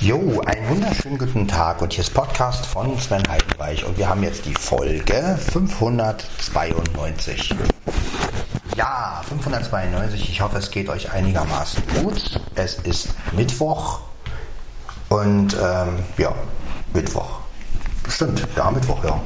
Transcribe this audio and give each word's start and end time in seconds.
Jo, 0.00 0.40
einen 0.46 0.68
wunderschönen 0.70 1.18
guten 1.18 1.46
Tag 1.46 1.82
und 1.82 1.92
hier 1.92 2.00
ist 2.00 2.14
Podcast 2.14 2.64
von 2.64 2.98
Sven 2.98 3.22
Heidenreich 3.28 3.84
und 3.84 3.98
wir 3.98 4.08
haben 4.08 4.22
jetzt 4.22 4.46
die 4.46 4.54
Folge 4.54 5.36
592. 5.52 7.54
Ja, 8.76 9.20
592, 9.28 10.30
ich 10.30 10.40
hoffe 10.40 10.56
es 10.56 10.70
geht 10.70 10.88
euch 10.88 11.12
einigermaßen 11.12 11.82
gut. 12.00 12.40
Es 12.54 12.78
ist 12.78 13.10
Mittwoch 13.32 14.00
und 15.10 15.54
ähm, 15.62 15.98
ja, 16.16 16.34
Mittwoch. 16.94 17.40
Stimmt, 18.08 18.48
ja, 18.56 18.70
Mittwoch, 18.70 19.04
ja. 19.04 19.20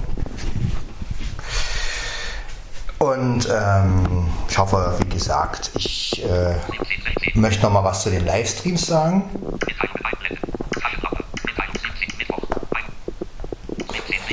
Und 3.04 3.46
ähm, 3.52 4.28
ich 4.48 4.56
hoffe, 4.56 4.94
wie 4.98 5.08
gesagt, 5.10 5.72
ich 5.76 6.24
äh, 6.24 6.54
möchte 7.34 7.62
noch 7.64 7.70
mal 7.70 7.84
was 7.84 8.02
zu 8.02 8.10
den 8.10 8.24
Livestreams 8.24 8.86
sagen. 8.86 9.24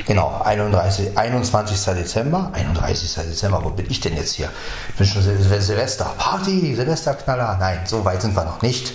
Genau, 0.06 0.40
31, 0.42 1.18
21. 1.18 1.94
Dezember. 1.94 2.50
31. 2.54 3.14
Dezember, 3.14 3.62
wo 3.62 3.70
bin 3.70 3.90
ich 3.90 4.00
denn 4.00 4.16
jetzt 4.16 4.34
hier? 4.34 4.48
Ich 4.88 4.94
bin 4.96 5.06
schon 5.06 5.22
Sil 5.22 5.36
Silvester. 5.60 6.06
Party, 6.16 6.74
Silvesterknaller. 6.74 7.58
Nein, 7.60 7.80
so 7.84 8.06
weit 8.06 8.22
sind 8.22 8.34
wir 8.34 8.44
noch 8.44 8.62
nicht. 8.62 8.94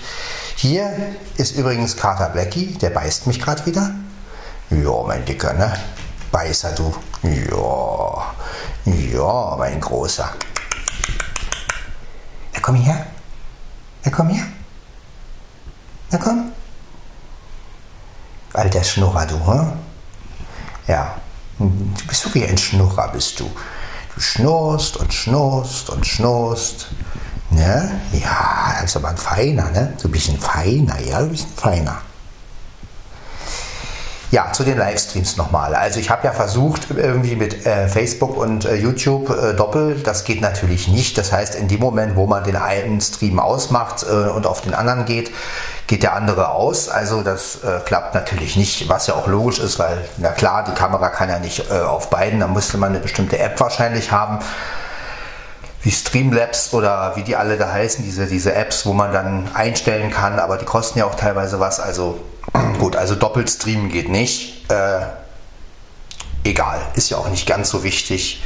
Hier 0.56 0.92
ist 1.38 1.56
übrigens 1.56 1.96
Carter 1.96 2.30
Blackie, 2.30 2.74
der 2.82 2.90
beißt 2.90 3.28
mich 3.28 3.40
gerade 3.40 3.64
wieder. 3.68 3.92
Ja, 4.72 5.04
mein 5.06 5.24
Dicker, 5.24 5.54
ne? 5.54 5.72
Beißer, 6.32 6.72
du. 6.72 6.96
Ja, 7.24 8.34
ja, 8.86 9.56
mein 9.58 9.80
Großer. 9.80 10.30
Na 12.54 12.60
komm 12.62 12.76
her. 12.76 13.06
Na 14.04 14.12
komm 14.12 14.30
her. 14.30 14.46
Na 16.12 16.18
komm. 16.18 16.52
Alter 18.54 18.84
Schnurrer, 18.84 19.26
du, 19.26 19.36
hm? 19.46 19.74
Ja, 20.88 21.16
du 21.60 21.70
bist 22.08 22.26
wirklich 22.26 22.50
ein 22.50 22.58
Schnurrer, 22.58 23.10
bist 23.10 23.40
du. 23.40 23.52
Du 24.16 24.22
schnurst 24.22 24.98
und 24.98 25.14
schnurst 25.14 25.90
und 25.90 26.08
schnurst. 26.08 26.88
Ne? 27.50 28.02
Ja, 28.14 28.74
das 28.82 28.92
ist 28.92 28.98
aber 28.98 29.10
ein 29.10 29.18
Feiner, 29.18 29.70
ne? 29.72 29.94
Du 30.02 30.10
bist 30.10 30.30
ein 30.30 30.40
Feiner, 30.40 31.00
ja, 31.00 31.22
du 31.22 31.30
bist 31.30 31.46
ein 31.48 31.56
Feiner. 31.56 32.02
Ja, 34.30 34.52
zu 34.52 34.66
den 34.66 34.78
Livestreams 34.78 35.38
nochmal. 35.38 35.74
Also 35.74 36.02
ich 36.02 36.10
habe 36.10 36.26
ja 36.26 36.34
versucht, 36.34 36.88
irgendwie 36.90 37.38
mit 37.38 37.66
äh, 37.66 37.88
Facebook 37.88 38.36
und 38.36 38.66
äh, 38.66 38.76
YouTube 38.76 39.30
äh, 39.30 39.54
doppelt. 39.54 40.06
Das 40.06 40.26
geht 40.26 40.42
natürlich 40.42 40.90
nicht. 40.90 41.18
Das 41.18 41.32
heißt, 41.32 41.56
in 41.56 41.70
dem 41.70 41.80
Moment, 41.80 42.18
wo 42.18 42.28
man 42.28 42.44
den 42.44 42.58
einen 42.58 43.00
Stream 43.00 43.40
ausmacht 43.40 44.04
äh, 44.04 44.30
und 44.30 44.46
auf 44.46 44.60
den 44.60 44.74
anderen 44.74 45.06
geht, 45.06 45.32
geht 45.88 46.04
der 46.04 46.14
andere 46.14 46.50
aus. 46.50 46.90
Also 46.90 47.22
das 47.22 47.64
äh, 47.64 47.80
klappt 47.86 48.16
natürlich 48.16 48.58
nicht, 48.58 48.90
was 48.90 49.08
ja 49.08 49.14
auch 49.14 49.28
logisch 49.28 49.60
ist, 49.60 49.80
weil, 49.80 49.98
na 50.18 50.32
klar, 50.32 50.66
die 50.66 50.74
Kamera 50.74 51.08
kann 51.08 51.30
ja 51.30 51.40
nicht 51.40 51.72
äh, 51.72 51.80
auf 51.80 52.10
beiden. 52.10 52.42
Da 52.42 52.48
müsste 52.50 52.78
man 52.78 52.90
eine 52.90 53.00
bestimmte 53.00 53.40
App 53.40 53.58
wahrscheinlich 53.62 54.12
haben 54.12 54.40
wie 55.84 55.92
Streamlabs 55.92 56.74
oder 56.74 57.14
wie 57.16 57.24
die 57.24 57.38
alle 57.38 57.56
da 57.56 57.72
heißen, 57.72 58.04
diese, 58.04 58.26
diese 58.26 58.54
Apps, 58.54 58.86
wo 58.86 58.92
man 58.92 59.14
dann 59.14 59.48
einstellen 59.54 60.12
kann, 60.12 60.38
aber 60.38 60.58
die 60.58 60.66
kosten 60.66 61.00
ja 61.00 61.06
auch 61.06 61.16
teilweise 61.16 61.62
was. 61.62 61.80
Also 61.80 62.20
Gut, 62.80 62.96
also 62.96 63.16
doppelt 63.16 63.50
streamen 63.50 63.90
geht 63.90 64.10
nicht. 64.10 64.70
Äh, 64.72 65.02
egal, 66.44 66.80
ist 66.96 67.10
ja 67.10 67.18
auch 67.18 67.30
nicht 67.30 67.48
ganz 67.48 67.70
so 67.70 67.84
wichtig. 67.84 68.44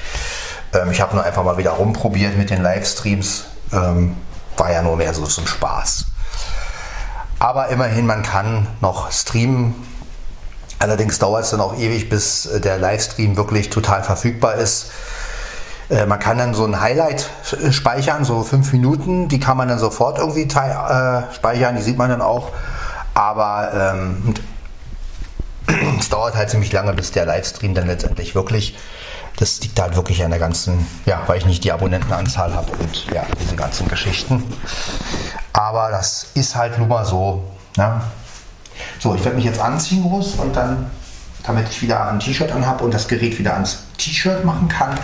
Ähm, 0.73 0.91
ich 0.91 1.01
habe 1.01 1.15
nur 1.15 1.23
einfach 1.23 1.43
mal 1.43 1.57
wieder 1.57 1.71
rumprobiert 1.71 2.37
mit 2.37 2.49
den 2.49 2.61
Livestreams. 2.61 3.45
Ähm, 3.73 4.17
war 4.57 4.71
ja 4.71 4.81
nur 4.81 4.97
mehr 4.97 5.13
so 5.13 5.25
zum 5.25 5.47
Spaß. 5.47 6.05
Aber 7.39 7.69
immerhin, 7.69 8.05
man 8.05 8.21
kann 8.21 8.67
noch 8.81 9.11
streamen. 9.11 9.75
Allerdings 10.79 11.19
dauert 11.19 11.43
es 11.43 11.51
dann 11.51 11.61
auch 11.61 11.77
ewig, 11.77 12.09
bis 12.09 12.49
der 12.63 12.77
Livestream 12.77 13.37
wirklich 13.37 13.69
total 13.69 14.03
verfügbar 14.03 14.55
ist. 14.55 14.91
Äh, 15.89 16.05
man 16.05 16.19
kann 16.19 16.37
dann 16.37 16.53
so 16.53 16.65
ein 16.65 16.79
Highlight 16.79 17.29
speichern, 17.71 18.23
so 18.23 18.43
fünf 18.43 18.71
Minuten, 18.71 19.27
die 19.27 19.39
kann 19.39 19.57
man 19.57 19.67
dann 19.67 19.79
sofort 19.79 20.17
irgendwie 20.17 20.43
äh, 20.43 21.33
speichern, 21.33 21.75
die 21.75 21.81
sieht 21.81 21.97
man 21.97 22.09
dann 22.09 22.21
auch. 22.21 22.51
Aber 23.13 23.71
ähm, 23.73 24.33
es 25.99 26.09
dauert 26.09 26.35
halt 26.35 26.49
ziemlich 26.49 26.71
lange, 26.71 26.93
bis 26.93 27.11
der 27.11 27.25
Livestream 27.25 27.73
dann 27.73 27.87
letztendlich 27.87 28.35
wirklich, 28.35 28.77
das 29.37 29.59
liegt 29.61 29.79
halt 29.79 29.95
wirklich 29.95 30.23
an 30.23 30.31
der 30.31 30.39
ganzen, 30.39 30.85
ja, 31.05 31.21
weil 31.27 31.37
ich 31.37 31.45
nicht 31.45 31.63
die 31.63 31.71
Abonnentenanzahl 31.71 32.53
habe 32.53 32.71
und 32.73 33.07
ja, 33.13 33.25
diesen 33.39 33.57
ganzen 33.57 33.87
Geschichten. 33.87 34.43
Aber 35.53 35.89
das 35.91 36.27
ist 36.33 36.55
halt 36.55 36.77
nun 36.77 36.87
mal 36.87 37.05
so. 37.05 37.43
Ne? 37.77 38.01
So, 38.99 39.15
ich 39.15 39.23
werde 39.23 39.35
mich 39.35 39.45
jetzt 39.45 39.59
anziehen 39.59 40.03
groß 40.03 40.35
und 40.35 40.55
dann, 40.55 40.89
damit 41.43 41.69
ich 41.69 41.81
wieder 41.81 42.07
ein 42.09 42.19
T-Shirt 42.19 42.51
anhabe 42.51 42.83
und 42.83 42.93
das 42.93 43.07
Gerät 43.07 43.37
wieder 43.37 43.53
ans 43.53 43.83
T-Shirt 43.97 44.43
machen 44.43 44.67
kann, 44.67 44.97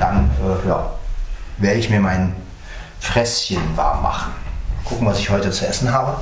dann 0.00 0.30
äh, 0.42 0.68
ja, 0.68 0.90
werde 1.58 1.78
ich 1.78 1.90
mir 1.90 2.00
mein 2.00 2.34
Fresschen 3.00 3.76
warm 3.76 4.02
machen. 4.02 4.32
Gucken, 4.84 5.06
was 5.06 5.18
ich 5.18 5.30
heute 5.30 5.50
zu 5.50 5.66
essen 5.66 5.92
habe. 5.92 6.16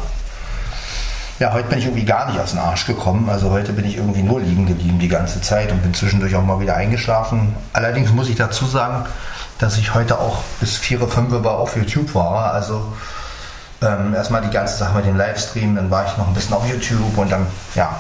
Ja, 1.43 1.53
heute 1.53 1.71
bin 1.71 1.81
ich 1.81 1.87
irgendwie 1.87 2.05
gar 2.05 2.31
nicht 2.31 2.39
aus 2.39 2.53
dem 2.53 2.61
Arsch 2.61 2.87
gekommen. 2.87 3.29
Also 3.29 3.51
heute 3.51 3.73
bin 3.73 3.85
ich 3.85 3.97
irgendwie 3.97 4.23
nur 4.23 4.41
liegen 4.41 4.65
geblieben 4.65 5.01
die 5.01 5.09
ganze 5.09 5.41
Zeit 5.41 5.73
und 5.73 5.83
bin 5.83 5.93
zwischendurch 5.93 6.37
auch 6.37 6.45
mal 6.45 6.61
wieder 6.61 6.77
eingeschlafen. 6.77 7.57
Allerdings 7.73 8.13
muss 8.13 8.29
ich 8.29 8.37
dazu 8.37 8.65
sagen, 8.65 9.07
dass 9.59 9.77
ich 9.77 9.93
heute 9.93 10.21
auch 10.21 10.45
bis 10.61 10.77
4, 10.77 11.01
5 11.01 11.33
Uhr 11.33 11.51
auf 11.51 11.75
YouTube 11.75 12.15
war. 12.15 12.53
Also 12.53 12.93
ähm, 13.83 14.15
erstmal 14.15 14.43
die 14.43 14.51
ganze 14.51 14.77
Sache 14.77 14.95
mit 14.95 15.05
dem 15.05 15.17
Livestream, 15.17 15.75
dann 15.75 15.91
war 15.91 16.07
ich 16.07 16.17
noch 16.17 16.29
ein 16.29 16.35
bisschen 16.35 16.55
auf 16.55 16.65
YouTube 16.65 17.19
und 17.19 17.33
dann, 17.33 17.45
ja. 17.75 17.93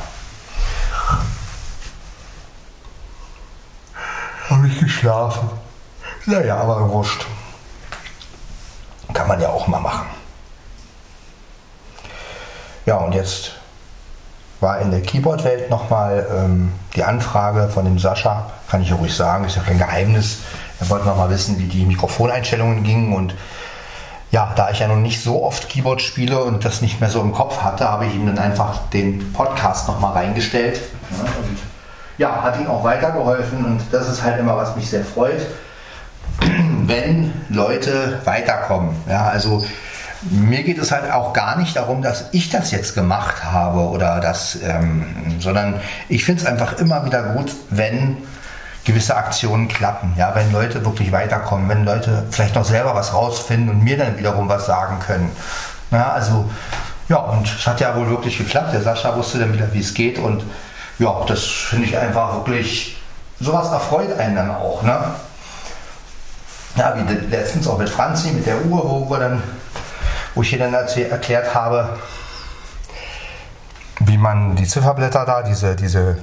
Habe 4.50 4.68
ich 4.68 4.78
geschlafen. 4.78 5.50
Naja, 6.26 6.58
aber 6.58 6.88
wurscht. 6.88 7.26
Kann 9.12 9.26
man 9.26 9.40
ja 9.40 9.48
auch 9.48 9.66
mal 9.66 9.80
machen. 9.80 10.21
Ja, 12.86 12.96
und 12.96 13.14
jetzt 13.14 13.52
war 14.60 14.80
in 14.80 14.90
der 14.90 15.02
Keyboard-Welt 15.02 15.70
nochmal 15.70 16.26
ähm, 16.30 16.72
die 16.94 17.02
Anfrage 17.02 17.68
von 17.68 17.84
dem 17.84 17.98
Sascha, 17.98 18.50
kann 18.70 18.82
ich 18.82 18.90
ja 18.90 18.96
ruhig 18.96 19.14
sagen, 19.14 19.44
ist 19.44 19.56
ja 19.56 19.62
kein 19.62 19.78
Geheimnis. 19.78 20.38
Er 20.80 20.88
wollte 20.88 21.06
nochmal 21.06 21.30
wissen, 21.30 21.58
wie 21.58 21.66
die 21.66 21.84
Mikrofoneinstellungen 21.84 22.82
gingen 22.82 23.12
und 23.12 23.34
ja, 24.30 24.52
da 24.56 24.70
ich 24.70 24.78
ja 24.78 24.88
noch 24.88 24.96
nicht 24.96 25.22
so 25.22 25.44
oft 25.44 25.68
Keyboard 25.68 26.00
spiele 26.00 26.42
und 26.42 26.64
das 26.64 26.80
nicht 26.80 27.00
mehr 27.00 27.10
so 27.10 27.20
im 27.20 27.32
Kopf 27.32 27.60
hatte, 27.60 27.86
habe 27.88 28.06
ich 28.06 28.14
ihm 28.14 28.26
dann 28.26 28.38
einfach 28.38 28.78
den 28.88 29.32
Podcast 29.32 29.88
nochmal 29.88 30.14
reingestellt. 30.14 30.80
Und 31.10 31.58
ja, 32.16 32.42
hat 32.42 32.58
ihm 32.58 32.66
auch 32.66 32.82
weitergeholfen 32.82 33.64
und 33.64 33.80
das 33.90 34.08
ist 34.08 34.22
halt 34.22 34.40
immer, 34.40 34.56
was 34.56 34.74
mich 34.74 34.88
sehr 34.88 35.04
freut, 35.04 35.46
wenn 36.86 37.32
Leute 37.50 38.20
weiterkommen. 38.24 38.96
Ja, 39.06 39.28
also 39.28 39.64
mir 40.30 40.62
geht 40.62 40.78
es 40.78 40.92
halt 40.92 41.10
auch 41.10 41.32
gar 41.32 41.56
nicht 41.56 41.76
darum, 41.76 42.02
dass 42.02 42.26
ich 42.32 42.50
das 42.50 42.70
jetzt 42.70 42.94
gemacht 42.94 43.44
habe 43.44 43.80
oder 43.80 44.20
das, 44.20 44.58
ähm, 44.62 45.36
sondern 45.40 45.80
ich 46.08 46.24
finde 46.24 46.42
es 46.42 46.46
einfach 46.46 46.78
immer 46.78 47.04
wieder 47.04 47.34
gut, 47.34 47.52
wenn 47.70 48.18
gewisse 48.84 49.16
Aktionen 49.16 49.68
klappen, 49.68 50.14
ja, 50.16 50.34
wenn 50.34 50.50
Leute 50.52 50.84
wirklich 50.84 51.12
weiterkommen, 51.12 51.68
wenn 51.68 51.84
Leute 51.84 52.24
vielleicht 52.30 52.54
noch 52.54 52.64
selber 52.64 52.94
was 52.94 53.14
rausfinden 53.14 53.68
und 53.70 53.84
mir 53.84 53.96
dann 53.96 54.18
wiederum 54.18 54.48
was 54.48 54.66
sagen 54.66 54.98
können. 55.00 55.30
Ja, 55.90 56.12
also 56.12 56.50
ja, 57.08 57.18
und 57.18 57.46
es 57.46 57.66
hat 57.66 57.80
ja 57.80 57.94
wohl 57.96 58.08
wirklich 58.08 58.38
geklappt. 58.38 58.72
Der 58.72 58.82
Sascha 58.82 59.14
wusste 59.16 59.38
dann 59.38 59.52
wieder, 59.52 59.72
wie 59.72 59.80
es 59.80 59.94
geht 59.94 60.18
und 60.18 60.42
ja, 60.98 61.14
das 61.26 61.44
finde 61.44 61.86
ich 61.86 61.96
einfach 61.96 62.34
wirklich, 62.34 62.96
sowas 63.40 63.70
erfreut 63.70 64.18
einen 64.18 64.36
dann 64.36 64.50
auch, 64.50 64.82
ne? 64.82 64.98
Ja, 66.76 66.94
wie 66.96 67.12
letztens 67.26 67.68
auch 67.68 67.76
mit 67.76 67.90
Franzi, 67.90 68.30
mit 68.30 68.46
der 68.46 68.64
Uhr, 68.64 68.82
wo 68.82 69.10
wir 69.10 69.18
dann 69.18 69.42
wo 70.34 70.42
ich 70.42 70.56
dann 70.56 70.74
erklärt 70.74 71.54
habe, 71.54 71.98
wie 74.00 74.18
man 74.18 74.56
die 74.56 74.66
Zifferblätter 74.66 75.24
da, 75.24 75.42
diese, 75.42 75.76
diese 75.76 76.18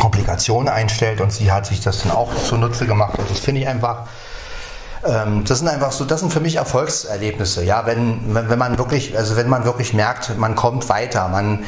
Komplikationen 0.00 0.68
einstellt 0.68 1.20
und 1.20 1.32
sie 1.32 1.50
hat 1.50 1.66
sich 1.66 1.80
das 1.80 2.02
dann 2.02 2.12
auch 2.12 2.34
zunutze 2.34 2.86
gemacht 2.86 3.18
und 3.18 3.30
das 3.30 3.40
finde 3.40 3.62
ich 3.62 3.68
einfach, 3.68 4.06
ähm, 5.04 5.44
das 5.44 5.58
sind 5.58 5.68
einfach 5.68 5.92
so, 5.92 6.04
das 6.04 6.20
sind 6.20 6.32
für 6.32 6.40
mich 6.40 6.56
Erfolgserlebnisse, 6.56 7.64
ja, 7.64 7.84
wenn, 7.86 8.34
wenn, 8.34 8.48
wenn 8.48 8.58
man 8.58 8.78
wirklich, 8.78 9.16
also 9.16 9.36
wenn 9.36 9.48
man 9.48 9.64
wirklich 9.64 9.92
merkt, 9.92 10.38
man 10.38 10.54
kommt 10.54 10.88
weiter, 10.88 11.28
man, 11.28 11.64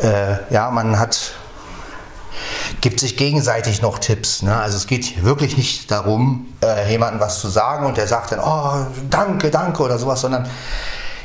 äh, 0.00 0.36
ja, 0.50 0.70
man 0.70 0.98
hat 0.98 1.34
gibt 2.80 3.00
sich 3.00 3.16
gegenseitig 3.16 3.82
noch 3.82 3.98
Tipps. 3.98 4.42
Ne? 4.42 4.54
Also 4.56 4.76
es 4.76 4.86
geht 4.86 5.24
wirklich 5.24 5.56
nicht 5.56 5.90
darum, 5.90 6.46
äh, 6.62 6.90
jemandem 6.90 7.20
was 7.20 7.40
zu 7.40 7.48
sagen 7.48 7.86
und 7.86 7.96
der 7.96 8.06
sagt 8.06 8.32
dann, 8.32 8.40
oh, 8.40 8.86
danke, 9.10 9.50
danke 9.50 9.82
oder 9.82 9.98
sowas, 9.98 10.20
sondern 10.20 10.48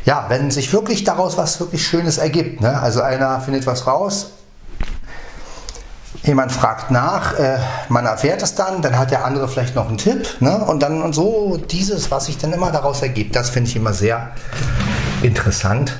ja, 0.05 0.25
wenn 0.29 0.51
sich 0.51 0.71
wirklich 0.71 1.03
daraus 1.03 1.37
was 1.37 1.59
wirklich 1.59 1.85
Schönes 1.85 2.17
ergibt. 2.17 2.61
Ne? 2.61 2.79
Also 2.79 3.01
einer 3.01 3.41
findet 3.41 3.67
was 3.67 3.87
raus, 3.87 4.27
jemand 6.23 6.51
fragt 6.51 6.91
nach, 6.91 7.37
äh, 7.39 7.57
man 7.89 8.05
erfährt 8.05 8.41
es 8.41 8.55
dann, 8.55 8.81
dann 8.81 8.97
hat 8.97 9.11
der 9.11 9.25
andere 9.25 9.47
vielleicht 9.47 9.75
noch 9.75 9.87
einen 9.87 9.97
Tipp 9.97 10.27
ne? 10.39 10.57
und 10.65 10.81
dann 10.81 11.01
und 11.01 11.13
so 11.13 11.57
dieses, 11.57 12.11
was 12.11 12.25
sich 12.25 12.37
dann 12.37 12.53
immer 12.53 12.71
daraus 12.71 13.01
ergibt, 13.01 13.35
das 13.35 13.49
finde 13.49 13.69
ich 13.69 13.75
immer 13.75 13.93
sehr 13.93 14.31
interessant. 15.21 15.93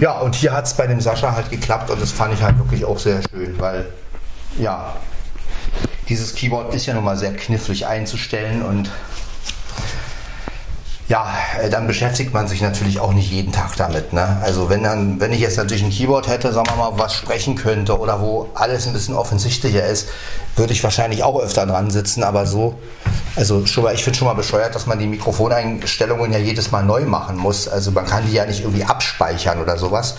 Ja, 0.00 0.18
und 0.18 0.34
hier 0.34 0.52
hat 0.52 0.66
es 0.66 0.74
bei 0.74 0.86
dem 0.86 1.00
Sascha 1.00 1.34
halt 1.34 1.50
geklappt 1.50 1.90
und 1.90 2.00
das 2.00 2.12
fand 2.12 2.34
ich 2.34 2.42
halt 2.42 2.58
wirklich 2.58 2.84
auch 2.84 2.98
sehr 2.98 3.20
schön, 3.30 3.58
weil 3.58 3.86
ja, 4.58 4.96
dieses 6.08 6.34
Keyboard 6.34 6.74
ist 6.74 6.86
ja 6.86 6.94
nun 6.94 7.04
mal 7.04 7.16
sehr 7.16 7.34
knifflig 7.34 7.86
einzustellen 7.86 8.62
und 8.62 8.90
ja, 11.08 11.26
äh, 11.60 11.70
dann 11.70 11.86
beschäftigt 11.86 12.34
man 12.34 12.48
sich 12.48 12.60
natürlich 12.60 13.00
auch 13.00 13.12
nicht 13.12 13.30
jeden 13.30 13.50
Tag 13.50 13.76
damit. 13.76 14.12
Ne? 14.12 14.38
Also 14.42 14.68
wenn 14.68 14.82
dann, 14.82 15.18
wenn 15.20 15.32
ich 15.32 15.40
jetzt 15.40 15.56
natürlich 15.56 15.82
ein 15.82 15.90
Keyboard 15.90 16.28
hätte, 16.28 16.52
sagen 16.52 16.68
wir 16.68 16.76
mal, 16.76 16.98
was 16.98 17.14
sprechen 17.14 17.54
könnte 17.54 17.98
oder 17.98 18.20
wo 18.20 18.50
alles 18.54 18.86
ein 18.86 18.92
bisschen 18.92 19.14
offensichtlicher 19.14 19.86
ist, 19.86 20.08
würde 20.56 20.74
ich 20.74 20.84
wahrscheinlich 20.84 21.22
auch 21.22 21.40
öfter 21.40 21.64
dran 21.64 21.90
sitzen. 21.90 22.22
Aber 22.22 22.46
so, 22.46 22.78
also 23.36 23.64
schon 23.64 23.84
mal, 23.84 23.94
ich 23.94 24.04
finde 24.04 24.18
schon 24.18 24.28
mal 24.28 24.34
bescheuert, 24.34 24.74
dass 24.74 24.86
man 24.86 24.98
die 24.98 25.06
Mikrofoneinstellungen 25.06 26.30
ja 26.30 26.38
jedes 26.38 26.70
Mal 26.72 26.82
neu 26.82 27.04
machen 27.06 27.38
muss. 27.38 27.68
Also 27.68 27.90
man 27.90 28.04
kann 28.04 28.26
die 28.26 28.34
ja 28.34 28.44
nicht 28.44 28.60
irgendwie 28.60 28.84
abspeichern 28.84 29.62
oder 29.62 29.78
sowas. 29.78 30.16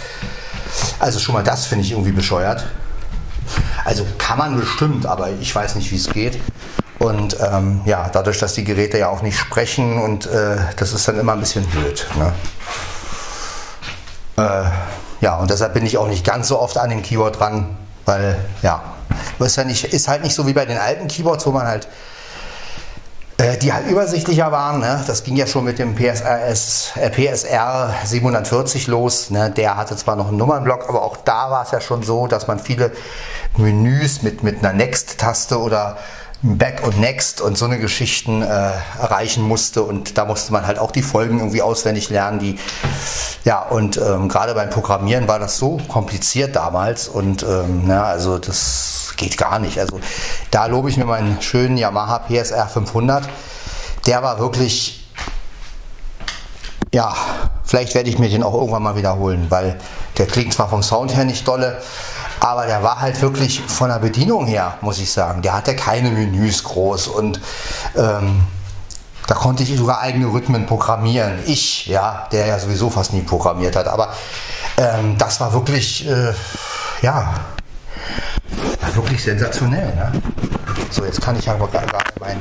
Also 0.98 1.20
schon 1.20 1.36
mal 1.36 1.44
das 1.44 1.68
finde 1.68 1.86
ich 1.86 1.92
irgendwie 1.92 2.12
bescheuert. 2.12 2.66
Also 3.86 4.06
kann 4.18 4.40
man 4.40 4.60
bestimmt, 4.60 5.06
aber 5.06 5.30
ich 5.40 5.54
weiß 5.54 5.76
nicht, 5.76 5.92
wie 5.92 5.96
es 5.98 6.10
geht. 6.10 6.40
Und 7.00 7.38
ähm, 7.40 7.82
ja, 7.86 8.10
dadurch, 8.12 8.40
dass 8.40 8.54
die 8.54 8.66
Geräte 8.66 8.98
ja 8.98 9.08
auch 9.10 9.22
nicht 9.22 9.38
sprechen 9.38 10.02
und 10.02 10.26
äh, 10.28 10.58
das 10.76 10.92
ist 10.92 11.08
dann 11.08 11.18
immer 11.18 11.32
ein 11.32 11.40
bisschen 11.40 11.66
blöd. 11.66 12.06
Ne? 12.18 12.34
Äh, 14.38 14.70
ja, 15.22 15.38
und 15.38 15.50
deshalb 15.50 15.74
bin 15.74 15.86
ich 15.86 15.98
auch 15.98 16.08
nicht 16.08 16.26
ganz 16.26 16.50
so 16.50 16.60
oft 16.60 16.78
an 16.78 16.90
dem 16.90 17.02
Keyboard 17.02 17.40
dran, 17.40 17.78
weil 18.06 18.38
ja, 18.62 18.84
ist, 19.40 19.56
ja 19.56 19.64
nicht, 19.64 19.86
ist 19.86 20.10
halt 20.10 20.24
nicht 20.24 20.36
so 20.36 20.46
wie 20.46 20.54
bei 20.54 20.66
den 20.66 20.78
alten 20.78 21.08
Keyboards, 21.08 21.46
wo 21.46 21.52
man 21.52 21.68
halt 21.68 21.88
äh, 23.40 23.58
die 23.58 23.72
halt 23.72 23.88
übersichtlicher 23.88 24.52
waren. 24.52 24.82
Ne? 24.82 25.02
Das 25.08 25.24
ging 25.24 25.38
ja 25.38 25.48
schon 25.48 25.64
mit 25.64 25.80
dem 25.80 25.96
PSRS, 25.96 26.92
äh, 26.96 27.10
PSR 27.10 27.94
740 28.04 28.88
los. 28.88 29.30
Ne? 29.30 29.50
Der 29.52 29.78
hatte 29.78 29.96
zwar 29.96 30.18
noch 30.18 30.28
einen 30.28 30.38
Nummernblock, 30.38 30.90
aber 30.90 31.02
auch 31.02 31.16
da 31.16 31.50
war 31.50 31.64
es 31.64 31.72
ja 31.72 31.80
schon 31.80 32.04
so, 32.04 32.28
dass 32.28 32.48
man 32.48 32.60
viele 32.60 32.92
Menüs 33.56 34.24
mit, 34.24 34.44
mit 34.44 34.60
einer 34.60 34.74
Next-Taste 34.74 35.58
oder 35.58 35.98
Back 36.42 36.86
und 36.86 37.00
Next 37.00 37.42
und 37.42 37.58
so 37.58 37.66
eine 37.66 37.80
Geschichten 37.80 38.42
äh, 38.42 38.46
erreichen 39.02 39.44
musste 39.44 39.84
und 39.84 40.18
da 40.18 40.24
musste 40.24 40.54
man 40.54 40.66
halt 40.66 40.80
auch 40.80 40.92
die 40.92 41.02
Folgen 41.02 41.40
irgendwie 41.40 41.62
auswendig 41.62 42.10
lernen, 42.10 42.40
die 42.40 42.58
ja 43.44 43.62
und 43.62 43.98
ähm, 43.98 44.30
gerade 44.30 44.54
beim 44.56 44.70
Programmieren 44.70 45.28
war 45.28 45.40
das 45.40 45.58
so 45.58 45.78
kompliziert 45.90 46.56
damals 46.56 47.10
und 47.10 47.44
ähm, 47.44 47.90
ja, 47.90 48.04
also 48.04 48.38
das 48.38 49.14
geht 49.18 49.38
gar 49.38 49.60
nicht. 49.60 49.80
Also 49.80 50.00
da 50.50 50.68
lobe 50.68 50.90
ich 50.90 50.96
mir 50.96 51.06
meinen 51.06 51.42
schönen 51.42 51.78
Yamaha 51.78 52.20
PSR 52.20 52.68
500. 52.68 53.28
Der 54.06 54.24
war 54.24 54.40
wirklich 54.40 55.00
ja, 56.92 57.14
vielleicht 57.64 57.94
werde 57.94 58.10
ich 58.10 58.18
mir 58.18 58.30
den 58.30 58.44
auch 58.44 58.54
irgendwann 58.54 58.82
mal 58.82 58.96
wiederholen, 58.96 59.48
weil 59.50 59.78
der 60.18 60.26
klingt 60.26 60.54
zwar 60.54 60.70
vom 60.70 60.82
Sound 60.82 61.16
her 61.16 61.26
nicht 61.26 61.48
dolle, 61.48 61.82
aber 62.50 62.66
der 62.66 62.82
war 62.82 63.00
halt 63.00 63.22
wirklich 63.22 63.62
von 63.62 63.90
der 63.90 64.00
Bedienung 64.00 64.48
her, 64.48 64.78
muss 64.82 64.98
ich 64.98 65.12
sagen. 65.12 65.44
Der 65.44 65.54
hatte 65.54 65.76
keine 65.76 66.10
Menüs 66.10 66.64
groß 66.64 67.08
und 67.08 67.40
ähm, 67.96 68.42
da 69.28 69.36
konnte 69.36 69.62
ich 69.62 69.78
sogar 69.78 70.00
eigene 70.00 70.26
Rhythmen 70.26 70.66
programmieren. 70.66 71.38
Ich, 71.46 71.86
ja, 71.86 72.28
der 72.32 72.48
ja 72.48 72.58
sowieso 72.58 72.90
fast 72.90 73.14
nie 73.14 73.22
programmiert 73.22 73.76
hat. 73.76 73.88
Aber 73.88 74.12
ähm, 74.78 75.16
das 75.20 75.40
war 75.40 75.54
wirklich, 75.54 76.10
äh, 76.10 76.34
ja, 77.04 77.36
wirklich 78.96 79.24
sensationell. 79.24 79.94
Ne? 79.94 80.12
So, 80.90 81.06
jetzt 81.06 81.22
kann 81.22 81.38
ich 81.38 81.48
aber 81.48 81.68
gerade 81.68 81.86
mein, 82.20 82.38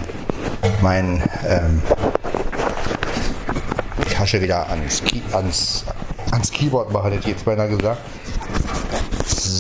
mein 0.81 1.22
ähm, 1.46 1.82
Tasche 4.16 4.40
wieder 4.40 4.70
ans, 4.70 5.02
ans, 5.32 5.84
ans 6.32 6.50
Keyboard 6.50 6.90
machen, 6.90 7.12
hätte 7.12 7.28
ich 7.28 7.34
jetzt 7.34 7.44
beinahe 7.44 7.69
gesagt. 7.69 8.00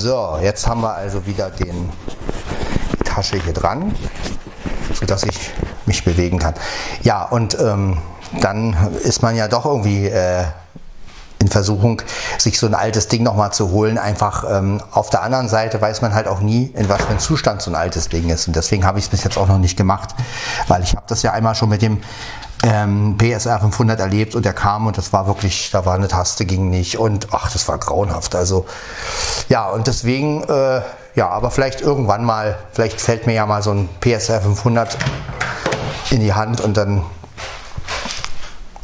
So, 0.00 0.38
jetzt 0.40 0.64
haben 0.68 0.82
wir 0.82 0.94
also 0.94 1.26
wieder 1.26 1.50
den, 1.50 1.90
die 3.00 3.02
Tasche 3.04 3.36
hier 3.42 3.52
dran, 3.52 3.92
sodass 4.94 5.24
ich 5.24 5.50
mich 5.86 6.04
bewegen 6.04 6.38
kann. 6.38 6.54
Ja, 7.02 7.24
und 7.24 7.58
ähm, 7.58 7.98
dann 8.40 8.76
ist 9.02 9.22
man 9.22 9.34
ja 9.34 9.48
doch 9.48 9.64
irgendwie 9.66 10.06
äh, 10.06 10.44
in 11.40 11.48
Versuchung, 11.48 12.02
sich 12.38 12.58
so 12.58 12.66
ein 12.66 12.74
altes 12.74 13.08
Ding 13.08 13.22
nochmal 13.22 13.52
zu 13.52 13.70
holen. 13.70 13.98
Einfach 13.98 14.44
ähm, 14.50 14.82
auf 14.90 15.10
der 15.10 15.22
anderen 15.22 15.48
Seite 15.48 15.80
weiß 15.80 16.02
man 16.02 16.14
halt 16.14 16.26
auch 16.26 16.40
nie, 16.40 16.72
in 16.74 16.88
was 16.88 17.02
für 17.02 17.08
einem 17.08 17.18
Zustand 17.20 17.62
so 17.62 17.70
ein 17.70 17.76
altes 17.76 18.08
Ding 18.08 18.28
ist. 18.28 18.48
Und 18.48 18.56
deswegen 18.56 18.84
habe 18.84 18.98
ich 18.98 19.04
es 19.04 19.10
bis 19.10 19.24
jetzt 19.24 19.38
auch 19.38 19.48
noch 19.48 19.58
nicht 19.58 19.76
gemacht, 19.76 20.10
weil 20.66 20.82
ich 20.82 20.96
habe 20.96 21.06
das 21.08 21.22
ja 21.22 21.32
einmal 21.32 21.54
schon 21.54 21.68
mit 21.68 21.82
dem 21.82 22.00
ähm, 22.64 23.16
PSR 23.18 23.60
500 23.60 24.00
erlebt 24.00 24.34
und 24.34 24.44
der 24.44 24.52
kam 24.52 24.86
und 24.86 24.98
das 24.98 25.12
war 25.12 25.26
wirklich, 25.26 25.70
da 25.70 25.86
war 25.86 25.94
eine 25.94 26.08
Taste, 26.08 26.44
ging 26.44 26.70
nicht 26.70 26.98
und 26.98 27.28
ach, 27.32 27.52
das 27.52 27.68
war 27.68 27.78
grauenhaft. 27.78 28.34
Also 28.34 28.66
ja, 29.48 29.68
und 29.68 29.86
deswegen, 29.86 30.42
äh, 30.44 30.80
ja, 31.14 31.28
aber 31.28 31.50
vielleicht 31.50 31.80
irgendwann 31.80 32.24
mal, 32.24 32.58
vielleicht 32.72 33.00
fällt 33.00 33.26
mir 33.26 33.34
ja 33.34 33.46
mal 33.46 33.62
so 33.62 33.70
ein 33.70 33.88
PSR 34.00 34.40
500 34.40 34.98
in 36.10 36.20
die 36.20 36.34
Hand 36.34 36.60
und 36.60 36.76
dann 36.76 37.04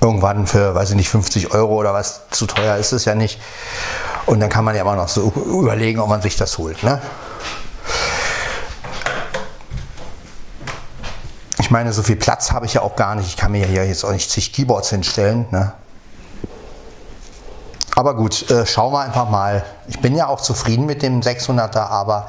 irgendwann 0.05 0.47
für, 0.47 0.75
weiß 0.75 0.91
ich 0.91 0.97
nicht, 0.97 1.09
50 1.09 1.55
Euro 1.55 1.77
oder 1.77 1.95
was, 1.95 2.29
zu 2.31 2.47
teuer 2.47 2.77
ist 2.77 2.93
es 2.93 3.07
ja 3.07 3.15
nicht. 3.15 3.41
Und 4.27 4.41
dann 4.41 4.51
kann 4.51 4.65
man 4.65 4.75
ja 4.75 4.83
immer 4.83 4.97
noch 4.97 5.09
so 5.09 5.33
überlegen, 5.35 5.99
ob 5.99 6.11
man 6.11 6.21
sich 6.21 6.37
das 6.37 6.59
holt. 6.59 6.83
Ne? 6.83 7.01
Ich 11.59 11.71
meine, 11.71 11.93
so 11.95 12.03
viel 12.03 12.17
Platz 12.17 12.53
habe 12.53 12.67
ich 12.67 12.75
ja 12.75 12.83
auch 12.83 12.97
gar 12.97 13.15
nicht. 13.15 13.29
Ich 13.29 13.37
kann 13.39 13.53
mir 13.53 13.67
hier 13.67 13.87
jetzt 13.87 14.05
auch 14.05 14.13
nicht 14.13 14.31
zig 14.31 14.53
Keyboards 14.53 14.91
hinstellen. 14.91 15.47
Ne? 15.51 15.73
Aber 17.97 18.15
gut, 18.15 18.51
äh, 18.51 18.67
schauen 18.67 18.93
wir 18.93 19.01
einfach 19.01 19.31
mal. 19.31 19.65
Ich 19.89 20.01
bin 20.01 20.15
ja 20.15 20.27
auch 20.27 20.43
zufrieden 20.43 20.85
mit 20.85 21.01
dem 21.03 21.21
600er, 21.21 21.79
aber 21.79 22.29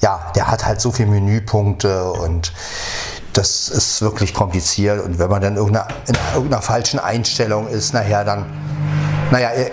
ja, 0.00 0.30
der 0.36 0.48
hat 0.48 0.64
halt 0.64 0.80
so 0.80 0.92
viele 0.92 1.10
Menüpunkte 1.10 2.12
und 2.12 2.52
das 3.32 3.68
ist 3.68 4.02
wirklich 4.02 4.34
kompliziert. 4.34 5.04
Und 5.04 5.18
wenn 5.18 5.30
man 5.30 5.40
dann 5.42 5.56
in 5.56 5.64
irgendeiner 6.34 6.62
falschen 6.62 6.98
Einstellung 6.98 7.68
ist, 7.68 7.94
nachher 7.94 8.24
dann, 8.24 8.46
naja, 9.30 9.50
ihr, 9.56 9.70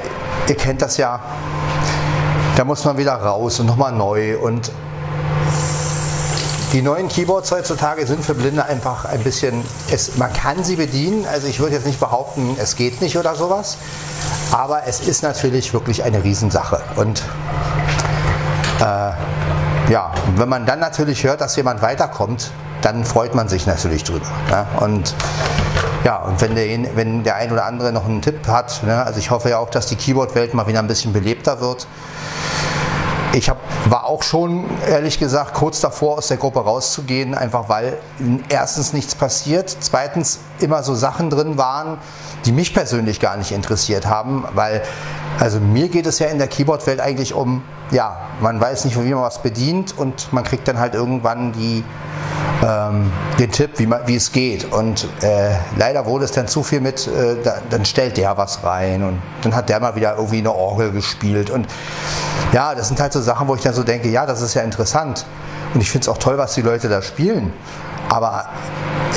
ihr 0.47 0.55
kennt 0.55 0.81
das 0.81 0.97
ja, 0.97 1.19
da 2.55 2.63
muss 2.63 2.85
man 2.85 2.97
wieder 2.97 3.13
raus 3.13 3.59
und 3.59 3.65
nochmal 3.65 3.91
neu 3.91 4.37
und 4.37 4.71
die 6.71 6.81
neuen 6.81 7.07
Keyboards 7.07 7.51
heutzutage 7.51 8.05
sind 8.05 8.25
für 8.25 8.33
Blinde 8.33 8.65
einfach 8.65 9.05
ein 9.05 9.21
bisschen, 9.21 9.63
es, 9.91 10.17
man 10.17 10.33
kann 10.33 10.63
sie 10.63 10.75
bedienen, 10.75 11.25
also 11.25 11.47
ich 11.47 11.59
würde 11.59 11.75
jetzt 11.75 11.85
nicht 11.85 11.99
behaupten, 11.99 12.57
es 12.59 12.75
geht 12.75 13.01
nicht 13.01 13.17
oder 13.17 13.35
sowas, 13.35 13.77
aber 14.51 14.85
es 14.85 14.99
ist 14.99 15.23
natürlich 15.23 15.73
wirklich 15.73 16.03
eine 16.03 16.23
Riesensache. 16.23 16.81
Und 16.97 17.23
äh, 18.81 19.11
ja, 19.91 20.11
wenn 20.35 20.49
man 20.49 20.65
dann 20.65 20.79
natürlich 20.79 21.23
hört, 21.23 21.39
dass 21.39 21.55
jemand 21.55 21.81
weiterkommt, 21.81 22.51
dann 22.85 23.03
freut 23.03 23.33
man 23.33 23.49
sich 23.49 23.65
natürlich 23.65 24.03
drüber. 24.03 24.27
Ne? 24.51 24.67
Und 24.79 25.15
ja, 26.03 26.17
und 26.17 26.39
wenn 26.39 26.53
der, 26.53 26.95
wenn 26.95 27.23
der 27.23 27.35
ein 27.35 27.51
oder 27.51 27.65
andere 27.65 27.91
noch 27.91 28.05
einen 28.05 28.21
Tipp 28.21 28.47
hat, 28.47 28.83
ne? 28.83 29.03
also 29.03 29.17
ich 29.17 29.31
hoffe 29.31 29.49
ja 29.49 29.57
auch, 29.57 29.71
dass 29.71 29.87
die 29.87 29.95
Keyboard-Welt 29.95 30.53
mal 30.53 30.67
wieder 30.67 30.79
ein 30.79 30.87
bisschen 30.87 31.11
belebter 31.11 31.61
wird. 31.61 31.87
Ich 33.33 33.49
hab, 33.49 33.57
war 33.89 34.05
auch 34.05 34.21
schon, 34.21 34.65
ehrlich 34.87 35.17
gesagt, 35.17 35.55
kurz 35.55 35.81
davor, 35.81 36.19
aus 36.19 36.27
der 36.27 36.37
Gruppe 36.37 36.59
rauszugehen, 36.59 37.33
einfach 37.33 37.69
weil 37.69 37.97
erstens 38.49 38.93
nichts 38.93 39.15
passiert, 39.15 39.75
zweitens 39.79 40.39
immer 40.59 40.83
so 40.83 40.93
Sachen 40.93 41.31
drin 41.31 41.57
waren, 41.57 41.97
die 42.45 42.51
mich 42.51 42.73
persönlich 42.73 43.19
gar 43.19 43.35
nicht 43.35 43.51
interessiert 43.51 44.05
haben, 44.05 44.45
weil, 44.53 44.83
also 45.39 45.59
mir 45.59 45.89
geht 45.89 46.05
es 46.05 46.19
ja 46.19 46.27
in 46.27 46.37
der 46.37 46.47
Keyboard-Welt 46.47 47.01
eigentlich 47.01 47.33
um, 47.33 47.63
ja, 47.91 48.17
man 48.41 48.59
weiß 48.59 48.85
nicht, 48.85 49.01
wie 49.01 49.13
man 49.13 49.23
was 49.23 49.41
bedient 49.41 49.97
und 49.97 50.31
man 50.33 50.43
kriegt 50.43 50.67
dann 50.67 50.79
halt 50.79 50.95
irgendwann 50.95 51.51
die, 51.53 51.83
ähm, 52.63 53.11
den 53.39 53.51
Tipp, 53.51 53.71
wie, 53.77 53.85
man, 53.85 54.01
wie 54.07 54.15
es 54.15 54.31
geht. 54.31 54.71
Und 54.71 55.07
äh, 55.21 55.55
leider 55.77 56.05
wurde 56.05 56.25
es 56.25 56.31
dann 56.31 56.47
zu 56.47 56.63
viel 56.63 56.81
mit, 56.81 57.07
äh, 57.07 57.35
da, 57.43 57.57
dann 57.69 57.85
stellt 57.85 58.17
der 58.17 58.37
was 58.37 58.63
rein 58.63 59.03
und 59.03 59.21
dann 59.43 59.55
hat 59.55 59.69
der 59.69 59.79
mal 59.79 59.95
wieder 59.95 60.15
irgendwie 60.15 60.39
eine 60.39 60.53
Orgel 60.53 60.91
gespielt. 60.91 61.49
Und 61.49 61.67
ja, 62.51 62.73
das 62.75 62.87
sind 62.87 62.99
halt 62.99 63.13
so 63.13 63.21
Sachen, 63.21 63.47
wo 63.47 63.55
ich 63.55 63.61
dann 63.61 63.73
so 63.73 63.83
denke, 63.83 64.09
ja, 64.09 64.25
das 64.25 64.41
ist 64.41 64.53
ja 64.53 64.61
interessant. 64.61 65.25
Und 65.73 65.81
ich 65.81 65.91
finde 65.91 66.05
es 66.05 66.09
auch 66.09 66.17
toll, 66.17 66.37
was 66.37 66.53
die 66.55 66.61
Leute 66.61 66.89
da 66.89 67.01
spielen. 67.01 67.53
Aber 68.09 68.45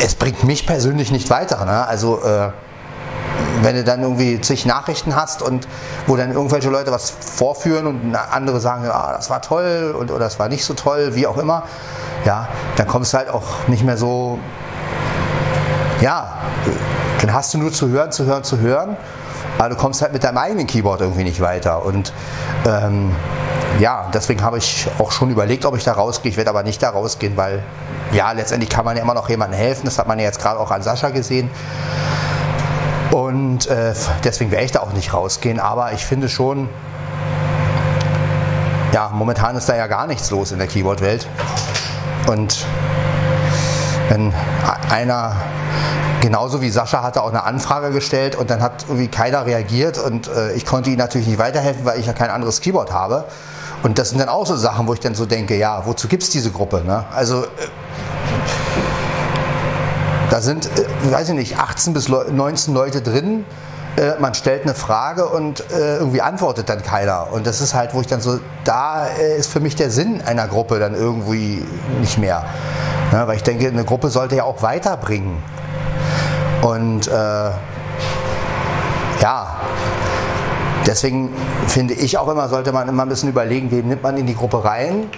es 0.02 0.14
bringt 0.14 0.44
mich 0.44 0.66
persönlich 0.66 1.10
nicht 1.10 1.30
weiter. 1.30 1.64
Ne? 1.64 1.86
Also 1.86 2.22
äh, 2.22 2.50
wenn 3.62 3.76
du 3.76 3.84
dann 3.84 4.02
irgendwie 4.02 4.40
zig 4.40 4.66
Nachrichten 4.66 5.16
hast 5.16 5.42
und 5.42 5.68
wo 6.06 6.16
dann 6.16 6.32
irgendwelche 6.32 6.70
Leute 6.70 6.92
was 6.92 7.10
vorführen 7.10 7.86
und 7.86 8.14
andere 8.14 8.60
sagen, 8.60 8.84
ah, 8.90 9.12
das 9.16 9.30
war 9.30 9.42
toll 9.42 9.94
und, 9.98 10.10
oder 10.10 10.20
das 10.20 10.38
war 10.38 10.48
nicht 10.48 10.64
so 10.64 10.74
toll, 10.74 11.14
wie 11.14 11.26
auch 11.26 11.38
immer, 11.38 11.64
ja, 12.24 12.48
dann 12.76 12.86
kommst 12.86 13.12
du 13.12 13.18
halt 13.18 13.30
auch 13.30 13.68
nicht 13.68 13.84
mehr 13.84 13.96
so, 13.96 14.38
ja, 16.00 16.38
dann 17.20 17.32
hast 17.32 17.54
du 17.54 17.58
nur 17.58 17.72
zu 17.72 17.88
hören, 17.88 18.12
zu 18.12 18.24
hören, 18.24 18.44
zu 18.44 18.58
hören, 18.58 18.96
aber 19.58 19.70
du 19.70 19.76
kommst 19.76 20.02
halt 20.02 20.12
mit 20.12 20.24
deinem 20.24 20.38
eigenen 20.38 20.66
Keyboard 20.66 21.00
irgendwie 21.00 21.24
nicht 21.24 21.40
weiter 21.40 21.84
und 21.84 22.12
ähm, 22.66 23.12
ja, 23.78 24.08
deswegen 24.12 24.42
habe 24.42 24.58
ich 24.58 24.88
auch 24.98 25.12
schon 25.12 25.30
überlegt, 25.30 25.64
ob 25.64 25.76
ich 25.76 25.84
da 25.84 25.92
rausgehe. 25.92 26.30
Ich 26.30 26.36
werde 26.36 26.50
aber 26.50 26.62
nicht 26.62 26.82
da 26.82 26.90
rausgehen, 26.90 27.36
weil 27.36 27.62
ja, 28.12 28.32
letztendlich 28.32 28.70
kann 28.70 28.84
man 28.84 28.96
ja 28.96 29.02
immer 29.02 29.14
noch 29.14 29.28
jemandem 29.28 29.58
helfen. 29.58 29.84
Das 29.84 29.98
hat 29.98 30.08
man 30.08 30.18
ja 30.18 30.24
jetzt 30.24 30.40
gerade 30.40 30.58
auch 30.58 30.70
an 30.70 30.82
Sascha 30.82 31.10
gesehen. 31.10 31.50
Und 33.10 33.66
äh, 33.68 33.94
deswegen 34.24 34.50
werde 34.50 34.64
ich 34.64 34.72
da 34.72 34.80
auch 34.80 34.92
nicht 34.92 35.12
rausgehen. 35.12 35.60
Aber 35.60 35.92
ich 35.92 36.04
finde 36.04 36.28
schon, 36.28 36.68
ja, 38.92 39.10
momentan 39.12 39.56
ist 39.56 39.68
da 39.68 39.76
ja 39.76 39.86
gar 39.86 40.06
nichts 40.06 40.30
los 40.30 40.52
in 40.52 40.58
der 40.58 40.66
Keyboard-Welt. 40.66 41.26
Und 42.26 42.66
wenn 44.08 44.32
einer 44.90 45.36
genauso 46.20 46.60
wie 46.60 46.70
Sascha 46.70 47.02
hatte 47.02 47.22
auch 47.22 47.28
eine 47.28 47.44
Anfrage 47.44 47.90
gestellt 47.90 48.36
und 48.36 48.50
dann 48.50 48.60
hat 48.60 48.84
irgendwie 48.88 49.08
keiner 49.08 49.46
reagiert 49.46 49.98
und 49.98 50.28
äh, 50.28 50.52
ich 50.52 50.66
konnte 50.66 50.90
ihm 50.90 50.98
natürlich 50.98 51.26
nicht 51.26 51.38
weiterhelfen, 51.38 51.84
weil 51.84 52.00
ich 52.00 52.06
ja 52.06 52.12
kein 52.12 52.30
anderes 52.30 52.60
Keyboard 52.60 52.92
habe. 52.92 53.24
Und 53.82 53.98
das 53.98 54.10
sind 54.10 54.18
dann 54.18 54.28
auch 54.28 54.46
so 54.46 54.56
Sachen, 54.56 54.88
wo 54.88 54.94
ich 54.94 55.00
dann 55.00 55.14
so 55.14 55.24
denke, 55.24 55.56
ja, 55.56 55.86
wozu 55.86 56.08
gibt 56.08 56.24
es 56.24 56.30
diese 56.30 56.50
Gruppe? 56.50 56.82
Ne? 56.84 57.04
Also 57.14 57.44
äh, 57.44 57.46
da 60.30 60.40
sind, 60.40 60.66
äh, 60.66 61.12
weiß 61.12 61.30
ich 61.30 61.34
nicht, 61.34 61.58
18 61.58 61.94
bis 61.94 62.08
19 62.08 62.74
Leute 62.74 63.02
drin. 63.02 63.44
Äh, 63.96 64.20
man 64.20 64.34
stellt 64.34 64.62
eine 64.62 64.74
Frage 64.74 65.26
und 65.26 65.60
äh, 65.70 65.96
irgendwie 65.96 66.20
antwortet 66.20 66.68
dann 66.68 66.82
keiner. 66.82 67.32
Und 67.32 67.46
das 67.46 67.60
ist 67.60 67.74
halt, 67.74 67.94
wo 67.94 68.00
ich 68.00 68.06
dann 68.06 68.20
so, 68.20 68.38
da 68.64 69.06
ist 69.06 69.50
für 69.50 69.60
mich 69.60 69.76
der 69.76 69.90
Sinn 69.90 70.22
einer 70.22 70.46
Gruppe 70.46 70.78
dann 70.78 70.94
irgendwie 70.94 71.64
nicht 72.00 72.18
mehr. 72.18 72.44
Ne? 73.12 73.26
Weil 73.26 73.36
ich 73.36 73.42
denke, 73.42 73.66
eine 73.66 73.84
Gruppe 73.84 74.10
sollte 74.10 74.36
ja 74.36 74.44
auch 74.44 74.62
weiterbringen. 74.62 75.42
Und 76.62 77.08
äh, 77.08 77.50
ja, 79.20 79.56
deswegen 80.86 81.30
finde 81.66 81.94
ich 81.94 82.18
auch 82.18 82.28
immer, 82.28 82.48
sollte 82.48 82.72
man 82.72 82.88
immer 82.88 83.04
ein 83.04 83.08
bisschen 83.08 83.28
überlegen, 83.28 83.70
wen 83.70 83.88
nimmt 83.88 84.02
man 84.02 84.16
in 84.16 84.26
die 84.26 84.34
Gruppe 84.34 84.64
rein 84.64 85.08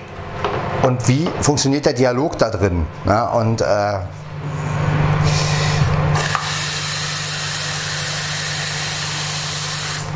und 0.83 1.09
wie 1.09 1.29
funktioniert 1.41 1.87
der 1.87 1.93
Dialog 1.93 2.39
da 2.39 2.51
drin. 2.51 2.87
Ne? 3.05 3.29
Und 3.31 3.61
äh, 3.61 3.99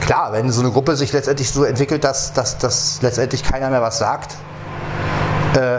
klar, 0.04 0.32
wenn 0.32 0.50
so 0.50 0.60
eine 0.60 0.70
Gruppe 0.70 0.96
sich 0.96 1.12
letztendlich 1.12 1.50
so 1.50 1.64
entwickelt, 1.64 2.04
dass, 2.04 2.32
dass, 2.32 2.58
dass 2.58 3.00
letztendlich 3.02 3.42
keiner 3.42 3.70
mehr 3.70 3.82
was 3.82 3.98
sagt, 3.98 4.36
äh, 5.56 5.78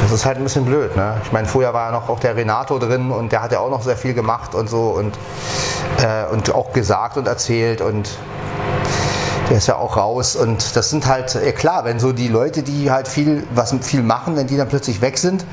Das 0.00 0.20
ist 0.20 0.24
halt 0.24 0.38
ein 0.38 0.44
bisschen 0.44 0.64
blöd. 0.64 0.96
Ne? 0.96 1.20
Ich 1.22 1.32
meine, 1.32 1.46
vorher 1.46 1.74
war 1.74 1.86
ja 1.86 1.92
noch 1.92 2.08
auch 2.08 2.18
der 2.18 2.34
Renato 2.34 2.78
drin 2.78 3.10
und 3.10 3.30
der 3.30 3.42
hat 3.42 3.52
ja 3.52 3.58
auch 3.58 3.68
noch 3.68 3.82
sehr 3.82 3.96
viel 3.96 4.14
gemacht 4.14 4.54
und 4.54 4.70
so 4.70 4.88
und, 4.88 5.18
äh, 5.98 6.24
und 6.32 6.54
auch 6.54 6.72
gesagt 6.72 7.18
und 7.18 7.28
erzählt 7.28 7.82
und 7.82 8.08
der 9.50 9.58
ist 9.58 9.66
ja 9.66 9.76
auch 9.76 9.98
raus 9.98 10.34
und 10.34 10.76
das 10.76 10.88
sind 10.88 11.06
halt, 11.06 11.34
ja 11.34 11.52
klar, 11.52 11.84
wenn 11.84 12.00
so 12.00 12.12
die 12.12 12.28
Leute, 12.28 12.62
die 12.62 12.90
halt 12.90 13.06
viel, 13.06 13.46
was 13.54 13.74
viel 13.82 14.02
machen, 14.02 14.34
wenn 14.34 14.46
die 14.46 14.56
dann 14.56 14.68
plötzlich 14.68 15.02
weg 15.02 15.18
sind, 15.18 15.44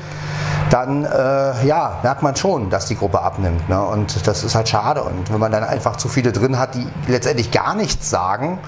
dann 0.70 1.04
äh, 1.04 1.66
ja, 1.66 1.98
merkt 2.02 2.22
man 2.22 2.34
schon, 2.36 2.70
dass 2.70 2.86
die 2.86 2.96
Gruppe 2.96 3.22
abnimmt. 3.22 3.68
Ne? 3.68 3.80
Und 3.80 4.26
das 4.26 4.44
ist 4.44 4.54
halt 4.54 4.68
schade. 4.68 5.02
Und 5.02 5.32
wenn 5.32 5.38
man 5.38 5.52
dann 5.52 5.64
einfach 5.64 5.96
zu 5.96 6.08
viele 6.08 6.32
drin 6.32 6.58
hat, 6.58 6.74
die 6.74 6.86
letztendlich 7.06 7.50
gar 7.50 7.74
nichts 7.74 8.10
sagen, 8.10 8.58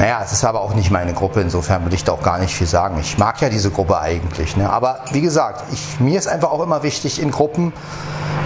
naja, 0.00 0.22
es 0.24 0.32
ist 0.32 0.44
aber 0.44 0.62
auch 0.62 0.74
nicht 0.74 0.90
meine 0.90 1.12
Gruppe, 1.12 1.42
insofern 1.42 1.84
will 1.84 1.92
ich 1.92 2.04
da 2.04 2.12
auch 2.12 2.22
gar 2.22 2.38
nicht 2.38 2.54
viel 2.54 2.66
sagen. 2.66 2.98
Ich 3.00 3.18
mag 3.18 3.40
ja 3.42 3.50
diese 3.50 3.70
Gruppe 3.70 4.00
eigentlich. 4.00 4.56
Ne? 4.56 4.70
Aber 4.70 5.00
wie 5.12 5.20
gesagt, 5.20 5.64
ich, 5.72 6.00
mir 6.00 6.18
ist 6.18 6.26
einfach 6.26 6.50
auch 6.50 6.62
immer 6.62 6.82
wichtig 6.82 7.20
in 7.20 7.30
Gruppen 7.30 7.74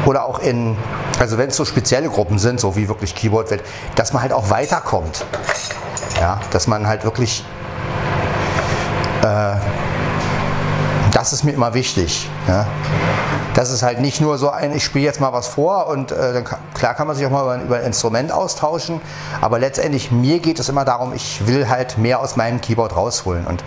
oder 0.05 0.27
auch 0.27 0.41
in, 0.41 0.77
also 1.21 1.39
wenn 1.39 1.51
es 1.51 1.57
so 1.57 1.65
spezielle 1.65 2.09
Gruppen 2.09 2.41
sind, 2.41 2.59
so 2.59 2.75
wie 2.75 2.89
wirklich 2.89 3.15
Keyboard 3.15 3.51
wird, 3.51 3.63
dass 3.95 4.13
man 4.13 4.23
halt 4.23 4.33
auch 4.33 4.51
weiterkommt. 4.51 5.25
Ja, 6.21 6.41
dass 6.51 6.67
man 6.67 6.89
halt 6.89 7.05
wirklich 7.05 7.45
äh, 9.23 9.55
das 11.25 11.33
ist 11.33 11.43
mir 11.43 11.53
immer 11.53 11.73
wichtig. 11.73 12.29
Ja. 12.47 12.67
Das 13.55 13.71
ist 13.71 13.83
halt 13.83 13.99
nicht 13.99 14.21
nur 14.21 14.37
so 14.37 14.51
ein, 14.51 14.77
ich 14.77 14.85
spiele 14.85 15.07
jetzt 15.07 15.23
mal 15.23 15.33
was 15.33 15.47
vor 15.47 15.87
und 15.87 16.13
äh, 16.13 16.35
dann 16.35 16.45
klar 16.75 16.93
kann 16.93 17.07
man 17.07 17.17
sich 17.17 17.25
auch 17.25 17.31
mal 17.31 17.45
über, 17.45 17.65
über, 17.65 17.77
ein 17.79 17.85
Instrument 17.85 18.31
austauschen, 18.31 19.01
aber 19.41 19.59
letztendlich 19.59 20.11
mir 20.11 20.39
geht 20.41 20.59
es 20.59 20.69
immer 20.69 20.85
darum, 20.85 21.15
ich 21.15 21.47
will 21.47 21.71
halt 21.71 21.97
mehr 21.97 22.21
aus 22.21 22.37
meinem 22.37 22.61
Keyboard 22.61 22.95
rausholen. 22.95 23.47
Und 23.47 23.65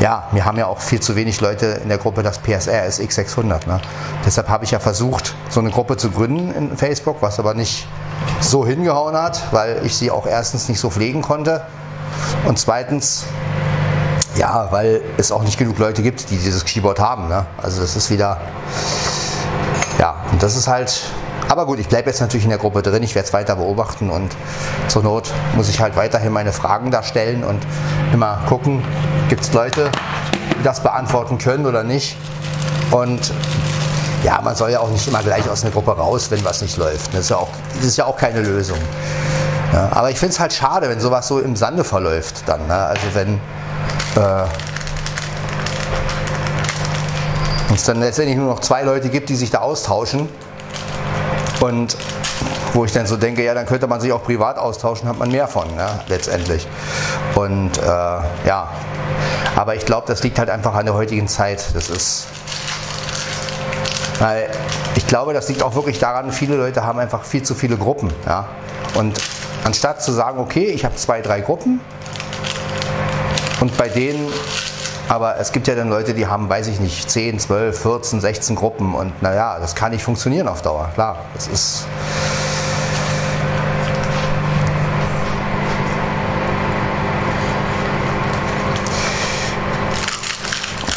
ja, 0.00 0.28
wir 0.32 0.44
haben 0.44 0.58
ja 0.58 0.66
auch 0.66 0.80
viel 0.80 1.00
zu 1.00 1.16
wenig 1.16 1.40
Leute 1.40 1.80
in 1.82 1.88
der 1.88 1.96
Gruppe 1.96 2.22
das 2.22 2.40
PSR 2.40 2.84
SX 2.84 3.14
600. 3.14 3.66
Ne? 3.66 3.80
Deshalb 4.26 4.50
habe 4.50 4.66
ich 4.66 4.72
ja 4.72 4.78
versucht, 4.78 5.34
so 5.48 5.60
eine 5.60 5.70
Gruppe 5.70 5.96
zu 5.96 6.10
gründen 6.10 6.52
in 6.52 6.76
Facebook, 6.76 7.22
was 7.22 7.38
aber 7.38 7.54
nicht 7.54 7.88
so 8.40 8.66
hingehauen 8.66 9.16
hat, 9.16 9.50
weil 9.52 9.80
ich 9.82 9.96
sie 9.96 10.10
auch 10.10 10.26
erstens 10.26 10.68
nicht 10.68 10.78
so 10.78 10.90
pflegen 10.90 11.22
konnte 11.22 11.62
und 12.46 12.58
zweitens 12.58 13.24
ja, 14.38 14.68
weil 14.70 15.02
es 15.16 15.32
auch 15.32 15.42
nicht 15.42 15.58
genug 15.58 15.78
Leute 15.78 16.02
gibt, 16.02 16.30
die 16.30 16.36
dieses 16.38 16.64
Keyboard 16.64 17.00
haben. 17.00 17.28
Ne? 17.28 17.44
Also 17.60 17.80
das 17.80 17.96
ist 17.96 18.08
wieder, 18.08 18.38
ja, 19.98 20.14
und 20.30 20.42
das 20.42 20.56
ist 20.56 20.68
halt, 20.68 21.02
aber 21.48 21.66
gut, 21.66 21.80
ich 21.80 21.88
bleibe 21.88 22.08
jetzt 22.08 22.20
natürlich 22.20 22.44
in 22.44 22.50
der 22.50 22.58
Gruppe 22.58 22.82
drin, 22.82 23.02
ich 23.02 23.14
werde 23.14 23.26
es 23.26 23.32
weiter 23.32 23.56
beobachten 23.56 24.10
und 24.10 24.30
zur 24.86 25.02
Not 25.02 25.32
muss 25.56 25.68
ich 25.68 25.80
halt 25.80 25.96
weiterhin 25.96 26.32
meine 26.32 26.52
Fragen 26.52 26.90
da 26.90 27.02
stellen 27.02 27.42
und 27.42 27.66
immer 28.12 28.38
gucken, 28.48 28.84
gibt 29.28 29.42
es 29.42 29.52
Leute, 29.52 29.90
die 30.56 30.62
das 30.62 30.82
beantworten 30.82 31.38
können 31.38 31.66
oder 31.66 31.82
nicht. 31.82 32.16
Und 32.92 33.32
ja, 34.22 34.40
man 34.42 34.54
soll 34.54 34.70
ja 34.70 34.80
auch 34.80 34.90
nicht 34.90 35.06
immer 35.08 35.22
gleich 35.22 35.48
aus 35.50 35.62
einer 35.62 35.72
Gruppe 35.72 35.96
raus, 35.96 36.30
wenn 36.30 36.44
was 36.44 36.62
nicht 36.62 36.76
läuft. 36.76 37.12
Das 37.12 37.22
ist 37.22 37.30
ja 37.30 37.36
auch, 37.36 37.48
das 37.76 37.86
ist 37.86 37.96
ja 37.96 38.04
auch 38.04 38.16
keine 38.16 38.40
Lösung. 38.40 38.78
Ja, 39.72 39.90
aber 39.92 40.10
ich 40.10 40.18
finde 40.18 40.32
es 40.32 40.40
halt 40.40 40.52
schade, 40.52 40.88
wenn 40.88 41.00
sowas 41.00 41.28
so 41.28 41.40
im 41.40 41.54
Sande 41.56 41.84
verläuft 41.84 42.42
dann. 42.46 42.66
Ne? 42.66 42.74
Also 42.74 43.02
wenn 43.14 43.40
äh, 44.16 44.44
es 47.74 47.84
dann 47.84 48.00
letztendlich 48.00 48.36
nur 48.36 48.48
noch 48.48 48.60
zwei 48.60 48.82
Leute 48.82 49.08
gibt, 49.08 49.28
die 49.28 49.36
sich 49.36 49.50
da 49.50 49.58
austauschen. 49.58 50.28
Und 51.60 51.96
wo 52.74 52.84
ich 52.84 52.92
dann 52.92 53.06
so 53.06 53.16
denke, 53.16 53.44
ja, 53.44 53.54
dann 53.54 53.66
könnte 53.66 53.86
man 53.86 54.00
sich 54.00 54.12
auch 54.12 54.22
privat 54.22 54.58
austauschen, 54.58 55.08
hat 55.08 55.18
man 55.18 55.30
mehr 55.30 55.48
von, 55.48 55.74
ne, 55.74 55.88
letztendlich. 56.08 56.66
Und 57.34 57.78
äh, 57.78 57.82
ja, 57.82 58.70
aber 59.56 59.74
ich 59.74 59.84
glaube, 59.84 60.06
das 60.06 60.22
liegt 60.22 60.38
halt 60.38 60.50
einfach 60.50 60.74
an 60.74 60.86
der 60.86 60.94
heutigen 60.94 61.26
Zeit. 61.26 61.74
Das 61.74 61.90
ist, 61.90 62.26
weil 64.18 64.48
ich 64.94 65.06
glaube, 65.06 65.32
das 65.32 65.48
liegt 65.48 65.62
auch 65.62 65.74
wirklich 65.74 65.98
daran, 65.98 66.30
viele 66.32 66.56
Leute 66.56 66.84
haben 66.84 66.98
einfach 66.98 67.24
viel 67.24 67.42
zu 67.42 67.54
viele 67.54 67.76
Gruppen. 67.76 68.12
Ja? 68.26 68.46
Und 68.94 69.18
anstatt 69.64 70.02
zu 70.02 70.12
sagen, 70.12 70.38
okay, 70.38 70.66
ich 70.66 70.84
habe 70.84 70.94
zwei, 70.96 71.20
drei 71.20 71.40
Gruppen, 71.40 71.80
und 73.60 73.76
bei 73.76 73.88
denen, 73.88 74.28
aber 75.08 75.38
es 75.38 75.52
gibt 75.52 75.66
ja 75.68 75.74
dann 75.74 75.88
Leute, 75.88 76.14
die 76.14 76.26
haben, 76.26 76.48
weiß 76.48 76.68
ich 76.68 76.80
nicht, 76.80 77.10
10, 77.10 77.38
12, 77.38 77.80
14, 77.80 78.20
16 78.20 78.56
Gruppen 78.56 78.94
und 78.94 79.22
naja, 79.22 79.58
das 79.58 79.74
kann 79.74 79.92
nicht 79.92 80.02
funktionieren 80.02 80.48
auf 80.48 80.62
Dauer. 80.62 80.90
Klar, 80.94 81.24
das 81.34 81.48
ist. 81.48 81.86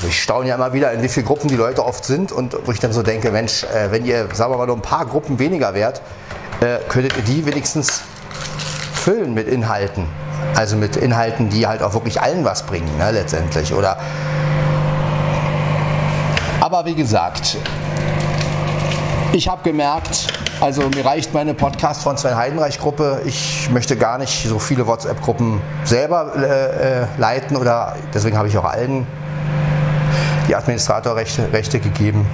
ich 0.07 0.21
staune 0.21 0.49
ja 0.49 0.55
immer 0.55 0.73
wieder, 0.73 0.91
in 0.91 1.01
wie 1.01 1.07
vielen 1.07 1.25
Gruppen 1.25 1.47
die 1.47 1.55
Leute 1.55 1.85
oft 1.85 2.03
sind 2.03 2.33
und 2.33 2.57
wo 2.65 2.71
ich 2.73 2.79
dann 2.79 2.91
so 2.91 3.01
denke, 3.01 3.31
Mensch, 3.31 3.63
äh, 3.63 3.91
wenn 3.91 4.05
ihr, 4.05 4.27
sagen 4.33 4.51
wir 4.51 4.57
mal, 4.57 4.67
nur 4.67 4.75
ein 4.75 4.81
paar 4.81 5.05
Gruppen 5.05 5.39
weniger 5.39 5.73
wärt, 5.73 6.01
äh, 6.59 6.79
könntet 6.89 7.15
ihr 7.15 7.23
die 7.23 7.45
wenigstens 7.45 8.01
füllen 8.93 9.33
mit 9.33 9.47
Inhalten. 9.47 10.05
Also 10.55 10.75
mit 10.75 10.95
Inhalten, 10.95 11.49
die 11.49 11.67
halt 11.67 11.81
auch 11.81 11.93
wirklich 11.93 12.21
allen 12.21 12.43
was 12.43 12.63
bringen, 12.63 12.89
ne, 12.97 13.11
letztendlich. 13.11 13.73
Oder 13.73 13.97
aber 16.61 16.85
wie 16.85 16.93
gesagt, 16.93 17.57
ich 19.33 19.47
habe 19.47 19.63
gemerkt, 19.63 20.27
also 20.59 20.83
mir 20.89 21.03
reicht 21.03 21.33
meine 21.33 21.55
Podcast 21.55 22.03
von 22.03 22.17
Sven 22.17 22.35
Heidenreich 22.35 22.79
Gruppe. 22.79 23.21
Ich 23.25 23.67
möchte 23.71 23.97
gar 23.97 24.19
nicht 24.19 24.47
so 24.47 24.59
viele 24.59 24.85
WhatsApp-Gruppen 24.85 25.59
selber 25.83 26.33
äh, 26.35 27.01
äh, 27.01 27.07
leiten 27.17 27.57
oder 27.57 27.95
deswegen 28.13 28.37
habe 28.37 28.47
ich 28.47 28.57
auch 28.59 28.65
allen 28.65 29.07
die 30.47 30.55
Administratorrechte 30.55 31.51
Rechte 31.51 31.79
gegeben. 31.79 32.27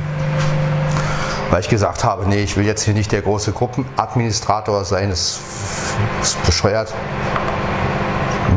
Weil 1.49 1.61
ich 1.61 1.69
gesagt 1.69 2.03
habe, 2.03 2.27
nee, 2.27 2.43
ich 2.43 2.57
will 2.57 2.65
jetzt 2.65 2.83
hier 2.83 2.93
nicht 2.93 3.13
der 3.13 3.21
große 3.21 3.53
Gruppenadministrator 3.53 4.83
sein, 4.83 5.09
das 5.09 5.39
ist 6.21 6.43
bescheuert. 6.45 6.93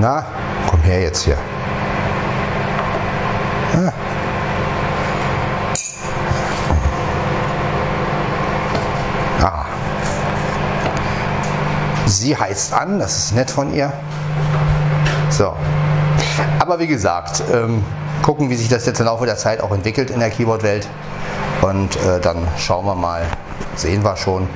Na, 0.01 0.25
komm 0.67 0.81
her 0.81 1.03
jetzt 1.03 1.25
hier. 1.25 1.37
Ah. 9.43 9.67
Sie 12.07 12.35
heizt 12.35 12.73
an, 12.73 12.99
das 12.99 13.19
ist 13.19 13.35
nett 13.35 13.51
von 13.51 13.75
ihr. 13.75 13.93
So. 15.29 15.53
Aber 16.59 16.79
wie 16.79 16.87
gesagt, 16.87 17.43
ähm, 17.53 17.85
gucken, 18.23 18.49
wie 18.49 18.57
sich 18.57 18.71
das 18.71 18.87
jetzt 18.87 19.01
im 19.01 19.07
Laufe 19.07 19.27
der 19.27 19.37
Zeit 19.37 19.61
auch 19.61 19.71
entwickelt 19.71 20.11
in 20.11 20.21
der 20.21 20.31
Keyboard-Welt. 20.31 20.89
Und 21.61 21.97
äh, 21.97 22.21
dann 22.21 22.49
schauen 22.57 22.87
wir 22.87 22.95
mal, 22.95 23.27
sehen 23.77 24.03
wir 24.03 24.17
schon. 24.17 24.49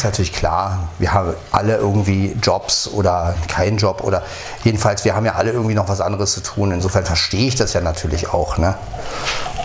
Ist 0.00 0.04
natürlich 0.04 0.32
klar, 0.32 0.88
wir 0.98 1.12
haben 1.12 1.34
alle 1.52 1.76
irgendwie 1.76 2.36
Jobs 2.42 2.88
oder 2.88 3.34
keinen 3.48 3.76
Job 3.76 4.02
oder 4.02 4.22
jedenfalls, 4.64 5.04
wir 5.04 5.14
haben 5.14 5.26
ja 5.26 5.34
alle 5.34 5.52
irgendwie 5.52 5.74
noch 5.74 5.88
was 5.88 6.00
anderes 6.00 6.32
zu 6.32 6.42
tun. 6.42 6.72
Insofern 6.72 7.04
verstehe 7.04 7.48
ich 7.48 7.54
das 7.54 7.72
ja 7.72 7.80
natürlich 7.80 8.32
auch. 8.32 8.58
Ne? 8.58 8.74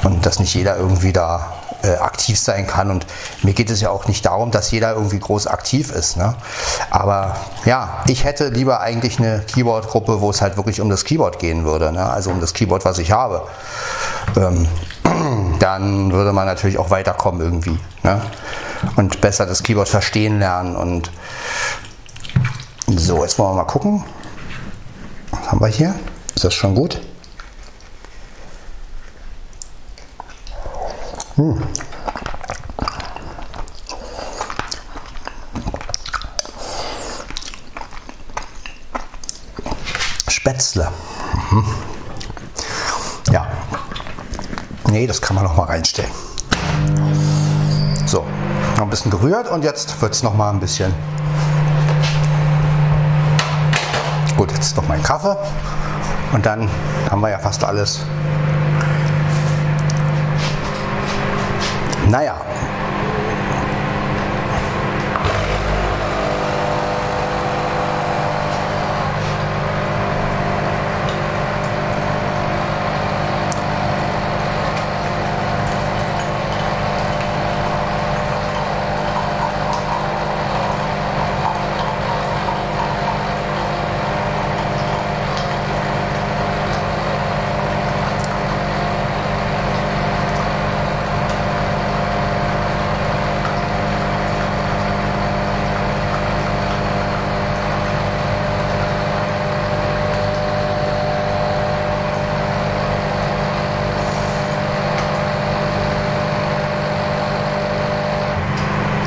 und 0.06 0.26
dass 0.26 0.40
nicht 0.40 0.54
jeder 0.54 0.78
irgendwie 0.78 1.12
da 1.12 1.54
äh, 1.84 1.96
aktiv 1.96 2.40
sein 2.40 2.68
kann. 2.68 2.92
Und 2.92 3.06
mir 3.44 3.54
geht 3.54 3.70
es 3.70 3.82
ja 3.82 3.90
auch 3.90 4.08
nicht 4.08 4.26
darum, 4.26 4.52
dass 4.52 4.72
jeder 4.72 4.94
irgendwie 4.94 5.20
groß 5.20 5.48
aktiv 5.48 5.92
ist. 5.92 6.18
Ne? 6.18 6.36
Aber 6.90 7.36
ja, 7.66 8.04
ich 8.08 8.24
hätte 8.24 8.50
lieber 8.50 8.82
eigentlich 8.82 9.20
eine 9.20 9.40
Keyboard-Gruppe, 9.40 10.22
wo 10.22 10.30
es 10.30 10.42
halt 10.42 10.58
wirklich 10.58 10.82
um 10.82 10.90
das 10.90 11.04
Keyboard 11.04 11.40
gehen 11.40 11.66
würde. 11.66 11.92
Ne? 11.92 12.08
Also 12.08 12.32
um 12.32 12.40
das 12.40 12.54
Keyboard, 12.54 12.86
was 12.86 12.98
ich 13.00 13.12
habe. 13.12 13.48
Ähm, 14.38 14.68
dann 15.60 16.12
würde 16.12 16.34
man 16.34 16.46
natürlich 16.46 16.78
auch 16.78 16.90
weiterkommen 16.90 17.42
irgendwie. 17.42 17.80
Ne? 18.04 18.22
Und 18.96 19.22
besser 19.22 19.46
das 19.46 19.64
Keyboard 19.64 19.90
verstehen 19.90 20.40
lernen. 20.40 20.76
Und 20.76 21.12
so, 22.88 23.24
jetzt 23.24 23.38
wollen 23.40 23.52
wir 23.52 23.64
mal 23.64 23.70
gucken. 23.70 24.04
Was 25.32 25.52
haben 25.52 25.60
wir 25.60 25.68
hier? 25.68 25.96
Ist 26.36 26.44
das 26.44 26.54
schon 26.54 26.76
gut? 26.76 27.02
Hm. 31.36 31.62
Spätzle. 40.30 40.92
Mhm. 41.52 41.66
Ja. 43.32 43.48
Nee, 44.90 45.08
das 45.08 45.22
kann 45.22 45.36
man 45.36 45.44
noch 45.44 45.56
mal 45.56 45.66
reinstellen. 45.66 46.12
So, 48.06 48.26
noch 48.78 48.84
ein 48.84 48.90
bisschen 48.90 49.12
gerührt 49.12 49.50
und 49.50 49.64
jetzt 49.64 50.02
wird 50.02 50.14
es 50.14 50.24
noch 50.24 50.34
mal 50.34 50.50
ein 50.50 50.60
bisschen. 50.60 50.94
Gut, 54.38 54.52
jetzt 54.52 54.76
noch 54.76 54.88
mein 54.88 55.02
Kaffee 55.02 55.36
und 56.34 56.46
dann 56.46 56.70
haben 57.10 57.22
wir 57.22 57.30
ja 57.30 57.40
fast 57.40 57.64
alles 57.64 58.02
Naja, 62.10 62.36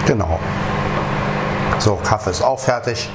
Genau. 0.09 0.41
So, 1.79 1.98
Kaffee 2.09 2.31
ist 2.31 2.41
auch 2.41 2.59
fertig. 2.59 3.11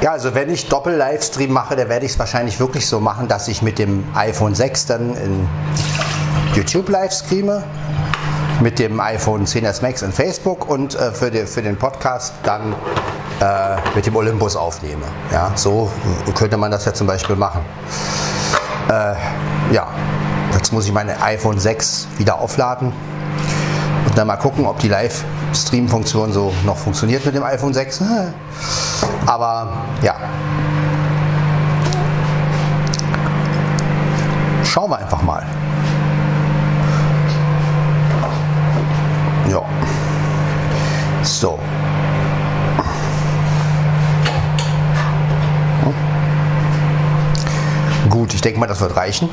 Ja, 0.00 0.12
also 0.12 0.34
wenn 0.34 0.48
ich 0.48 0.66
Doppel-Livestream 0.70 1.52
mache, 1.52 1.76
dann 1.76 1.90
werde 1.90 2.06
ich 2.06 2.12
es 2.12 2.18
wahrscheinlich 2.18 2.58
wirklich 2.58 2.86
so 2.86 3.00
machen, 3.00 3.28
dass 3.28 3.48
ich 3.48 3.60
mit 3.60 3.78
dem 3.78 4.02
iPhone 4.14 4.54
6 4.54 4.86
dann 4.86 5.14
in 5.14 5.46
YouTube 6.54 6.88
live 6.88 7.12
streame, 7.12 7.62
mit 8.62 8.78
dem 8.78 8.98
iPhone 8.98 9.44
10s 9.44 9.82
Max 9.82 10.00
in 10.00 10.10
Facebook 10.10 10.70
und 10.70 10.94
äh, 10.94 11.12
für, 11.12 11.30
die, 11.30 11.44
für 11.44 11.60
den 11.60 11.76
Podcast 11.76 12.32
dann 12.44 12.74
äh, 13.40 13.76
mit 13.94 14.06
dem 14.06 14.16
Olympus 14.16 14.56
aufnehme. 14.56 15.04
Ja, 15.32 15.52
so 15.54 15.90
könnte 16.34 16.56
man 16.56 16.70
das 16.70 16.86
ja 16.86 16.94
zum 16.94 17.06
Beispiel 17.06 17.36
machen. 17.36 17.60
Äh, 18.88 19.74
ja, 19.74 19.88
jetzt 20.66 20.72
muss 20.72 20.86
ich 20.86 20.92
meine 20.92 21.22
iPhone 21.22 21.60
6 21.60 22.08
wieder 22.18 22.40
aufladen 22.40 22.92
und 24.04 24.18
dann 24.18 24.26
mal 24.26 24.34
gucken, 24.34 24.66
ob 24.66 24.80
die 24.80 24.88
Live-Stream-Funktion 24.88 26.32
so 26.32 26.52
noch 26.64 26.76
funktioniert 26.76 27.24
mit 27.24 27.36
dem 27.36 27.44
iPhone 27.44 27.72
6. 27.72 28.02
Aber 29.26 29.84
ja. 30.02 30.16
Schauen 34.64 34.90
wir 34.90 34.98
einfach 34.98 35.22
mal. 35.22 35.46
Ja. 39.48 39.62
So. 41.22 41.60
Gut, 48.10 48.34
ich 48.34 48.40
denke 48.40 48.58
mal, 48.58 48.66
das 48.66 48.80
wird 48.80 48.96
reichen. 48.96 49.28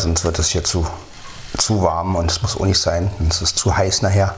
Sonst 0.00 0.24
wird 0.24 0.38
es 0.38 0.48
hier 0.48 0.64
zu, 0.64 0.86
zu 1.56 1.82
warm 1.82 2.16
und 2.16 2.30
es 2.30 2.42
muss 2.42 2.56
auch 2.56 2.64
nicht 2.64 2.80
sein. 2.80 3.10
Es 3.28 3.42
ist 3.42 3.58
zu 3.58 3.76
heiß 3.76 4.02
nachher. 4.02 4.34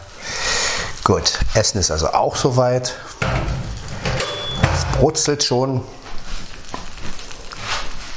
Gut, 1.05 1.38
Essen 1.55 1.79
ist 1.79 1.90
also 1.90 2.09
auch 2.09 2.37
soweit. 2.37 2.94
Es 4.75 4.98
brutzelt 4.98 5.42
schon. 5.42 5.83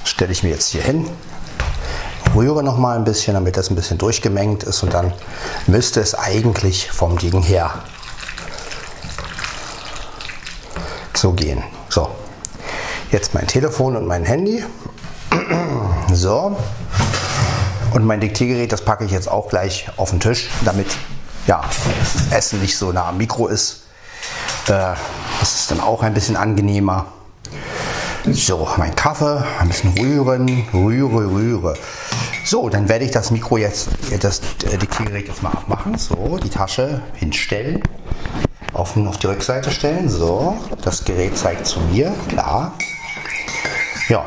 Stelle 0.04 0.32
ich 0.32 0.44
mir 0.44 0.50
jetzt 0.50 0.70
hier 0.70 0.84
hin. 0.84 1.10
Rühre 2.36 2.64
noch 2.64 2.78
mal 2.78 2.98
ein 2.98 3.06
bisschen, 3.06 3.34
damit 3.34 3.56
das 3.56 3.70
ein 3.70 3.76
bisschen 3.76 3.98
durchgemengt 3.98 4.64
ist 4.64 4.84
und 4.84 4.94
dann 4.94 5.14
müsste 5.68 6.02
es 6.02 6.16
eigentlich 6.16 6.92
vom 6.92 7.18
Ding 7.18 7.42
her 7.42 7.72
so 11.16 11.32
gehen. 11.32 11.64
So, 11.90 12.10
jetzt 13.12 13.34
mein 13.34 13.48
Telefon 13.48 13.96
und 13.96 14.06
mein 14.06 14.26
Handy. 14.26 14.64
So, 16.14 16.56
und 17.96 18.04
mein 18.04 18.20
Diktiergerät, 18.20 18.74
das 18.74 18.84
packe 18.84 19.06
ich 19.06 19.12
jetzt 19.12 19.30
auch 19.30 19.48
gleich 19.48 19.88
auf 19.96 20.10
den 20.10 20.20
Tisch, 20.20 20.50
damit 20.66 20.88
ja, 21.48 21.62
Essen 22.30 22.60
nicht 22.60 22.78
so 22.78 22.92
nah 22.92 23.08
am 23.08 23.18
Mikro 23.18 23.48
ist. 23.48 23.84
Äh, 24.68 24.96
das 25.40 25.56
ist 25.62 25.72
dann 25.72 25.80
auch 25.80 26.04
ein 26.04 26.14
bisschen 26.14 26.36
angenehmer. 26.36 27.06
So, 28.30 28.68
mein 28.76 28.94
Kaffee, 28.96 29.46
ein 29.60 29.70
bisschen 29.70 29.94
rühren, 29.98 30.68
rühre, 30.74 31.32
rühre. 31.32 31.78
So, 32.44 32.68
dann 32.68 32.90
werde 32.90 33.06
ich 33.06 33.12
das 33.12 33.32
Mikro 33.32 33.58
jetzt, 33.58 33.88
das 34.20 34.42
Diktiergerät 34.60 35.30
jetzt 35.30 35.42
mal 35.42 35.52
abmachen. 35.52 35.98
So, 35.98 36.38
die 36.44 36.50
Tasche 36.50 37.02
hinstellen 37.14 37.82
auf, 38.74 38.98
auf 38.98 39.18
die 39.20 39.28
Rückseite 39.28 39.72
stellen. 39.72 40.10
So, 40.10 40.58
das 40.84 41.06
Gerät 41.06 41.38
zeigt 41.38 41.66
zu 41.66 41.80
mir, 41.80 42.14
klar. 42.28 42.74
Ja. 44.10 44.26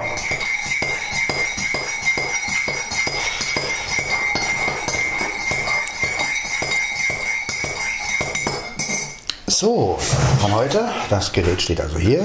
So, 9.60 9.98
von 10.38 10.54
heute, 10.54 10.88
das 11.10 11.32
Gerät 11.32 11.60
steht 11.60 11.80
also 11.80 11.98
hier. 11.98 12.22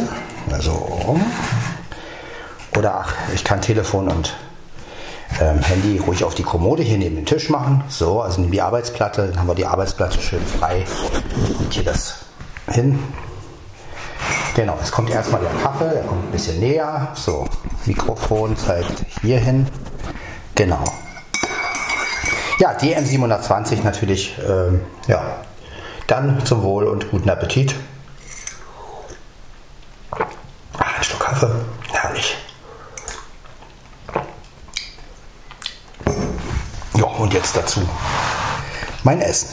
Also, 0.51 1.17
oder 2.77 2.93
ach, 2.93 3.15
ich 3.33 3.43
kann 3.43 3.59
Telefon 3.59 4.07
und 4.07 4.35
ähm, 5.41 5.57
Handy 5.63 5.97
ruhig 5.97 6.23
auf 6.23 6.35
die 6.35 6.43
Kommode 6.43 6.83
hier 6.83 6.99
neben 6.99 7.15
den 7.15 7.25
Tisch 7.25 7.49
machen. 7.49 7.83
So, 7.89 8.21
also 8.21 8.39
neben 8.39 8.51
die 8.51 8.61
Arbeitsplatte, 8.61 9.29
dann 9.29 9.39
haben 9.39 9.47
wir 9.47 9.55
die 9.55 9.65
Arbeitsplatte 9.65 10.21
schön 10.21 10.45
frei. 10.45 10.85
Und 11.57 11.73
hier 11.73 11.83
das 11.83 12.17
hin. 12.69 12.99
Genau, 14.55 14.77
es 14.79 14.91
kommt 14.91 15.09
erstmal 15.09 15.41
der 15.41 15.49
Kaffee, 15.59 15.89
der 15.89 16.03
kommt 16.03 16.25
ein 16.25 16.31
bisschen 16.31 16.59
näher. 16.59 17.13
So, 17.15 17.47
Mikrofon 17.87 18.55
zeigt 18.55 19.07
hier 19.23 19.39
hin. 19.39 19.67
Genau. 20.53 20.83
Ja, 22.59 22.77
DM720 22.77 23.81
natürlich, 23.83 24.37
ähm, 24.47 24.81
ja. 25.07 25.23
Dann 26.07 26.45
zum 26.45 26.61
Wohl 26.63 26.85
und 26.85 27.09
guten 27.11 27.29
Appetit. 27.29 27.75
Ah, 30.11 30.25
ein 30.97 31.03
Stück 31.03 31.19
Kaffee, 31.19 31.51
herrlich. 31.91 32.37
Ja, 36.95 37.05
und 37.05 37.33
jetzt 37.33 37.55
dazu 37.55 37.87
mein 39.03 39.21
Essen. 39.21 39.49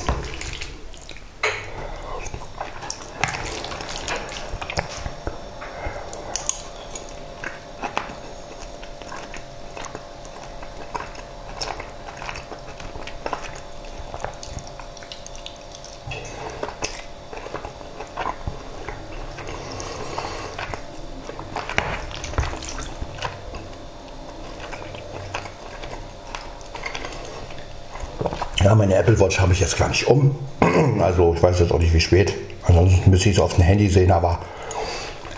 Ja, 28.62 28.74
meine 28.74 28.94
Apple 29.10 29.24
Watch 29.24 29.40
habe 29.40 29.52
ich 29.52 29.58
jetzt 29.58 29.76
gar 29.76 29.88
nicht 29.88 30.06
um. 30.06 30.36
Also 31.00 31.34
ich 31.34 31.42
weiß 31.42 31.58
jetzt 31.58 31.72
auch 31.72 31.78
nicht, 31.78 31.92
wie 31.92 32.00
spät. 32.00 32.32
Ansonsten 32.62 33.10
müsste 33.10 33.30
ich 33.30 33.36
es 33.36 33.42
auf 33.42 33.54
dem 33.54 33.64
Handy 33.64 33.88
sehen, 33.88 34.12
aber 34.12 34.38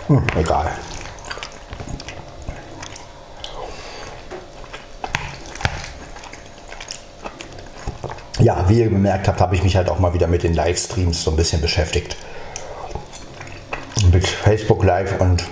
hm, 0.07 0.21
egal. 0.37 0.69
Ja, 8.39 8.65
wie 8.67 8.79
ihr 8.79 8.89
bemerkt 8.89 9.27
habt, 9.27 9.39
habe 9.39 9.55
ich 9.55 9.63
mich 9.63 9.75
halt 9.75 9.89
auch 9.89 9.99
mal 9.99 10.13
wieder 10.13 10.27
mit 10.27 10.43
den 10.43 10.53
Livestreams 10.53 11.23
so 11.23 11.31
ein 11.31 11.37
bisschen 11.37 11.61
beschäftigt. 11.61 12.17
Mit 14.11 14.27
Facebook 14.27 14.83
Live 14.83 15.19
und 15.19 15.45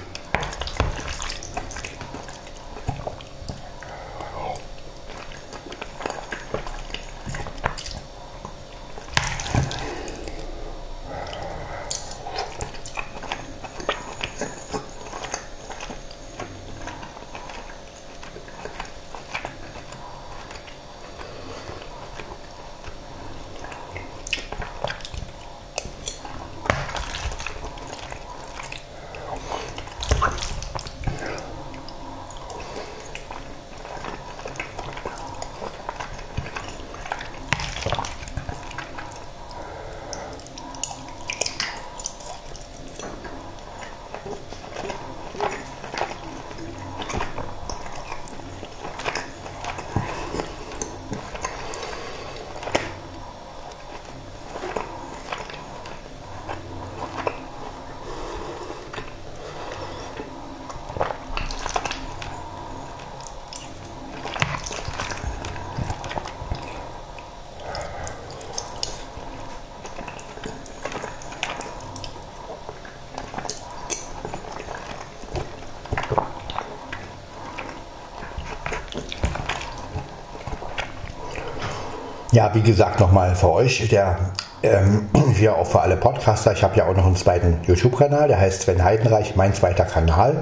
Ja, 82.33 82.49
wie 82.53 82.61
gesagt, 82.61 83.01
nochmal 83.01 83.35
für 83.35 83.51
euch, 83.51 83.89
der 83.89 84.17
ähm, 84.63 85.09
hier 85.35 85.57
auch 85.57 85.67
für 85.67 85.81
alle 85.81 85.97
Podcaster. 85.97 86.53
Ich 86.53 86.63
habe 86.63 86.77
ja 86.77 86.87
auch 86.87 86.95
noch 86.95 87.05
einen 87.05 87.17
zweiten 87.17 87.59
YouTube-Kanal, 87.67 88.29
der 88.29 88.39
heißt 88.39 88.61
Sven 88.61 88.81
Heidenreich, 88.81 89.35
mein 89.35 89.53
zweiter 89.53 89.83
Kanal. 89.83 90.37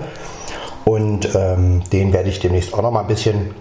Und 0.85 1.33
ähm, 1.33 1.83
den 1.91 2.13
werde 2.13 2.29
ich 2.29 2.39
demnächst 2.39 2.75
auch 2.75 2.83
noch 2.83 2.91
mal 2.91 3.01
ein 3.01 3.07
bisschen 3.07 3.55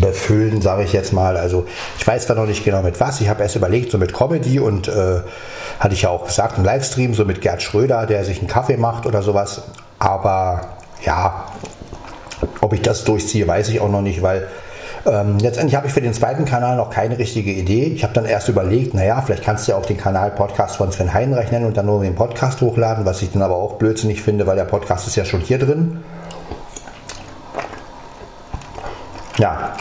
befüllen, 0.00 0.62
sage 0.62 0.84
ich 0.84 0.92
jetzt 0.92 1.12
mal. 1.12 1.36
Also 1.36 1.66
ich 1.98 2.06
weiß 2.06 2.26
zwar 2.26 2.36
noch 2.36 2.46
nicht 2.46 2.64
genau 2.64 2.82
mit 2.82 3.00
was. 3.00 3.20
Ich 3.20 3.28
habe 3.28 3.42
erst 3.42 3.56
überlegt, 3.56 3.90
so 3.90 3.98
mit 3.98 4.14
Comedy 4.14 4.60
und 4.60 4.86
äh, 4.86 5.22
hatte 5.80 5.94
ich 5.94 6.02
ja 6.02 6.10
auch 6.10 6.24
gesagt, 6.24 6.58
ein 6.58 6.64
Livestream, 6.64 7.14
so 7.14 7.24
mit 7.24 7.40
Gerd 7.40 7.62
Schröder, 7.62 8.06
der 8.06 8.24
sich 8.24 8.38
einen 8.38 8.48
Kaffee 8.48 8.76
macht 8.76 9.06
oder 9.06 9.22
sowas. 9.22 9.62
Aber 9.98 10.60
ja, 11.04 11.46
ob 12.60 12.72
ich 12.72 12.82
das 12.82 13.02
durchziehe, 13.02 13.48
weiß 13.48 13.70
ich 13.70 13.80
auch 13.80 13.90
noch 13.90 14.02
nicht, 14.02 14.22
weil 14.22 14.46
ähm, 15.06 15.38
letztendlich 15.38 15.76
habe 15.76 15.86
ich 15.86 15.92
für 15.92 16.00
den 16.00 16.12
zweiten 16.12 16.44
Kanal 16.44 16.76
noch 16.76 16.90
keine 16.90 17.16
richtige 17.18 17.52
Idee. 17.52 17.84
Ich 17.84 18.02
habe 18.02 18.12
dann 18.12 18.24
erst 18.24 18.48
überlegt, 18.48 18.92
naja, 18.92 19.22
vielleicht 19.24 19.44
kannst 19.44 19.66
du 19.66 19.72
ja 19.72 19.78
auch 19.78 19.86
den 19.86 19.96
Kanal 19.96 20.32
Podcast 20.32 20.76
von 20.76 20.90
Sven 20.90 21.14
Heinreich 21.14 21.52
nennen 21.52 21.66
und 21.66 21.76
dann 21.76 21.86
nur 21.86 22.02
den 22.02 22.16
Podcast 22.16 22.60
hochladen, 22.60 23.04
was 23.04 23.22
ich 23.22 23.30
dann 23.30 23.42
aber 23.42 23.54
auch 23.54 23.74
blödsinnig 23.74 24.20
finde, 24.20 24.46
weil 24.46 24.56
der 24.56 24.64
Podcast 24.64 25.06
ist 25.06 25.14
ja 25.14 25.24
schon 25.24 25.40
hier 25.40 25.58
drin. 25.58 26.02
Ja. 29.38 29.74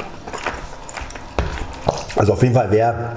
Also 2.15 2.33
auf 2.33 2.43
jeden 2.43 2.53
Fall, 2.53 2.67
wer, 2.69 3.15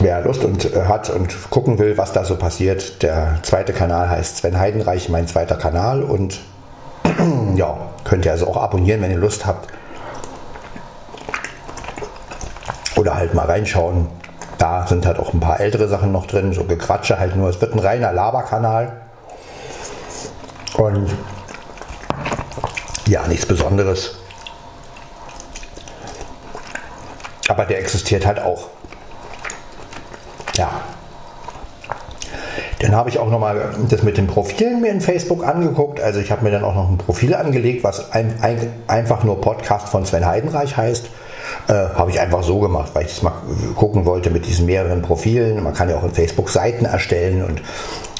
wer 0.00 0.20
Lust 0.22 0.44
und 0.44 0.74
äh, 0.74 0.82
hat 0.82 1.08
und 1.08 1.50
gucken 1.50 1.78
will, 1.78 1.96
was 1.96 2.12
da 2.12 2.24
so 2.24 2.36
passiert, 2.36 3.02
der 3.02 3.38
zweite 3.42 3.72
Kanal 3.72 4.10
heißt 4.10 4.38
Sven 4.38 4.58
Heidenreich, 4.58 5.08
mein 5.08 5.26
zweiter 5.26 5.56
Kanal 5.56 6.02
und 6.02 6.40
ja, 7.56 7.76
könnt 8.04 8.26
ihr 8.26 8.32
also 8.32 8.48
auch 8.48 8.58
abonnieren, 8.58 9.00
wenn 9.00 9.10
ihr 9.10 9.16
Lust 9.16 9.46
habt. 9.46 9.68
Oder 13.00 13.14
halt 13.14 13.32
mal 13.32 13.46
reinschauen. 13.46 14.08
Da 14.58 14.86
sind 14.86 15.06
halt 15.06 15.18
auch 15.18 15.32
ein 15.32 15.40
paar 15.40 15.58
ältere 15.58 15.88
Sachen 15.88 16.12
noch 16.12 16.26
drin, 16.26 16.52
so 16.52 16.64
Gequatsche 16.64 17.18
halt 17.18 17.34
nur. 17.34 17.48
Es 17.48 17.58
wird 17.58 17.72
ein 17.72 17.78
reiner 17.78 18.12
Laberkanal. 18.12 18.92
Und 20.76 21.08
ja, 23.06 23.26
nichts 23.26 23.46
Besonderes. 23.46 24.18
Aber 27.48 27.64
der 27.64 27.78
existiert 27.78 28.26
halt 28.26 28.38
auch. 28.38 28.68
Ja. 30.56 30.68
Dann 32.80 32.94
habe 32.94 33.08
ich 33.08 33.18
auch 33.18 33.30
nochmal 33.30 33.74
das 33.88 34.02
mit 34.02 34.18
den 34.18 34.26
Profilen 34.26 34.82
mir 34.82 34.90
in 34.90 35.00
Facebook 35.00 35.42
angeguckt. 35.46 36.02
Also 36.02 36.20
ich 36.20 36.30
habe 36.30 36.44
mir 36.44 36.50
dann 36.50 36.64
auch 36.64 36.74
noch 36.74 36.90
ein 36.90 36.98
Profil 36.98 37.34
angelegt, 37.34 37.82
was 37.82 38.12
ein, 38.12 38.34
ein, 38.42 38.70
einfach 38.88 39.24
nur 39.24 39.40
Podcast 39.40 39.88
von 39.88 40.04
Sven 40.04 40.26
Heidenreich 40.26 40.76
heißt. 40.76 41.08
Äh, 41.68 41.72
Habe 41.72 42.10
ich 42.10 42.20
einfach 42.20 42.42
so 42.42 42.58
gemacht, 42.58 42.90
weil 42.94 43.04
ich 43.06 43.14
das 43.14 43.22
mal 43.22 43.32
gucken 43.76 44.04
wollte 44.04 44.30
mit 44.30 44.46
diesen 44.46 44.66
mehreren 44.66 45.02
Profilen. 45.02 45.62
Man 45.62 45.74
kann 45.74 45.88
ja 45.88 45.96
auch 45.96 46.04
in 46.04 46.12
Facebook 46.12 46.48
Seiten 46.50 46.84
erstellen 46.84 47.44
und 47.44 47.62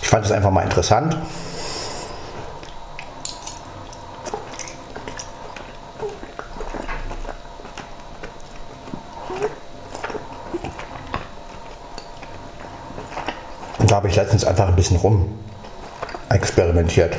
ich 0.03 0.09
fand 0.09 0.25
es 0.25 0.33
einfach 0.33 0.51
mal 0.51 0.63
interessant. 0.63 1.17
Und 13.79 13.91
da 13.91 13.97
habe 13.97 14.09
ich 14.09 14.17
letztens 14.17 14.45
einfach 14.45 14.69
ein 14.69 14.77
bisschen 14.77 14.97
rum 14.99 15.39
experimentiert. 16.29 17.17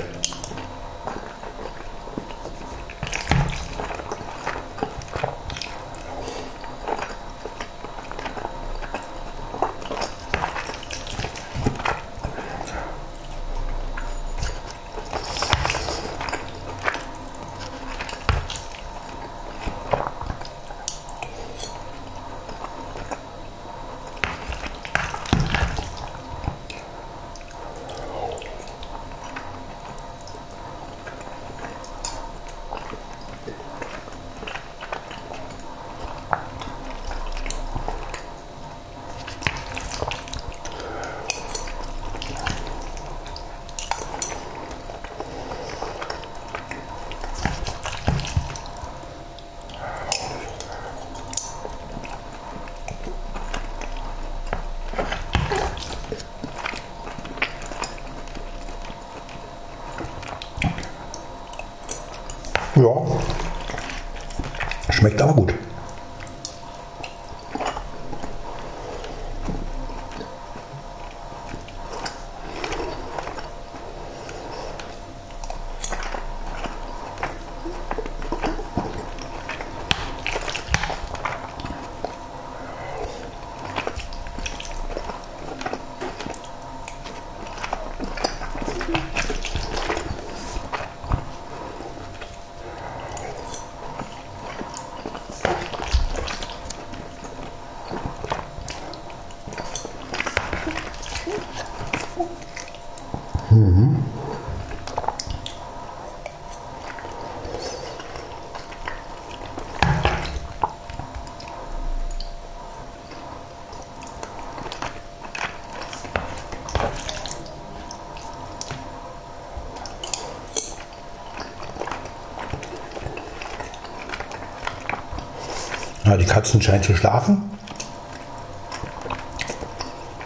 Ja, 126.11 126.17
die 126.17 126.25
Katzen 126.25 126.61
scheinen 126.61 126.83
zu 126.83 126.93
schlafen. 126.93 127.41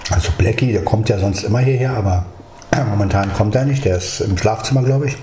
Also 0.09 0.31
Blackie, 0.35 0.71
der 0.71 0.83
kommt 0.83 1.09
ja 1.09 1.19
sonst 1.19 1.43
immer 1.43 1.59
hierher, 1.59 1.91
aber 1.91 2.25
momentan 2.89 3.31
kommt 3.31 3.53
er 3.53 3.65
nicht. 3.65 3.85
Der 3.85 3.97
ist 3.97 4.19
im 4.19 4.35
Schlafzimmer, 4.35 4.81
glaube 4.81 5.09
ich. 5.09 5.17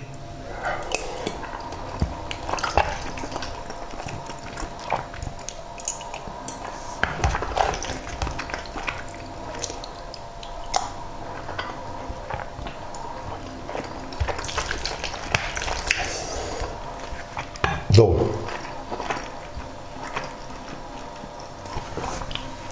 So. 17.91 18.33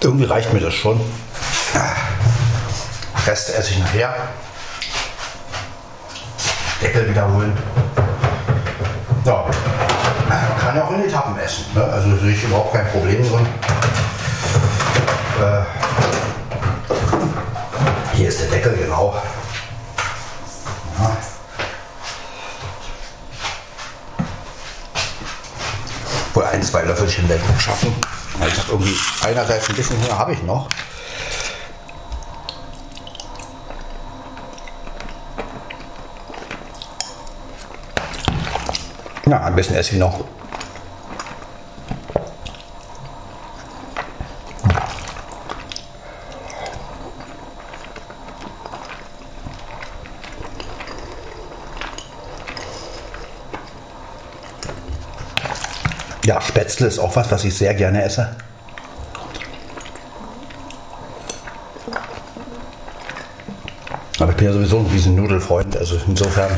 Irgendwie 0.03 0.20
reicht 0.31 0.53
mir 0.53 0.61
das 0.61 0.75
schon. 0.75 1.01
Reste 3.27 3.55
esse 3.55 3.73
ich 3.73 3.79
nachher. 3.81 4.15
Deckel 6.81 7.09
wiederholen. 7.09 7.53
Ja. 9.25 9.45
Man 10.29 10.59
kann 10.61 10.77
ja 10.77 10.85
auch 10.85 10.93
in 10.93 11.05
Etappen 11.05 11.37
essen. 11.39 11.65
Ne? 11.75 11.83
Also 11.83 12.17
sehe 12.19 12.33
ich 12.33 12.45
überhaupt 12.45 12.73
kein 12.73 12.89
Problem 12.91 13.29
drin. 13.29 13.47
Äh, 15.41 15.63
hier 18.17 18.29
ist 18.29 18.41
der 18.41 18.49
Deckel, 18.49 18.77
genau. 18.77 19.21
Ja. 20.99 21.17
Wohl 26.35 26.45
ein, 26.45 26.63
zwei 26.63 26.83
Löffelchen 26.83 27.29
werde 27.29 27.43
ich 27.57 27.63
schaffen. 27.63 27.95
Ich 28.47 28.59
habe 28.59 28.73
irgendwie 28.73 28.97
einerseits 29.23 29.69
ein 29.69 29.77
bisschen 29.77 30.03
Hunger 30.03 30.19
habe 30.19 30.33
ich 30.33 30.43
noch. 30.43 30.69
Ja, 39.27 39.45
ein 39.45 39.55
bisschen 39.55 39.77
esse 39.77 39.93
ich 39.93 39.99
noch. 39.99 40.25
Ja, 56.25 56.39
Spätzle 56.81 56.87
ist 56.89 56.99
auch 56.99 57.15
was, 57.15 57.31
was 57.31 57.45
ich 57.45 57.55
sehr 57.55 57.75
gerne 57.75 58.03
esse. 58.03 58.27
Aber 64.19 64.31
ich 64.31 64.37
bin 64.39 64.47
ja 64.47 64.53
sowieso 64.55 64.79
ein 64.79 64.87
riesen 64.87 65.15
Nudelfreund, 65.15 65.77
also 65.77 65.99
insofern. 66.07 66.51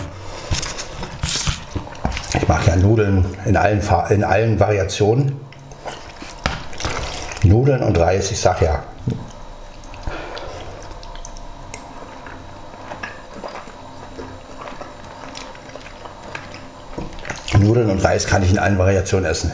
Ich 2.34 2.46
mag 2.46 2.64
ja 2.68 2.76
Nudeln 2.76 3.24
in 3.46 3.56
allen, 3.56 3.82
in 4.10 4.22
allen 4.22 4.60
Variationen. 4.60 5.40
Nudeln 7.42 7.82
und 7.82 7.98
Reis, 7.98 8.30
ich 8.30 8.38
sag 8.38 8.62
ja. 8.62 8.84
Nudeln 17.58 17.90
und 17.90 18.04
Reis 18.04 18.24
kann 18.24 18.44
ich 18.44 18.52
in 18.52 18.60
allen 18.60 18.78
Variationen 18.78 19.28
essen. 19.28 19.50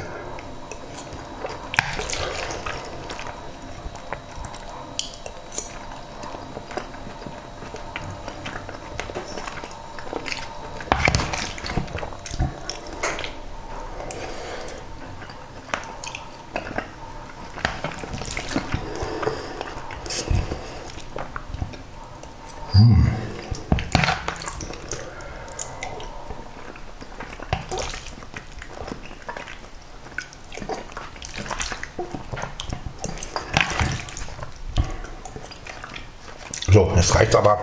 So, 36.71 36.93
das 37.09 37.16
reicht 37.16 37.35
aber. 37.35 37.59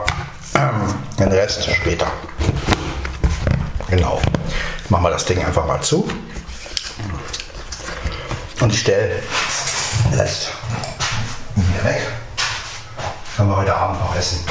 Den 1.20 1.32
Rest 1.32 1.70
später. 1.70 2.08
Genau. 3.90 4.20
Machen 4.90 5.04
wir 5.04 5.12
das 5.12 5.26
Ding 5.26 5.44
einfach 5.44 5.66
mal 5.68 5.80
zu. 5.82 6.08
Und 8.60 8.74
ich 8.74 8.80
stelle 8.80 9.22
den 10.10 10.20
Rest 10.20 10.52
hier 11.56 11.84
weg. 11.84 12.02
Können 13.36 13.50
wir 13.50 13.58
heute 13.58 13.76
Abend 13.76 14.00
noch 14.00 14.16
essen. 14.16 14.44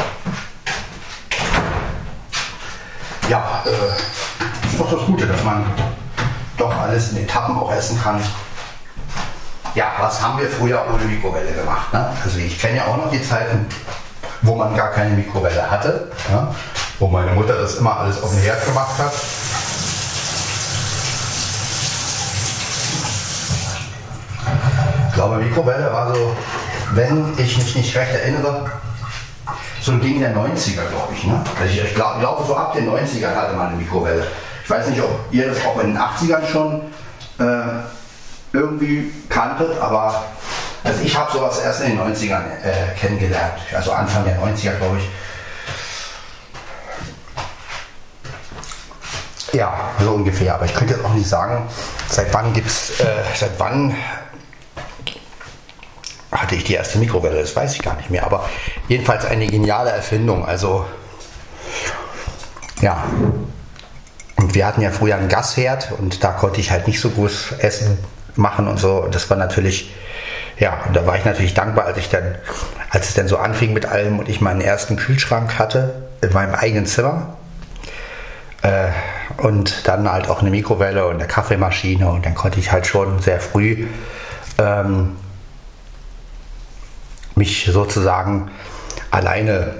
Ja, 3.28 3.64
äh, 3.66 4.68
ist 4.68 4.78
doch 4.78 4.90
das 4.90 5.06
Gute, 5.06 5.26
dass 5.26 5.42
man 5.42 5.64
doch 6.56 6.76
alles 6.78 7.10
in 7.12 7.24
Etappen 7.24 7.56
auch 7.56 7.72
essen 7.72 8.00
kann. 8.00 8.22
Ja, 9.74 9.92
was 9.98 10.22
haben 10.22 10.38
wir 10.38 10.48
früher 10.48 10.84
ohne 10.92 11.04
Mikrowelle 11.04 11.52
gemacht? 11.52 11.92
Ne? 11.92 12.14
Also 12.22 12.38
ich 12.38 12.60
kenne 12.60 12.76
ja 12.76 12.86
auch 12.86 12.96
noch 12.96 13.10
die 13.10 13.22
Zeiten, 13.22 13.66
wo 14.44 14.54
man 14.54 14.76
gar 14.76 14.90
keine 14.90 15.16
Mikrowelle 15.16 15.70
hatte, 15.70 16.08
ja? 16.30 16.54
wo 16.98 17.08
meine 17.08 17.32
Mutter 17.32 17.54
das 17.54 17.76
immer 17.76 17.98
alles 17.98 18.22
auf 18.22 18.30
dem 18.30 18.40
Herd 18.40 18.64
gemacht 18.66 18.98
hat. 18.98 19.12
Ich 25.08 25.14
glaube, 25.14 25.36
Mikrowelle 25.36 25.92
war 25.92 26.14
so, 26.14 26.36
wenn 26.92 27.32
ich 27.38 27.56
mich 27.56 27.76
nicht 27.76 27.96
recht 27.96 28.12
erinnere, 28.12 28.70
so 29.80 29.92
ein 29.92 30.00
Ding 30.00 30.20
der 30.20 30.34
90er, 30.34 30.86
glaube 30.90 31.14
ich. 31.14 31.24
Ne? 31.24 31.42
Also 31.60 31.72
ich, 31.72 31.82
ich 31.82 31.94
glaube, 31.94 32.20
glaub, 32.20 32.46
so 32.46 32.56
ab 32.56 32.74
den 32.74 32.88
90ern 32.88 33.34
hatte 33.34 33.54
man 33.54 33.68
eine 33.68 33.76
Mikrowelle. 33.76 34.26
Ich 34.62 34.68
weiß 34.68 34.88
nicht, 34.88 35.00
ob 35.00 35.10
ihr 35.30 35.48
das 35.48 35.64
auch 35.64 35.80
in 35.80 35.94
den 35.94 35.98
80ern 35.98 36.46
schon 36.46 36.80
äh, 37.38 37.82
irgendwie 38.52 39.10
kanntet, 39.28 39.80
aber 39.80 40.24
also 40.84 41.02
ich 41.02 41.16
habe 41.16 41.32
sowas 41.32 41.58
erst 41.58 41.80
in 41.82 41.96
den 41.96 42.00
90ern 42.00 42.44
äh, 42.62 42.94
kennengelernt, 42.98 43.54
also 43.74 43.92
Anfang 43.92 44.24
der 44.24 44.38
90er, 44.38 44.76
glaube 44.76 44.98
ich. 44.98 45.08
Ja, 49.54 49.90
so 50.00 50.10
ungefähr. 50.10 50.54
Aber 50.54 50.64
ich 50.66 50.74
könnte 50.74 50.94
jetzt 50.94 51.04
auch 51.04 51.14
nicht 51.14 51.28
sagen, 51.28 51.68
seit 52.08 52.32
wann 52.34 52.52
gibt's, 52.52 53.00
äh, 53.00 53.04
seit 53.34 53.58
wann 53.58 53.94
hatte 56.32 56.56
ich 56.56 56.64
die 56.64 56.74
erste 56.74 56.98
Mikrowelle, 56.98 57.40
das 57.40 57.54
weiß 57.54 57.74
ich 57.74 57.82
gar 57.82 57.96
nicht 57.96 58.10
mehr. 58.10 58.24
Aber 58.24 58.48
jedenfalls 58.88 59.24
eine 59.24 59.46
geniale 59.46 59.90
Erfindung. 59.90 60.44
Also 60.44 60.84
ja. 62.80 63.04
Und 64.36 64.54
wir 64.54 64.66
hatten 64.66 64.82
ja 64.82 64.90
früher 64.90 65.16
einen 65.16 65.28
Gasherd 65.28 65.92
und 65.98 66.22
da 66.22 66.32
konnte 66.32 66.60
ich 66.60 66.70
halt 66.70 66.86
nicht 66.86 67.00
so 67.00 67.10
gut 67.10 67.54
Essen 67.58 67.98
machen 68.36 68.66
und 68.68 68.78
so. 68.78 69.06
Das 69.10 69.30
war 69.30 69.36
natürlich, 69.36 69.94
ja, 70.58 70.82
und 70.86 70.94
da 70.94 71.06
war 71.06 71.16
ich 71.16 71.24
natürlich 71.24 71.54
dankbar, 71.54 71.86
als 71.86 71.98
ich 71.98 72.08
dann, 72.08 72.36
als 72.90 73.08
es 73.08 73.14
dann 73.14 73.28
so 73.28 73.38
anfing 73.38 73.72
mit 73.72 73.86
allem 73.86 74.18
und 74.18 74.28
ich 74.28 74.40
meinen 74.40 74.60
ersten 74.60 74.96
Kühlschrank 74.96 75.58
hatte 75.58 76.02
in 76.20 76.32
meinem 76.32 76.54
eigenen 76.54 76.86
Zimmer. 76.86 77.36
Äh, 78.62 78.88
und 79.36 79.88
dann 79.88 80.10
halt 80.10 80.28
auch 80.28 80.40
eine 80.40 80.50
Mikrowelle 80.50 81.06
und 81.06 81.16
eine 81.16 81.26
Kaffeemaschine 81.26 82.08
und 82.08 82.24
dann 82.24 82.34
konnte 82.34 82.60
ich 82.60 82.70
halt 82.70 82.86
schon 82.86 83.20
sehr 83.20 83.40
früh 83.40 83.86
ähm, 84.58 85.16
mich 87.34 87.68
sozusagen 87.70 88.50
alleine 89.10 89.74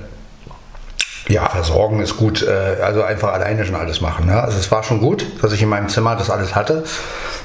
ja, 1.28 1.48
versorgen 1.48 2.00
ist 2.00 2.16
gut, 2.16 2.42
äh, 2.42 2.82
also 2.82 3.02
einfach 3.02 3.32
alleine 3.32 3.64
schon 3.64 3.74
alles 3.74 4.00
machen. 4.00 4.26
Ne? 4.26 4.40
Also 4.40 4.58
es 4.58 4.70
war 4.70 4.82
schon 4.82 5.00
gut, 5.00 5.24
dass 5.42 5.52
ich 5.52 5.62
in 5.62 5.68
meinem 5.68 5.88
Zimmer 5.88 6.16
das 6.16 6.28
alles 6.30 6.54
hatte. 6.54 6.84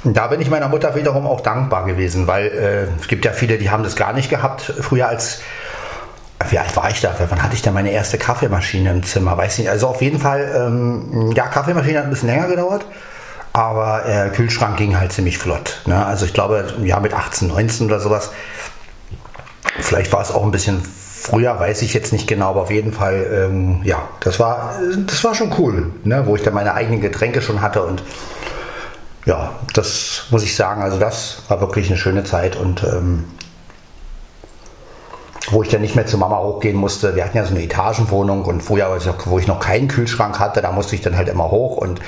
Und 0.04 0.18
da 0.18 0.28
bin 0.28 0.42
ich 0.42 0.50
meiner 0.50 0.68
Mutter 0.68 0.96
wiederum 0.96 1.26
auch 1.26 1.42
dankbar 1.42 1.86
gewesen, 1.86 2.28
weil 2.28 2.48
äh, 2.48 3.02
es 3.02 3.08
gibt 3.08 3.26
ja 3.26 3.32
viele, 3.32 3.58
die 3.58 3.70
haben 3.70 3.84
das 3.84 3.96
gar 3.96 4.14
nicht 4.14 4.30
gehabt 4.30 4.74
früher 4.82 5.08
als 5.08 5.42
wie 6.50 6.58
alt 6.58 6.74
war 6.78 6.90
ich 6.90 7.02
da? 7.02 7.14
Wann 7.28 7.44
hatte 7.44 7.54
ich 7.54 7.62
da 7.62 7.72
meine 7.72 7.92
erste 7.92 8.18
Kaffeemaschine 8.18 8.92
im 8.92 9.04
Zimmer? 9.04 9.38
Weiß 9.38 9.58
nicht. 9.58 9.70
Also 9.70 9.88
auf 9.88 10.02
jeden 10.02 10.20
Fall, 10.20 10.50
ähm, 10.56 11.34
ja, 11.36 11.48
Kaffeemaschine 11.48 11.98
hat 11.98 12.06
ein 12.06 12.10
bisschen 12.10 12.30
länger 12.30 12.48
gedauert, 12.48 12.86
aber 13.52 14.06
äh, 14.06 14.30
Kühlschrank 14.30 14.78
ging 14.78 14.98
halt 14.98 15.12
ziemlich 15.12 15.38
flott. 15.38 15.82
Ne? 15.86 16.06
Also 16.06 16.26
ich 16.26 16.34
glaube, 16.34 16.74
ja, 16.82 17.00
mit 17.02 17.14
18, 17.14 17.50
19 17.50 17.88
oder 17.88 18.00
sowas. 18.00 18.32
Vielleicht 19.82 20.14
war 20.14 20.22
es 20.22 20.32
auch 20.32 20.44
ein 20.44 20.52
bisschen 20.52 20.82
früher, 21.20 21.60
weiß 21.60 21.82
ich 21.82 21.94
jetzt 21.94 22.14
nicht 22.14 22.28
genau, 22.28 22.50
aber 22.50 22.62
auf 22.62 22.72
jeden 22.72 22.94
Fall, 22.94 23.50
ähm, 23.50 23.82
ja, 23.84 24.08
das 24.22 24.40
war, 24.40 24.74
das 25.06 25.24
war 25.24 25.36
schon 25.36 25.54
cool, 25.58 25.92
ne? 26.04 26.24
wo 26.26 26.36
ich 26.36 26.44
dann 26.44 26.54
meine 26.54 26.74
eigenen 26.74 27.02
Getränke 27.02 27.42
schon 27.42 27.62
hatte 27.62 27.84
und 27.84 28.04
ja, 29.26 29.52
das 29.74 30.24
muss 30.32 30.44
ich 30.44 30.56
sagen, 30.56 30.82
also 30.82 30.98
das 30.98 31.44
war 31.50 31.60
wirklich 31.60 31.88
eine 31.88 31.98
schöne 31.98 32.24
Zeit 32.24 32.56
und 32.56 32.84
ähm, 32.84 33.26
wo 35.52 35.62
ich 35.62 35.70
dann 35.70 35.82
nicht 35.82 35.96
mehr 35.96 36.06
zu 36.06 36.18
Mama 36.18 36.38
hochgehen 36.38 36.78
musste. 36.78 37.16
Wir 37.16 37.26
hatten 37.26 37.38
ja 37.38 37.44
so 37.44 37.52
eine 37.52 37.64
Etagenwohnung 37.64 38.46
und 38.46 38.62
vorher, 38.62 38.90
wo 39.26 39.40
ich 39.40 39.48
noch 39.48 39.60
keinen 39.60 39.88
Kühlschrank 39.88 40.40
hatte, 40.40 40.62
da 40.62 40.72
musste 40.72 40.96
ich 40.96 41.02
dann 41.02 41.18
halt 41.18 41.28
immer 41.28 41.52
hoch 41.52 41.78
und 41.78 42.00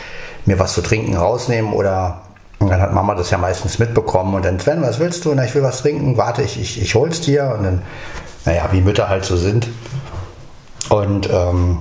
mir 0.45 0.57
was 0.57 0.73
zu 0.73 0.81
trinken 0.81 1.17
rausnehmen 1.17 1.73
oder 1.73 2.21
und 2.59 2.69
dann 2.69 2.79
hat 2.79 2.93
Mama 2.93 3.15
das 3.15 3.31
ja 3.31 3.39
meistens 3.39 3.79
mitbekommen 3.79 4.35
und 4.35 4.45
dann, 4.45 4.59
Sven, 4.59 4.83
was 4.83 4.99
willst 4.99 5.25
du? 5.25 5.33
Na, 5.33 5.45
ich 5.45 5.55
will 5.55 5.63
was 5.63 5.81
trinken, 5.81 6.15
warte, 6.17 6.43
ich, 6.43 6.61
ich, 6.61 6.79
ich 6.79 6.93
hol's 6.93 7.19
dir 7.21 7.55
und 7.57 7.63
dann, 7.63 7.81
naja, 8.45 8.69
wie 8.71 8.81
Mütter 8.81 9.09
halt 9.09 9.25
so 9.25 9.37
sind. 9.37 9.67
Und 10.89 11.29
ähm, 11.31 11.79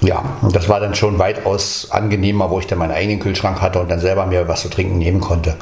ja, 0.00 0.24
das 0.52 0.68
war 0.68 0.80
dann 0.80 0.94
schon 0.94 1.18
weitaus 1.18 1.88
angenehmer, 1.90 2.50
wo 2.50 2.58
ich 2.58 2.66
dann 2.66 2.78
meinen 2.78 2.92
eigenen 2.92 3.20
Kühlschrank 3.20 3.60
hatte 3.60 3.80
und 3.80 3.90
dann 3.90 4.00
selber 4.00 4.26
mir 4.26 4.48
was 4.48 4.62
zu 4.62 4.70
trinken 4.70 4.98
nehmen 4.98 5.20
konnte. 5.20 5.56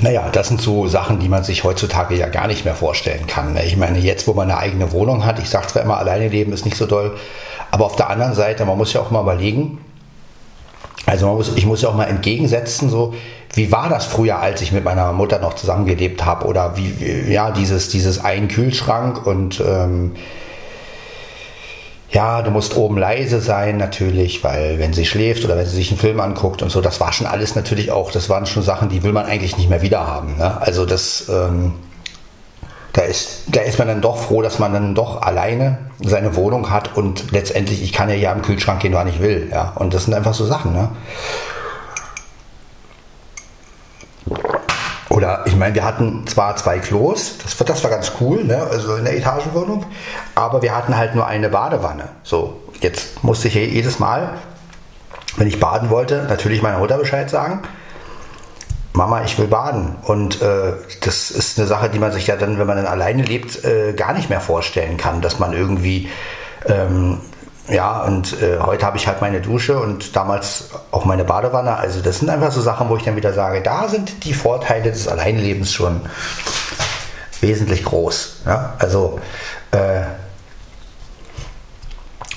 Naja, 0.00 0.28
das 0.30 0.48
sind 0.48 0.60
so 0.60 0.86
Sachen, 0.86 1.18
die 1.18 1.28
man 1.28 1.42
sich 1.42 1.64
heutzutage 1.64 2.14
ja 2.14 2.28
gar 2.28 2.46
nicht 2.46 2.64
mehr 2.64 2.74
vorstellen 2.74 3.26
kann. 3.26 3.54
Ne? 3.54 3.64
Ich 3.64 3.76
meine, 3.76 3.98
jetzt, 3.98 4.28
wo 4.28 4.32
man 4.32 4.50
eine 4.50 4.58
eigene 4.58 4.92
Wohnung 4.92 5.26
hat, 5.26 5.38
ich 5.40 5.50
sage 5.50 5.66
zwar 5.66 5.82
immer, 5.82 5.98
alleine 5.98 6.28
leben 6.28 6.52
ist 6.52 6.64
nicht 6.64 6.76
so 6.76 6.86
doll, 6.86 7.16
aber 7.70 7.84
auf 7.84 7.96
der 7.96 8.08
anderen 8.08 8.34
Seite, 8.34 8.64
man 8.64 8.78
muss 8.78 8.92
ja 8.92 9.00
auch 9.00 9.10
mal 9.10 9.22
überlegen, 9.22 9.80
also 11.06 11.34
muss, 11.34 11.52
ich 11.56 11.66
muss 11.66 11.82
ja 11.82 11.88
auch 11.88 11.94
mal 11.94 12.04
entgegensetzen, 12.04 12.90
so 12.90 13.14
wie 13.54 13.72
war 13.72 13.88
das 13.88 14.06
früher, 14.06 14.38
als 14.38 14.60
ich 14.60 14.72
mit 14.72 14.84
meiner 14.84 15.12
Mutter 15.12 15.38
noch 15.38 15.54
zusammengelebt 15.54 16.24
habe 16.24 16.46
oder 16.46 16.76
wie, 16.76 17.32
ja, 17.32 17.50
dieses, 17.50 17.88
dieses 17.88 18.24
ein 18.24 18.48
Kühlschrank 18.48 19.26
und 19.26 19.60
ähm, 19.60 20.12
ja, 22.10 22.40
du 22.40 22.50
musst 22.50 22.76
oben 22.76 22.96
leise 22.96 23.40
sein 23.40 23.76
natürlich, 23.76 24.42
weil 24.42 24.78
wenn 24.78 24.92
sie 24.92 25.04
schläft 25.04 25.44
oder 25.44 25.56
wenn 25.56 25.66
sie 25.66 25.76
sich 25.76 25.90
einen 25.90 25.98
Film 25.98 26.20
anguckt 26.20 26.62
und 26.62 26.70
so, 26.70 26.80
das 26.80 27.00
war 27.00 27.12
schon 27.12 27.26
alles 27.26 27.54
natürlich 27.54 27.90
auch, 27.90 28.10
das 28.10 28.30
waren 28.30 28.46
schon 28.46 28.62
Sachen, 28.62 28.88
die 28.88 29.02
will 29.02 29.12
man 29.12 29.26
eigentlich 29.26 29.58
nicht 29.58 29.68
mehr 29.68 29.82
wieder 29.82 30.06
haben. 30.06 30.36
Ne? 30.38 30.60
Also 30.60 30.86
das, 30.86 31.28
ähm, 31.28 31.74
da, 32.98 33.04
ist, 33.04 33.44
da 33.46 33.60
ist 33.60 33.78
man 33.78 33.86
dann 33.86 34.00
doch 34.00 34.18
froh, 34.18 34.42
dass 34.42 34.58
man 34.58 34.72
dann 34.72 34.96
doch 34.96 35.22
alleine 35.22 35.78
seine 36.04 36.34
Wohnung 36.34 36.68
hat 36.68 36.96
und 36.96 37.30
letztendlich, 37.30 37.80
ich 37.80 37.92
kann 37.92 38.08
ja 38.08 38.16
hier 38.16 38.32
am 38.32 38.42
Kühlschrank 38.42 38.80
gehen, 38.80 38.92
wann 38.92 39.06
ich 39.06 39.20
will. 39.20 39.48
Ja? 39.52 39.72
Und 39.76 39.94
das 39.94 40.06
sind 40.06 40.14
einfach 40.14 40.34
so 40.34 40.44
Sachen. 40.44 40.72
Ne? 40.72 40.88
Oder 45.10 45.44
ich 45.46 45.54
meine, 45.54 45.76
wir 45.76 45.84
hatten 45.84 46.26
zwar 46.26 46.56
zwei 46.56 46.80
Klos, 46.80 47.36
das, 47.40 47.56
das 47.56 47.84
war 47.84 47.90
ganz 47.90 48.10
cool, 48.20 48.42
ne? 48.42 48.66
also 48.68 48.96
in 48.96 49.04
der 49.04 49.16
Etagenwohnung, 49.16 49.86
aber 50.34 50.62
wir 50.62 50.74
hatten 50.74 50.96
halt 50.96 51.14
nur 51.14 51.24
eine 51.24 51.50
Badewanne. 51.50 52.08
So, 52.24 52.60
jetzt 52.80 53.22
musste 53.22 53.46
ich 53.46 53.54
jedes 53.54 54.00
Mal, 54.00 54.30
wenn 55.36 55.46
ich 55.46 55.60
baden 55.60 55.88
wollte, 55.88 56.24
natürlich 56.28 56.62
meiner 56.62 56.78
Mutter 56.78 56.98
Bescheid 56.98 57.30
sagen. 57.30 57.62
Mama, 58.98 59.22
ich 59.24 59.38
will 59.38 59.46
baden. 59.46 59.96
Und 60.02 60.42
äh, 60.42 60.72
das 61.00 61.30
ist 61.30 61.58
eine 61.58 61.66
Sache, 61.66 61.88
die 61.88 62.00
man 62.00 62.12
sich 62.12 62.26
ja 62.26 62.36
dann, 62.36 62.58
wenn 62.58 62.66
man 62.66 62.76
dann 62.76 62.86
alleine 62.86 63.22
lebt, 63.22 63.64
äh, 63.64 63.92
gar 63.94 64.12
nicht 64.12 64.28
mehr 64.28 64.40
vorstellen 64.40 64.96
kann, 64.96 65.22
dass 65.22 65.38
man 65.38 65.52
irgendwie 65.52 66.10
ähm, 66.66 67.20
ja, 67.68 68.02
und 68.02 68.42
äh, 68.42 68.58
heute 68.60 68.86
habe 68.86 68.96
ich 68.96 69.06
halt 69.06 69.20
meine 69.20 69.40
Dusche 69.40 69.78
und 69.78 70.16
damals 70.16 70.70
auch 70.90 71.04
meine 71.04 71.24
Badewanne. 71.24 71.76
Also 71.76 72.00
das 72.00 72.18
sind 72.18 72.30
einfach 72.30 72.50
so 72.50 72.62
Sachen, 72.62 72.88
wo 72.88 72.96
ich 72.96 73.04
dann 73.04 73.14
wieder 73.14 73.34
sage, 73.34 73.60
da 73.62 73.88
sind 73.88 74.24
die 74.24 74.32
Vorteile 74.32 74.90
des 74.90 75.06
Alleinlebens 75.06 75.72
schon 75.72 76.00
wesentlich 77.40 77.84
groß. 77.84 78.40
Ja? 78.46 78.74
Also 78.78 79.20
äh, 79.70 80.00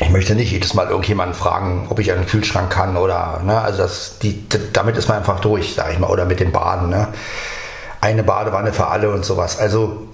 ich 0.02 0.10
möchte 0.10 0.34
nicht 0.34 0.52
jedes 0.52 0.74
Mal 0.74 0.88
irgendjemanden 0.88 1.36
fragen, 1.36 1.86
ob 1.90 2.00
ich 2.00 2.12
einen 2.12 2.26
Kühlschrank 2.26 2.72
kann 2.72 2.98
oder, 2.98 3.42
ne, 3.46 3.62
also 3.62 3.84
das, 3.84 4.18
die, 4.20 4.44
damit 4.74 4.98
ist 4.98 5.08
man 5.08 5.20
einfach 5.20 5.40
durch, 5.40 5.76
sage 5.76 5.94
ich 5.94 6.00
mal, 6.00 6.10
oder 6.10 6.26
mit 6.26 6.40
dem 6.40 6.52
Baden. 6.52 6.90
Ne? 6.90 7.08
Eine 8.02 8.24
Badewanne 8.24 8.74
für 8.74 8.88
alle 8.88 9.12
und 9.12 9.24
sowas. 9.24 9.60
Also, 9.60 10.08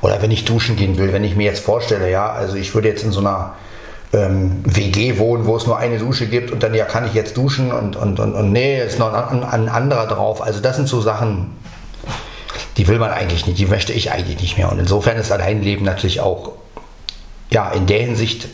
oder 0.00 0.20
wenn 0.20 0.32
ich 0.32 0.44
duschen 0.44 0.74
gehen 0.74 0.98
will, 0.98 1.12
wenn 1.12 1.22
ich 1.22 1.36
mir 1.36 1.44
jetzt 1.44 1.64
vorstelle, 1.64 2.10
ja, 2.10 2.28
also 2.28 2.56
ich 2.56 2.74
würde 2.74 2.88
jetzt 2.88 3.04
in 3.04 3.12
so 3.12 3.20
einer 3.20 3.54
ähm, 4.12 4.62
WG 4.64 5.18
wohnen, 5.18 5.46
wo 5.46 5.56
es 5.56 5.66
nur 5.66 5.78
eine 5.78 5.98
Dusche 5.98 6.26
gibt 6.26 6.50
und 6.50 6.62
dann 6.62 6.74
ja 6.74 6.86
kann 6.86 7.06
ich 7.06 7.14
jetzt 7.14 7.36
duschen 7.36 7.70
und, 7.70 7.94
und, 7.94 8.18
und, 8.18 8.34
und 8.34 8.52
nee, 8.52 8.84
ist 8.84 8.98
noch 8.98 9.12
ein, 9.12 9.44
ein 9.44 9.68
anderer 9.68 10.08
drauf. 10.08 10.42
Also 10.42 10.60
das 10.60 10.74
sind 10.74 10.88
so 10.88 11.00
Sachen, 11.00 11.52
die 12.76 12.88
will 12.88 12.98
man 12.98 13.10
eigentlich 13.10 13.46
nicht, 13.46 13.58
die 13.58 13.66
möchte 13.66 13.92
ich 13.92 14.10
eigentlich 14.10 14.40
nicht 14.40 14.58
mehr. 14.58 14.72
Und 14.72 14.80
insofern 14.80 15.16
ist 15.18 15.30
Alleinleben 15.30 15.84
natürlich 15.84 16.20
auch 16.20 16.52
ja 17.50 17.70
in 17.70 17.86
der 17.86 18.00
Hinsicht 18.00 18.48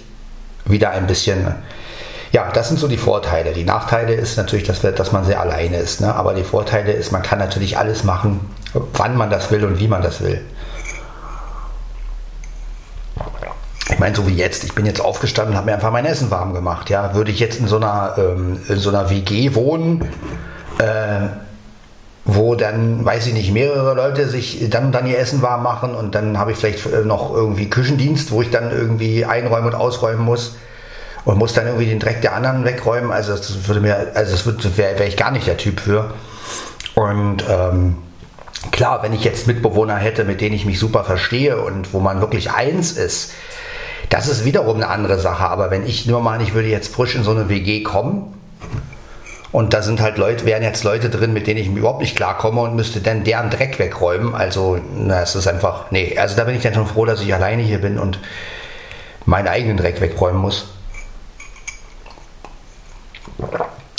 wieder 0.64 0.90
ein 0.90 1.06
bisschen 1.06 1.54
ja, 2.32 2.50
das 2.50 2.68
sind 2.68 2.80
so 2.80 2.88
die 2.88 2.96
Vorteile. 2.96 3.52
Die 3.52 3.64
Nachteile 3.64 4.14
ist 4.14 4.38
natürlich, 4.38 4.66
dass, 4.66 4.80
dass 4.80 5.12
man 5.12 5.26
sehr 5.26 5.38
alleine 5.38 5.76
ist. 5.76 6.00
Ne? 6.00 6.14
Aber 6.14 6.32
die 6.32 6.44
Vorteile 6.44 6.92
ist, 6.92 7.12
man 7.12 7.22
kann 7.22 7.38
natürlich 7.38 7.76
alles 7.76 8.04
machen, 8.04 8.40
wann 8.94 9.18
man 9.18 9.28
das 9.28 9.50
will 9.50 9.66
und 9.66 9.78
wie 9.78 9.86
man 9.86 10.00
das 10.00 10.22
will. 10.22 10.40
ich 13.90 13.98
meine, 13.98 14.16
so 14.16 14.26
wie 14.26 14.34
jetzt, 14.34 14.64
ich 14.64 14.74
bin 14.74 14.86
jetzt 14.86 15.00
aufgestanden, 15.00 15.56
habe 15.56 15.66
mir 15.66 15.74
einfach 15.74 15.90
mein 15.90 16.06
Essen 16.06 16.30
warm 16.30 16.54
gemacht. 16.54 16.88
Ja, 16.88 17.14
würde 17.14 17.30
ich 17.30 17.38
jetzt 17.38 17.60
in 17.60 17.68
so 17.68 17.76
einer, 17.76 18.14
ähm, 18.16 18.60
in 18.68 18.78
so 18.78 18.88
einer 18.88 19.10
WG 19.10 19.54
wohnen, 19.54 20.08
äh, 20.78 21.28
wo 22.34 22.54
dann, 22.54 23.04
weiß 23.04 23.26
ich 23.26 23.34
nicht, 23.34 23.52
mehrere 23.52 23.94
Leute 23.94 24.28
sich 24.28 24.68
dann, 24.70 24.92
dann 24.92 25.06
ihr 25.06 25.18
Essen 25.18 25.42
warm 25.42 25.62
machen 25.62 25.94
und 25.94 26.14
dann 26.14 26.38
habe 26.38 26.52
ich 26.52 26.58
vielleicht 26.58 26.86
äh, 26.86 27.04
noch 27.04 27.34
irgendwie 27.34 27.68
Küchendienst, 27.68 28.30
wo 28.30 28.42
ich 28.42 28.50
dann 28.50 28.70
irgendwie 28.70 29.24
einräumen 29.24 29.68
und 29.68 29.74
ausräumen 29.74 30.24
muss 30.24 30.56
und 31.24 31.38
muss 31.38 31.52
dann 31.52 31.66
irgendwie 31.66 31.86
den 31.86 31.98
Dreck 31.98 32.22
der 32.22 32.34
anderen 32.34 32.64
wegräumen. 32.64 33.12
Also 33.12 33.32
das 33.32 33.68
würde 33.68 33.80
mir, 33.80 34.12
also 34.14 34.50
das 34.50 34.76
wäre 34.76 34.98
wär 34.98 35.06
ich 35.06 35.16
gar 35.16 35.30
nicht 35.30 35.46
der 35.46 35.56
Typ 35.56 35.80
für. 35.80 36.12
Und 36.94 37.44
ähm, 37.48 37.96
klar, 38.70 39.02
wenn 39.02 39.12
ich 39.12 39.24
jetzt 39.24 39.46
Mitbewohner 39.46 39.96
hätte, 39.96 40.24
mit 40.24 40.40
denen 40.40 40.54
ich 40.54 40.66
mich 40.66 40.78
super 40.78 41.04
verstehe 41.04 41.60
und 41.60 41.92
wo 41.92 42.00
man 42.00 42.20
wirklich 42.20 42.50
eins 42.50 42.92
ist, 42.92 43.32
das 44.10 44.28
ist 44.28 44.44
wiederum 44.44 44.76
eine 44.76 44.88
andere 44.88 45.18
Sache. 45.18 45.44
Aber 45.44 45.70
wenn 45.70 45.86
ich 45.86 46.06
nur 46.06 46.20
mal, 46.20 46.42
ich 46.42 46.54
würde 46.54 46.68
jetzt 46.68 46.94
frisch 46.94 47.14
in 47.14 47.24
so 47.24 47.30
eine 47.30 47.48
WG 47.48 47.82
kommen 47.82 48.34
und 49.52 49.74
da 49.74 49.82
sind 49.82 50.00
halt 50.00 50.16
Leute, 50.16 50.46
wären 50.46 50.62
jetzt 50.62 50.82
Leute 50.82 51.10
drin, 51.10 51.34
mit 51.34 51.46
denen 51.46 51.60
ich 51.60 51.68
überhaupt 51.68 52.00
nicht 52.00 52.16
klarkomme 52.16 52.62
und 52.62 52.74
müsste 52.74 53.00
dann 53.00 53.22
deren 53.22 53.50
Dreck 53.50 53.78
wegräumen. 53.78 54.34
Also, 54.34 54.80
na, 54.96 55.22
es 55.22 55.34
ist 55.34 55.46
einfach, 55.46 55.90
nee, 55.90 56.16
also 56.18 56.36
da 56.36 56.44
bin 56.44 56.56
ich 56.56 56.62
dann 56.62 56.74
schon 56.74 56.86
froh, 56.86 57.04
dass 57.04 57.20
ich 57.20 57.32
alleine 57.34 57.62
hier 57.62 57.80
bin 57.80 57.98
und 57.98 58.18
meinen 59.26 59.48
eigenen 59.48 59.76
Dreck 59.76 60.00
wegräumen 60.00 60.40
muss. 60.40 60.68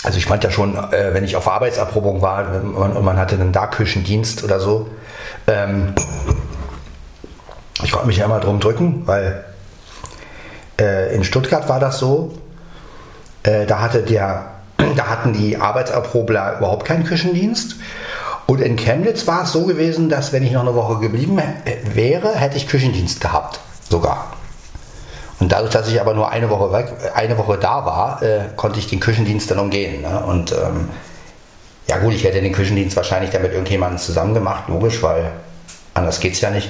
Also 0.04 0.18
ich 0.18 0.26
fand 0.26 0.44
ja 0.44 0.52
schon, 0.52 0.76
äh, 0.76 1.14
wenn 1.14 1.24
ich 1.24 1.36
auf 1.36 1.48
Arbeitserprobung 1.48 2.22
war 2.22 2.46
und 2.54 3.04
man 3.04 3.18
hatte 3.18 3.38
dann 3.38 3.54
da 3.54 3.68
Küchendienst 3.68 4.44
oder 4.44 4.60
so, 4.60 4.90
ähm, 5.48 5.94
ich 7.84 7.92
konnte 7.92 8.08
mich 8.08 8.18
ja 8.18 8.26
immer 8.26 8.40
drum 8.40 8.60
drücken, 8.60 9.04
weil 9.06 9.46
äh, 10.80 11.16
in 11.16 11.24
Stuttgart 11.24 11.70
war 11.70 11.80
das 11.80 12.00
so. 12.00 12.34
Äh, 13.44 13.66
da, 13.66 13.80
hatte 13.80 14.04
der, 14.04 14.53
da 14.78 15.08
hatten 15.08 15.34
die 15.34 15.58
Arbeitserprobler 15.58 16.58
überhaupt 16.58 16.86
keinen 16.86 17.04
Küchendienst. 17.04 17.76
Und 18.46 18.60
in 18.62 18.76
Chemnitz 18.76 19.26
war 19.26 19.44
es 19.44 19.52
so 19.52 19.66
gewesen, 19.66 20.10
dass 20.10 20.34
wenn 20.34 20.44
ich 20.44 20.52
noch 20.52 20.62
eine 20.62 20.76
Woche 20.76 21.00
geblieben 21.00 21.42
wäre, 21.94 22.36
hätte 22.36 22.58
ich 22.58 22.68
Küchendienst 22.68 23.22
gehabt. 23.22 23.60
Sogar. 23.90 24.34
Und 25.40 25.52
dadurch, 25.52 25.72
dass 25.72 25.88
ich 25.88 26.00
aber 26.00 26.14
nur 26.14 26.30
eine 26.30 26.50
Woche 26.50 26.72
weg, 26.74 26.94
eine 27.16 27.38
Woche 27.38 27.58
da 27.58 27.86
war, 27.86 28.22
äh, 28.22 28.46
konnte 28.56 28.80
ich 28.80 28.88
den 28.88 29.00
Küchendienst 29.00 29.50
dann 29.52 29.60
umgehen. 29.60 30.02
Ne? 30.02 30.20
Und 30.26 30.52
ähm, 30.52 30.90
ja 31.88 31.98
gut, 31.98 32.14
ich 32.14 32.24
hätte 32.24 32.42
den 32.42 32.54
Küchendienst 32.54 32.96
wahrscheinlich 32.96 33.32
dann 33.32 33.42
mit 33.42 33.52
irgendjemandem 33.52 34.00
zusammen 34.00 34.34
gemacht, 34.34 34.66
logisch, 34.68 35.02
weil 35.04 35.32
anders 35.94 36.20
geht 36.20 36.34
es 36.34 36.42
ja 36.42 36.50
nicht 36.50 36.70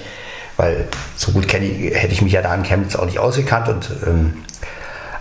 weil 0.58 0.88
so 1.16 1.32
gut 1.32 1.52
ich, 1.52 1.96
hätte 1.96 2.14
ich 2.14 2.22
mich 2.22 2.34
ja 2.34 2.42
da 2.42 2.54
in 2.54 2.64
Chemnitz 2.64 2.96
auch 2.96 3.06
nicht 3.06 3.20
ausgekannt. 3.20 3.70
Und, 3.70 3.90
ähm, 4.06 4.44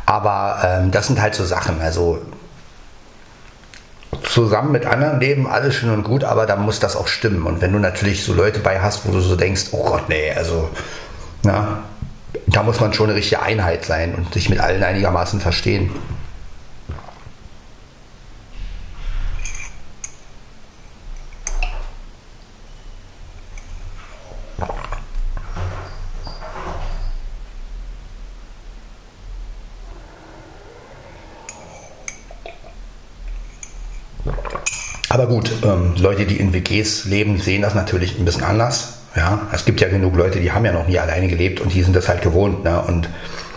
aber 0.07 0.59
ähm, 0.65 0.91
das 0.91 1.07
sind 1.07 1.21
halt 1.21 1.35
so 1.35 1.45
Sachen. 1.45 1.81
Also 1.81 2.21
zusammen 4.23 4.73
mit 4.73 4.87
anderen 4.87 5.21
leben, 5.21 5.47
alles 5.47 5.75
schön 5.75 5.91
und 5.91 6.05
gut, 6.05 6.25
aber 6.25 6.47
da 6.47 6.57
muss 6.57 6.81
das 6.81 6.97
auch 6.97 7.09
stimmen. 7.09 7.47
Und 7.47 7.61
wenn 7.61 7.73
du 7.73 7.79
natürlich 7.79 8.25
so 8.25 8.33
Leute 8.33 8.61
bei 8.61 8.81
hast, 8.81 9.07
wo 9.07 9.13
du 9.13 9.21
so 9.21 9.37
denkst, 9.37 9.67
oh 9.73 9.85
Gott, 9.85 10.09
nee, 10.09 10.33
also, 10.33 10.71
na, 11.43 11.85
da 12.47 12.63
muss 12.63 12.81
man 12.81 12.93
schon 12.93 13.09
eine 13.09 13.19
richtige 13.19 13.43
Einheit 13.43 13.85
sein 13.85 14.15
und 14.15 14.33
sich 14.33 14.49
mit 14.49 14.61
allen 14.61 14.83
einigermaßen 14.83 15.41
verstehen. 15.41 15.91
Aber 35.23 35.35
gut, 35.35 35.53
ähm, 35.63 35.95
Leute, 35.99 36.27
die 36.27 36.39
in 36.39 36.53
WGs 36.53 37.05
leben, 37.05 37.39
sehen 37.39 37.63
das 37.63 37.77
natürlich 37.77 38.19
ein 38.19 38.25
bisschen 38.25 38.43
anders. 38.43 38.95
Ja, 39.15 39.47
es 39.53 39.65
gibt 39.65 39.81
ja 39.81 39.89
genug 39.89 40.17
Leute, 40.17 40.41
die 40.41 40.51
haben 40.51 40.65
ja 40.65 40.73
noch 40.73 40.89
nie 40.89 40.99
alleine 40.99 41.29
gelebt 41.29 41.61
und 41.61 41.73
die 41.73 41.85
sind 41.85 41.95
das 41.95 42.09
halt 42.09 42.23
gewohnt. 42.23 42.65
Ne? 42.65 42.83
Und 42.83 43.09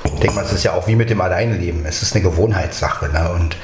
ich 0.03 0.11
denke 0.11 0.35
mal, 0.35 0.45
es 0.45 0.53
ist 0.53 0.63
ja 0.63 0.73
auch 0.73 0.87
wie 0.87 0.95
mit 0.95 1.09
dem 1.09 1.19
Alleineleben. 1.19 1.83
Es 1.87 2.03
ist 2.03 2.13
eine 2.13 2.21
Gewohnheitssache. 2.21 3.09
Ne? 3.09 3.31
Und 3.31 3.57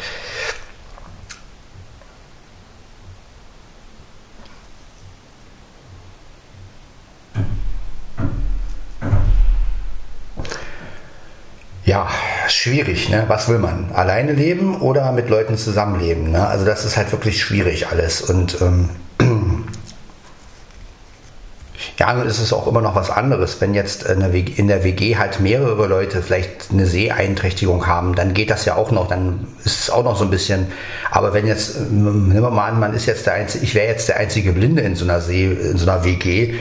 ja, 11.85 12.09
schwierig. 12.83 13.09
Ne? 13.09 13.23
Was 13.27 13.47
will 13.49 13.59
man? 13.59 13.91
Alleine 13.93 14.33
leben 14.33 14.81
oder 14.81 15.11
mit 15.11 15.29
Leuten 15.29 15.57
zusammenleben? 15.57 16.31
Ne? 16.31 16.47
Also 16.47 16.65
das 16.65 16.85
ist 16.85 16.97
halt 16.97 17.11
wirklich 17.11 17.41
schwierig 17.41 17.87
alles. 17.87 18.21
Und 18.21 18.61
ähm, 18.61 18.89
ja, 21.97 22.13
nun 22.13 22.27
ist 22.27 22.39
es 22.39 22.53
auch 22.53 22.67
immer 22.67 22.81
noch 22.81 22.95
was 22.95 23.09
anderes. 23.09 23.61
Wenn 23.61 23.73
jetzt 23.73 24.03
in 24.03 24.67
der 24.67 24.83
WG 24.83 25.17
halt 25.17 25.39
mehrere 25.39 25.87
Leute 25.87 26.21
vielleicht 26.21 26.71
eine 26.71 26.85
Sehbeeinträchtigung 26.85 27.87
haben, 27.87 28.15
dann 28.15 28.33
geht 28.33 28.49
das 28.49 28.65
ja 28.65 28.75
auch 28.75 28.91
noch, 28.91 29.07
dann 29.07 29.47
ist 29.63 29.79
es 29.79 29.89
auch 29.89 30.03
noch 30.03 30.17
so 30.17 30.25
ein 30.25 30.29
bisschen. 30.29 30.67
Aber 31.11 31.33
wenn 31.33 31.47
jetzt, 31.47 31.79
nehmen 31.91 32.33
wir 32.33 32.49
mal 32.49 32.69
an, 32.69 32.79
man 32.79 32.93
ist 32.93 33.05
jetzt 33.05 33.25
der 33.25 33.33
einzige, 33.33 33.63
ich 33.63 33.75
wäre 33.75 33.87
jetzt 33.87 34.09
der 34.09 34.17
einzige 34.17 34.51
Blinde 34.53 34.81
in 34.81 34.95
so 34.95 35.05
einer 35.05 35.21
See, 35.21 35.45
in 35.45 35.77
so 35.77 35.89
einer 35.89 36.03
WG, 36.03 36.55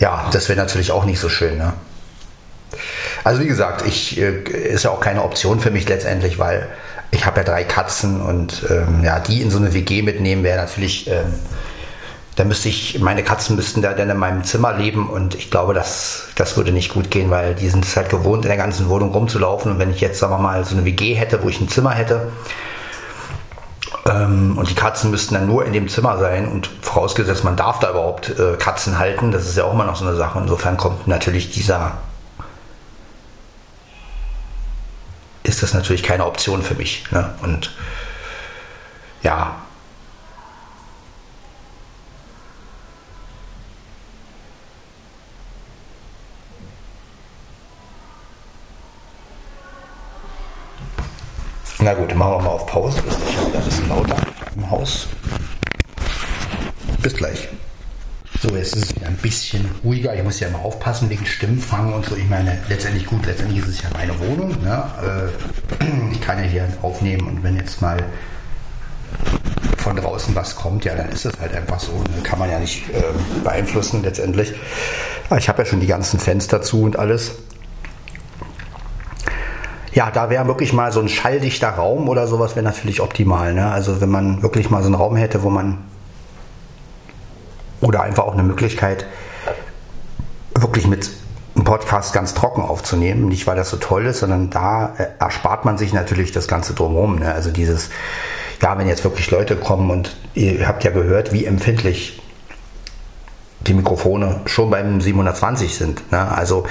ja, 0.00 0.28
das 0.32 0.48
wäre 0.48 0.58
natürlich 0.58 0.92
auch 0.92 1.04
nicht 1.04 1.18
so 1.18 1.28
schön. 1.28 1.58
Ne? 1.58 1.72
Also 3.24 3.40
wie 3.42 3.46
gesagt, 3.46 3.84
ich 3.86 4.20
äh, 4.20 4.42
ist 4.42 4.84
ja 4.84 4.90
auch 4.90 5.00
keine 5.00 5.22
Option 5.22 5.60
für 5.60 5.70
mich 5.70 5.88
letztendlich, 5.88 6.38
weil 6.38 6.68
ich 7.10 7.24
habe 7.26 7.38
ja 7.40 7.44
drei 7.44 7.64
Katzen 7.64 8.20
und 8.20 8.64
ähm, 8.70 9.02
ja, 9.02 9.18
die 9.18 9.42
in 9.42 9.50
so 9.50 9.58
eine 9.58 9.72
WG 9.72 10.02
mitnehmen 10.02 10.44
wäre 10.44 10.58
natürlich, 10.58 11.08
ähm, 11.08 11.34
da 12.36 12.44
müsste 12.44 12.68
ich, 12.68 13.00
meine 13.00 13.24
Katzen 13.24 13.56
müssten 13.56 13.82
da 13.82 13.94
dann 13.94 14.10
in 14.10 14.16
meinem 14.16 14.44
Zimmer 14.44 14.72
leben 14.74 15.08
und 15.08 15.34
ich 15.34 15.50
glaube, 15.50 15.74
das, 15.74 16.28
das 16.36 16.56
würde 16.56 16.70
nicht 16.70 16.92
gut 16.92 17.10
gehen, 17.10 17.30
weil 17.30 17.54
die 17.54 17.68
sind 17.68 17.84
es 17.84 17.96
halt 17.96 18.10
gewohnt, 18.10 18.44
in 18.44 18.48
der 18.48 18.58
ganzen 18.58 18.88
Wohnung 18.88 19.12
rumzulaufen 19.12 19.72
und 19.72 19.78
wenn 19.78 19.90
ich 19.90 20.00
jetzt, 20.00 20.18
sagen 20.18 20.32
wir 20.32 20.38
mal, 20.38 20.64
so 20.64 20.76
eine 20.76 20.84
WG 20.84 21.14
hätte, 21.14 21.42
wo 21.42 21.48
ich 21.48 21.60
ein 21.60 21.68
Zimmer 21.68 21.94
hätte, 21.94 22.28
ähm, 24.08 24.56
und 24.56 24.68
die 24.70 24.74
Katzen 24.74 25.10
müssten 25.10 25.34
dann 25.34 25.46
nur 25.46 25.64
in 25.64 25.72
dem 25.72 25.88
Zimmer 25.88 26.18
sein 26.18 26.48
und 26.48 26.70
vorausgesetzt, 26.82 27.44
man 27.44 27.56
darf 27.56 27.80
da 27.80 27.90
überhaupt 27.90 28.30
äh, 28.38 28.56
Katzen 28.58 28.98
halten, 28.98 29.32
das 29.32 29.46
ist 29.46 29.56
ja 29.56 29.64
auch 29.64 29.72
immer 29.72 29.84
noch 29.84 29.96
so 29.96 30.06
eine 30.06 30.16
Sache. 30.16 30.38
Insofern 30.38 30.76
kommt 30.76 31.06
natürlich 31.06 31.50
dieser 31.50 31.98
ist 35.48 35.62
das 35.62 35.72
natürlich 35.72 36.02
keine 36.02 36.26
Option 36.26 36.62
für 36.62 36.74
mich. 36.74 37.04
Ne? 37.10 37.34
Und 37.42 37.74
ja. 39.22 39.56
Na 51.80 51.94
gut, 51.94 52.14
machen 52.14 52.32
wir 52.32 52.42
mal 52.42 52.50
auf 52.50 52.66
Pause. 52.66 53.02
Das 53.06 53.16
ist 53.16 53.34
ja 53.34 53.46
wieder 53.46 53.62
ein 53.64 53.88
lauter 53.88 54.16
im 54.54 54.70
Haus. 54.70 55.08
Bis 57.00 57.14
gleich. 57.14 57.48
So, 58.48 58.56
jetzt 58.56 58.76
ist 58.76 58.84
es 58.84 58.96
wieder 58.96 59.08
ein 59.08 59.16
bisschen 59.16 59.68
ruhiger. 59.84 60.14
Ich 60.14 60.22
muss 60.22 60.40
ja 60.40 60.48
immer 60.48 60.60
aufpassen 60.60 61.10
wegen 61.10 61.26
Stimmenfang 61.26 61.92
und 61.92 62.06
so. 62.06 62.16
Ich 62.16 62.28
meine, 62.28 62.58
letztendlich 62.68 63.04
gut, 63.04 63.26
letztendlich 63.26 63.60
ist 63.60 63.68
es 63.68 63.82
ja 63.82 63.90
meine 63.92 64.18
Wohnung. 64.20 64.50
Ne? 64.62 64.84
Äh, 65.80 65.84
ich 66.12 66.20
kann 66.20 66.38
ja 66.38 66.44
hier 66.44 66.68
aufnehmen 66.80 67.26
und 67.26 67.42
wenn 67.42 67.56
jetzt 67.56 67.82
mal 67.82 67.98
von 69.76 69.96
draußen 69.96 70.34
was 70.34 70.56
kommt, 70.56 70.84
ja, 70.84 70.94
dann 70.94 71.10
ist 71.10 71.26
es 71.26 71.38
halt 71.38 71.54
einfach 71.54 71.78
so. 71.78 71.92
Dann 72.14 72.22
kann 72.22 72.38
man 72.38 72.50
ja 72.50 72.58
nicht 72.58 72.88
äh, 72.90 73.02
beeinflussen 73.44 74.02
letztendlich. 74.02 74.54
Ich 75.36 75.48
habe 75.48 75.62
ja 75.62 75.66
schon 75.66 75.80
die 75.80 75.86
ganzen 75.86 76.18
Fenster 76.18 76.62
zu 76.62 76.82
und 76.82 76.98
alles. 76.98 77.32
Ja, 79.92 80.10
da 80.10 80.30
wäre 80.30 80.46
wirklich 80.46 80.72
mal 80.72 80.90
so 80.92 81.00
ein 81.00 81.08
schalldichter 81.08 81.70
Raum 81.70 82.08
oder 82.08 82.26
sowas 82.26 82.54
wäre 82.56 82.64
natürlich 82.64 83.00
optimal. 83.02 83.52
Ne? 83.52 83.70
Also 83.70 84.00
wenn 84.00 84.10
man 84.10 84.42
wirklich 84.42 84.70
mal 84.70 84.80
so 84.80 84.86
einen 84.86 84.94
Raum 84.94 85.16
hätte, 85.16 85.42
wo 85.42 85.50
man 85.50 85.78
oder 87.80 88.02
einfach 88.02 88.24
auch 88.24 88.34
eine 88.34 88.42
Möglichkeit, 88.42 89.06
wirklich 90.54 90.86
mit 90.86 91.10
einem 91.54 91.64
Podcast 91.64 92.12
ganz 92.12 92.34
trocken 92.34 92.62
aufzunehmen. 92.62 93.28
Nicht, 93.28 93.46
weil 93.46 93.56
das 93.56 93.70
so 93.70 93.76
toll 93.76 94.06
ist, 94.06 94.20
sondern 94.20 94.50
da 94.50 94.94
äh, 94.98 95.06
erspart 95.18 95.64
man 95.64 95.78
sich 95.78 95.92
natürlich 95.92 96.32
das 96.32 96.48
Ganze 96.48 96.74
drumherum. 96.74 97.18
Ne? 97.18 97.32
Also 97.32 97.50
dieses, 97.50 97.90
ja, 98.62 98.78
wenn 98.78 98.88
jetzt 98.88 99.04
wirklich 99.04 99.30
Leute 99.30 99.56
kommen 99.56 99.90
und 99.90 100.16
ihr 100.34 100.66
habt 100.66 100.84
ja 100.84 100.90
gehört, 100.90 101.32
wie 101.32 101.44
empfindlich 101.44 102.22
die 103.60 103.74
Mikrofone 103.74 104.40
schon 104.46 104.70
beim 104.70 105.00
720 105.00 105.74
sind. 105.74 106.12
Ne? 106.12 106.30
Also 106.30 106.64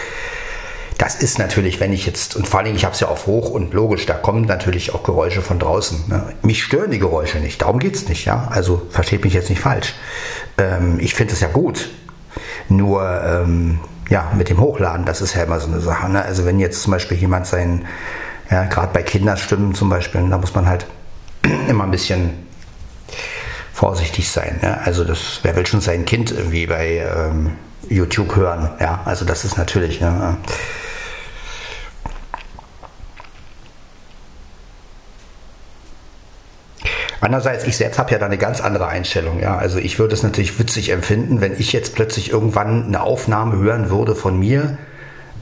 das 0.98 1.16
ist 1.16 1.38
natürlich, 1.38 1.80
wenn 1.80 1.94
ich 1.94 2.06
jetzt, 2.06 2.36
und 2.36 2.48
vor 2.48 2.60
allem, 2.60 2.76
ich 2.76 2.84
habe 2.84 2.94
es 2.94 3.00
ja 3.00 3.08
auf 3.08 3.28
hoch 3.28 3.50
und 3.50 3.74
logisch, 3.74 4.06
da 4.06 4.16
kommen 4.16 4.46
natürlich 4.46 4.96
auch 4.96 5.04
Geräusche 5.04 5.42
von 5.42 5.60
draußen. 5.60 6.06
Ne? 6.08 6.34
Mich 6.42 6.64
stören 6.64 6.90
die 6.90 7.00
Geräusche 7.00 7.38
nicht, 7.38 7.62
darum 7.62 7.80
geht 7.80 7.96
es 7.96 8.10
nicht, 8.10 8.26
ja. 8.26 8.48
Also 8.50 8.82
versteht 8.90 9.24
mich 9.24 9.34
jetzt 9.34 9.50
nicht 9.50 9.62
falsch. 9.62 9.94
Ähm, 10.58 10.98
ich 11.00 11.14
finde 11.14 11.34
es 11.34 11.40
ja 11.40 11.50
gut. 11.50 11.90
Nur, 12.70 13.22
ähm, 13.24 13.80
ja, 14.10 14.32
mit 14.36 14.50
dem 14.50 14.60
Hochladen, 14.60 15.06
das 15.06 15.22
ist 15.22 15.36
ja 15.36 15.44
immer 15.44 15.60
so 15.60 15.68
eine 15.68 15.82
Sache. 15.82 16.10
Ne? 16.10 16.24
Also 16.24 16.46
wenn 16.46 16.60
jetzt 16.60 16.82
zum 16.82 16.92
Beispiel 16.92 17.18
jemand 17.18 17.46
sein, 17.46 17.86
ja, 18.50 18.64
gerade 18.66 18.92
bei 18.94 19.04
Kinderstimmen 19.04 19.76
zum 19.76 19.90
Beispiel, 19.90 20.28
da 20.30 20.38
muss 20.38 20.56
man 20.56 20.68
halt 20.68 20.88
immer 21.68 21.84
ein 21.84 21.92
bisschen 21.92 22.48
vorsichtig 23.74 24.32
sein. 24.32 24.60
Ne? 24.62 24.80
Also 24.84 25.04
das, 25.04 25.42
wer 25.44 25.56
will 25.56 25.66
schon 25.68 25.82
sein 25.82 26.06
Kind 26.06 26.32
irgendwie 26.32 26.66
bei 26.66 27.06
ähm, 27.16 27.52
YouTube 27.88 28.36
hören? 28.36 28.72
Ja, 28.80 29.02
also 29.06 29.26
das 29.26 29.46
ist 29.46 29.58
natürlich. 29.58 30.02
Ne? 30.02 30.38
Andererseits, 37.20 37.64
ich 37.64 37.78
selbst 37.78 37.98
habe 37.98 38.12
ja 38.12 38.20
da 38.20 38.26
eine 38.28 38.38
ganz 38.38 38.62
andere 38.62 38.88
Einstellung. 38.88 39.40
Ja? 39.40 39.58
Also 39.58 39.80
ich 39.80 40.00
würde 40.00 40.14
es 40.14 40.24
natürlich 40.24 40.60
witzig 40.60 40.90
empfinden, 40.90 41.42
wenn 41.42 41.54
ich 41.54 41.74
jetzt 41.74 41.96
plötzlich 41.96 42.32
irgendwann 42.32 42.86
eine 42.86 43.02
Aufnahme 43.02 43.58
hören 43.58 43.90
würde 43.90 44.16
von 44.16 44.38
mir, 44.38 44.78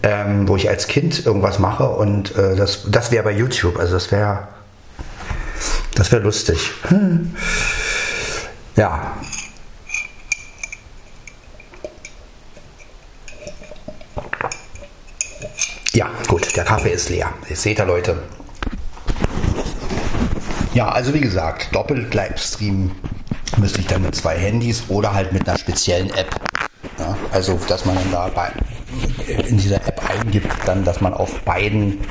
ähm, 0.04 0.48
wo 0.48 0.56
ich 0.56 0.70
als 0.70 0.88
Kind 0.88 1.26
irgendwas 1.26 1.60
mache 1.60 1.90
und 1.90 2.36
äh, 2.38 2.56
das, 2.56 2.88
das 2.90 3.12
wäre 3.12 3.24
bei 3.24 3.32
YouTube. 3.32 3.78
Also 3.78 3.94
das 3.94 4.12
wäre 4.12 4.48
das 5.96 6.12
wäre 6.12 6.24
lustig. 6.24 6.72
Ja. 8.78 9.14
Ja, 15.94 16.10
gut, 16.28 16.54
der 16.58 16.66
Kaffee 16.66 16.90
ist 16.92 17.08
leer. 17.08 17.32
Jetzt 17.48 17.62
seht 17.62 17.80
ihr, 17.80 17.86
Leute, 17.86 18.18
ja, 20.76 20.90
also 20.90 21.14
wie 21.14 21.22
gesagt, 21.22 21.74
doppelt 21.74 22.14
Livestream 22.14 22.92
müsste 23.58 23.80
ich 23.80 23.88
dann 23.88 24.02
mit 24.02 24.14
zwei 24.14 24.38
Handys 24.38 24.84
oder 24.90 25.14
halt 25.14 25.32
mit 25.32 25.48
einer 25.48 25.58
speziellen 25.58 26.10
App. 26.10 26.36
Ja, 27.00 27.18
also, 27.32 27.58
dass 27.68 27.86
man 27.86 27.96
dann 27.96 28.12
da 28.12 28.28
bei, 28.28 28.52
in 29.48 29.58
dieser 29.58 29.78
App 29.78 30.02
eingibt, 30.10 30.52
dann, 30.66 30.84
dass 30.84 31.00
man 31.00 31.14
auf 31.14 31.42
beiden, 31.42 32.02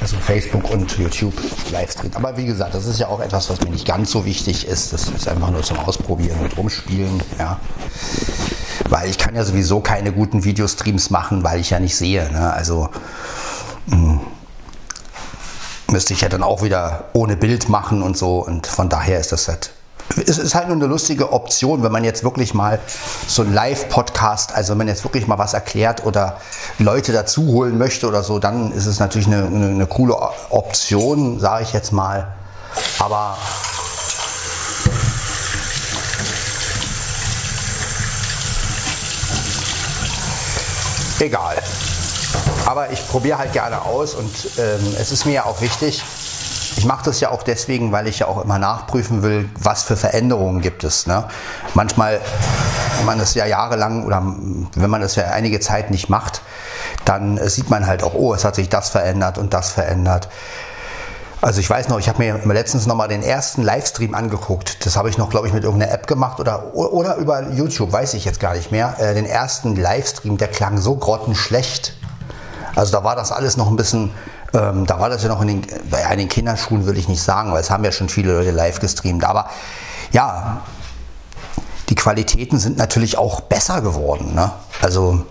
also 0.00 0.16
Facebook 0.16 0.68
und 0.70 0.98
YouTube 0.98 1.34
Livestream. 1.70 2.10
Aber 2.14 2.36
wie 2.36 2.46
gesagt, 2.46 2.74
das 2.74 2.86
ist 2.86 2.98
ja 2.98 3.06
auch 3.06 3.20
etwas, 3.20 3.48
was 3.48 3.60
mir 3.60 3.70
nicht 3.70 3.86
ganz 3.86 4.10
so 4.10 4.24
wichtig 4.24 4.66
ist. 4.66 4.92
Das 4.92 5.08
ist 5.08 5.28
einfach 5.28 5.50
nur 5.50 5.62
zum 5.62 5.78
Ausprobieren 5.78 6.40
und 6.40 6.56
rumspielen, 6.56 7.22
ja. 7.38 7.60
Weil 8.88 9.08
ich 9.08 9.18
kann 9.18 9.36
ja 9.36 9.44
sowieso 9.44 9.78
keine 9.80 10.10
guten 10.10 10.42
Videostreams 10.42 11.10
machen, 11.10 11.44
weil 11.44 11.60
ich 11.60 11.70
ja 11.70 11.78
nicht 11.78 11.94
sehe. 11.94 12.28
Ne? 12.32 12.52
Also, 12.52 12.88
mh 13.86 13.96
hm 13.96 14.20
müsste 15.92 16.14
ich 16.14 16.20
ja 16.20 16.28
dann 16.28 16.42
auch 16.42 16.62
wieder 16.62 17.04
ohne 17.12 17.36
Bild 17.36 17.68
machen 17.68 18.02
und 18.02 18.16
so. 18.16 18.44
Und 18.44 18.66
von 18.66 18.88
daher 18.88 19.20
ist 19.20 19.32
das 19.32 19.48
halt. 19.48 19.70
Es 20.26 20.38
ist 20.38 20.56
halt 20.56 20.66
nur 20.66 20.76
eine 20.76 20.86
lustige 20.86 21.32
Option, 21.32 21.84
wenn 21.84 21.92
man 21.92 22.02
jetzt 22.02 22.24
wirklich 22.24 22.52
mal 22.52 22.80
so 23.28 23.42
ein 23.42 23.54
Live-Podcast, 23.54 24.52
also 24.52 24.72
wenn 24.72 24.78
man 24.78 24.88
jetzt 24.88 25.04
wirklich 25.04 25.28
mal 25.28 25.38
was 25.38 25.54
erklärt 25.54 26.04
oder 26.04 26.38
Leute 26.78 27.12
dazu 27.12 27.46
holen 27.46 27.78
möchte 27.78 28.08
oder 28.08 28.24
so, 28.24 28.40
dann 28.40 28.72
ist 28.72 28.86
es 28.86 28.98
natürlich 28.98 29.28
eine, 29.28 29.46
eine, 29.46 29.66
eine 29.66 29.86
coole 29.86 30.16
Option, 30.50 31.38
sage 31.38 31.62
ich 31.62 31.72
jetzt 31.72 31.92
mal. 31.92 32.26
Aber 32.98 33.36
egal. 41.20 41.56
Aber 42.70 42.92
ich 42.92 43.08
probiere 43.08 43.36
halt 43.36 43.52
gerne 43.52 43.82
aus 43.82 44.14
und 44.14 44.30
ähm, 44.56 44.94
es 44.96 45.10
ist 45.10 45.26
mir 45.26 45.32
ja 45.32 45.44
auch 45.44 45.60
wichtig, 45.60 46.04
ich 46.76 46.84
mache 46.84 47.04
das 47.04 47.18
ja 47.18 47.32
auch 47.32 47.42
deswegen, 47.42 47.90
weil 47.90 48.06
ich 48.06 48.20
ja 48.20 48.28
auch 48.28 48.44
immer 48.44 48.60
nachprüfen 48.60 49.24
will, 49.24 49.50
was 49.58 49.82
für 49.82 49.96
Veränderungen 49.96 50.60
gibt 50.60 50.84
es. 50.84 51.08
Ne? 51.08 51.24
Manchmal, 51.74 52.20
wenn 52.96 53.06
man 53.06 53.18
das 53.18 53.34
ja 53.34 53.44
jahrelang 53.44 54.04
oder 54.04 54.22
wenn 54.76 54.88
man 54.88 55.00
das 55.00 55.16
ja 55.16 55.24
einige 55.30 55.58
Zeit 55.58 55.90
nicht 55.90 56.10
macht, 56.10 56.42
dann 57.04 57.40
sieht 57.48 57.70
man 57.70 57.88
halt 57.88 58.04
auch, 58.04 58.14
oh, 58.14 58.34
es 58.34 58.44
hat 58.44 58.54
sich 58.54 58.68
das 58.68 58.88
verändert 58.88 59.36
und 59.36 59.52
das 59.52 59.70
verändert. 59.70 60.28
Also 61.40 61.58
ich 61.58 61.68
weiß 61.68 61.88
noch, 61.88 61.98
ich 61.98 62.08
habe 62.08 62.20
mir 62.22 62.54
letztens 62.54 62.86
noch 62.86 62.94
mal 62.94 63.08
den 63.08 63.24
ersten 63.24 63.62
Livestream 63.62 64.14
angeguckt. 64.14 64.86
Das 64.86 64.96
habe 64.96 65.10
ich 65.10 65.18
noch, 65.18 65.28
glaube 65.28 65.48
ich, 65.48 65.52
mit 65.52 65.64
irgendeiner 65.64 65.90
App 65.90 66.06
gemacht 66.06 66.38
oder, 66.38 66.72
oder 66.76 67.16
über 67.16 67.50
YouTube, 67.50 67.90
weiß 67.90 68.14
ich 68.14 68.24
jetzt 68.24 68.38
gar 68.38 68.54
nicht 68.54 68.70
mehr. 68.70 68.94
Äh, 69.00 69.14
den 69.14 69.26
ersten 69.26 69.74
Livestream, 69.74 70.38
der 70.38 70.46
klang 70.46 70.78
so 70.78 70.94
grottenschlecht. 70.94 71.94
Also 72.76 72.92
da 72.92 73.04
war 73.04 73.16
das 73.16 73.32
alles 73.32 73.56
noch 73.56 73.68
ein 73.68 73.76
bisschen, 73.76 74.10
ähm, 74.54 74.86
da 74.86 75.00
war 75.00 75.08
das 75.08 75.22
ja 75.22 75.28
noch 75.28 75.40
in 75.42 75.48
den, 75.48 75.66
bei 75.90 76.06
einigen 76.06 76.28
Kinderschuhen 76.28 76.86
würde 76.86 76.98
ich 76.98 77.08
nicht 77.08 77.22
sagen, 77.22 77.52
weil 77.52 77.60
es 77.60 77.70
haben 77.70 77.84
ja 77.84 77.92
schon 77.92 78.08
viele 78.08 78.32
Leute 78.32 78.50
live 78.50 78.80
gestreamt. 78.80 79.24
Aber 79.24 79.50
ja, 80.12 80.62
die 81.88 81.94
Qualitäten 81.94 82.58
sind 82.58 82.78
natürlich 82.78 83.18
auch 83.18 83.40
besser 83.40 83.80
geworden. 83.80 84.34
Ne? 84.34 84.50
Also 84.80 85.24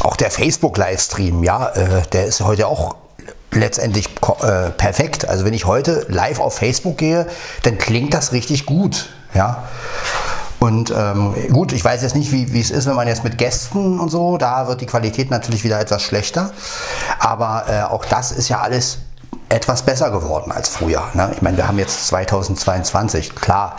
auch 0.00 0.16
der 0.16 0.30
Facebook-Livestream, 0.30 1.42
ja, 1.42 1.68
äh, 1.70 2.02
der 2.12 2.26
ist 2.26 2.40
heute 2.40 2.66
auch 2.66 2.96
letztendlich 3.50 4.08
äh, 4.42 4.70
perfekt. 4.70 5.28
Also 5.28 5.44
wenn 5.44 5.54
ich 5.54 5.64
heute 5.64 6.06
live 6.08 6.40
auf 6.40 6.56
Facebook 6.56 6.98
gehe, 6.98 7.26
dann 7.62 7.78
klingt 7.78 8.14
das 8.14 8.32
richtig 8.32 8.66
gut. 8.66 9.08
Ja. 9.34 9.64
Und 10.64 10.90
ähm, 10.96 11.34
gut, 11.52 11.74
ich 11.74 11.84
weiß 11.84 12.00
jetzt 12.00 12.16
nicht, 12.16 12.32
wie, 12.32 12.54
wie 12.54 12.60
es 12.62 12.70
ist, 12.70 12.86
wenn 12.86 12.96
man 12.96 13.06
jetzt 13.06 13.22
mit 13.22 13.36
Gästen 13.36 14.00
und 14.00 14.08
so, 14.08 14.38
da 14.38 14.66
wird 14.66 14.80
die 14.80 14.86
Qualität 14.86 15.30
natürlich 15.30 15.62
wieder 15.62 15.78
etwas 15.78 16.02
schlechter. 16.02 16.52
Aber 17.18 17.64
äh, 17.68 17.82
auch 17.82 18.06
das 18.06 18.32
ist 18.32 18.48
ja 18.48 18.60
alles 18.60 19.00
etwas 19.50 19.82
besser 19.82 20.10
geworden 20.10 20.52
als 20.52 20.70
früher. 20.70 21.02
Ne? 21.12 21.32
Ich 21.34 21.42
meine, 21.42 21.58
wir 21.58 21.68
haben 21.68 21.78
jetzt 21.78 22.06
2022, 22.06 23.34
klar. 23.34 23.76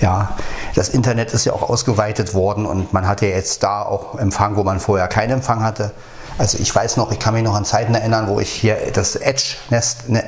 Ja, 0.00 0.30
das 0.74 0.88
Internet 0.88 1.34
ist 1.34 1.44
ja 1.44 1.52
auch 1.52 1.68
ausgeweitet 1.68 2.32
worden 2.32 2.64
und 2.64 2.94
man 2.94 3.06
hat 3.06 3.20
ja 3.20 3.28
jetzt 3.28 3.62
da 3.62 3.82
auch 3.82 4.18
Empfang, 4.18 4.56
wo 4.56 4.64
man 4.64 4.80
vorher 4.80 5.08
keinen 5.08 5.32
Empfang 5.32 5.62
hatte. 5.62 5.90
Also 6.38 6.56
ich 6.58 6.74
weiß 6.74 6.96
noch, 6.96 7.12
ich 7.12 7.18
kann 7.18 7.34
mich 7.34 7.42
noch 7.42 7.54
an 7.54 7.66
Zeiten 7.66 7.94
erinnern, 7.94 8.28
wo 8.28 8.40
ich 8.40 8.50
hier 8.50 8.78
das 8.94 9.14
Edge-Netz 9.16 10.08
ne, 10.08 10.24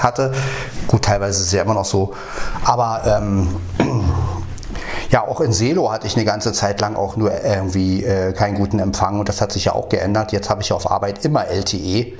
hatte. 0.00 0.32
Gut, 0.88 1.02
teilweise 1.02 1.38
ist 1.38 1.46
es 1.46 1.52
ja 1.52 1.62
immer 1.62 1.74
noch 1.74 1.84
so. 1.84 2.14
Aber 2.64 3.02
ähm, 3.06 3.60
ja, 5.14 5.22
auch 5.28 5.40
in 5.40 5.52
Selo 5.52 5.92
hatte 5.92 6.08
ich 6.08 6.16
eine 6.16 6.24
ganze 6.24 6.52
Zeit 6.52 6.80
lang 6.80 6.96
auch 6.96 7.14
nur 7.16 7.30
irgendwie 7.44 8.02
äh, 8.02 8.32
keinen 8.32 8.56
guten 8.56 8.80
Empfang 8.80 9.20
und 9.20 9.28
das 9.28 9.40
hat 9.40 9.52
sich 9.52 9.66
ja 9.66 9.72
auch 9.72 9.88
geändert. 9.88 10.32
Jetzt 10.32 10.50
habe 10.50 10.60
ich 10.60 10.72
auf 10.72 10.90
Arbeit 10.90 11.24
immer 11.24 11.46
LTE. 11.46 12.14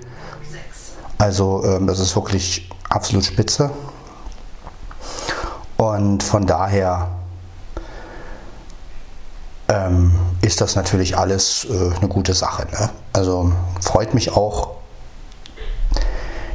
Also 1.19 1.65
ähm, 1.65 1.89
das 1.89 1.99
ist 1.99 2.15
wirklich 2.15 2.71
absolut 2.89 3.25
spitze. 3.25 3.71
Und 5.77 6.23
von 6.23 6.47
daher 6.47 7.09
ähm, 9.69 10.15
ist 10.41 10.61
das 10.61 10.77
natürlich 10.77 11.19
alles 11.19 11.67
äh, 11.69 11.97
eine 11.99 12.07
gute 12.07 12.33
Sache. 12.33 12.69
Ne? 12.71 12.91
Also 13.13 13.51
freut 13.81 14.15
mich 14.15 14.31
auch, 14.31 14.77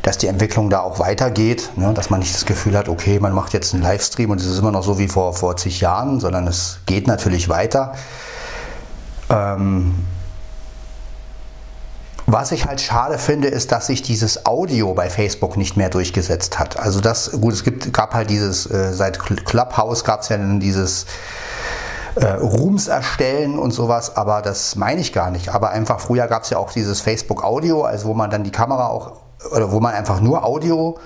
dass 0.02 0.18
die 0.18 0.28
Entwicklung 0.28 0.70
da 0.70 0.82
auch 0.82 1.00
weitergeht, 1.00 1.72
ne? 1.76 1.93
dass 1.93 2.10
man 2.10 2.20
nicht 2.20 2.34
das 2.34 2.45
Gefühl 2.45 2.78
hat, 2.78 2.89
okay, 2.89 3.20
man 3.20 3.34
macht 3.34 3.54
jetzt 3.54 3.74
einen 3.74 3.84
Livestream 3.84 4.30
und 4.32 4.39
es 4.39 4.47
ist 4.47 4.60
immer 4.60 4.72
noch 4.72 4.84
so 4.84 4.97
wie 4.97 5.08
vor, 5.08 5.34
vor 5.34 5.58
zig 5.58 5.82
Jahren, 5.82 6.20
sondern 6.20 6.47
es 6.47 6.80
geht 6.86 7.08
natürlich 7.08 7.50
weiter. 7.50 7.93
Ähm, 9.30 10.06
was 12.32 12.52
ich 12.52 12.66
halt 12.68 12.80
schade 12.80 13.18
finde, 13.18 13.47
ist, 13.47 13.72
dass 13.72 13.88
sich 13.88 14.04
dieses 14.04 14.45
Audio 14.45 14.93
bei 14.93 15.10
Facebook 15.10 15.58
nicht 15.58 15.78
mehr 15.78 15.89
durchgesetzt 15.89 16.60
hat. 16.60 16.80
Also 16.80 17.02
das, 17.02 17.32
gut, 17.32 17.54
es 17.54 17.64
gibt, 17.64 17.91
gab 17.91 18.14
halt 18.14 18.30
dieses, 18.30 18.70
äh, 18.70 18.93
seit 18.93 19.20
Clubhouse 19.20 20.04
gab 20.04 20.22
es 20.22 20.30
ja 20.30 20.38
dieses 20.38 21.08
äh, 22.16 22.26
Rooms 22.26 22.88
erstellen 22.88 23.58
und 23.58 23.72
sowas, 23.72 24.16
aber 24.16 24.41
das 24.43 24.76
meine 24.76 25.02
ich 25.02 25.12
gar 25.12 25.32
nicht. 25.32 25.50
Aber 25.50 25.72
einfach 25.72 26.00
früher 26.00 26.28
gab 26.28 26.43
es 26.43 26.52
ja 26.52 26.60
auch 26.60 26.72
dieses 26.72 27.02
Facebook 27.02 27.43
Audio, 27.43 27.84
also 27.84 28.10
wo 28.10 28.14
man 28.14 28.30
dann 28.30 28.43
die 28.43 28.52
Kamera 28.52 28.88
auch, 28.88 29.14
oder 29.52 29.72
wo 29.72 29.80
man 29.80 29.94
einfach 29.94 30.22
nur 30.22 30.46
Audio 30.46 30.98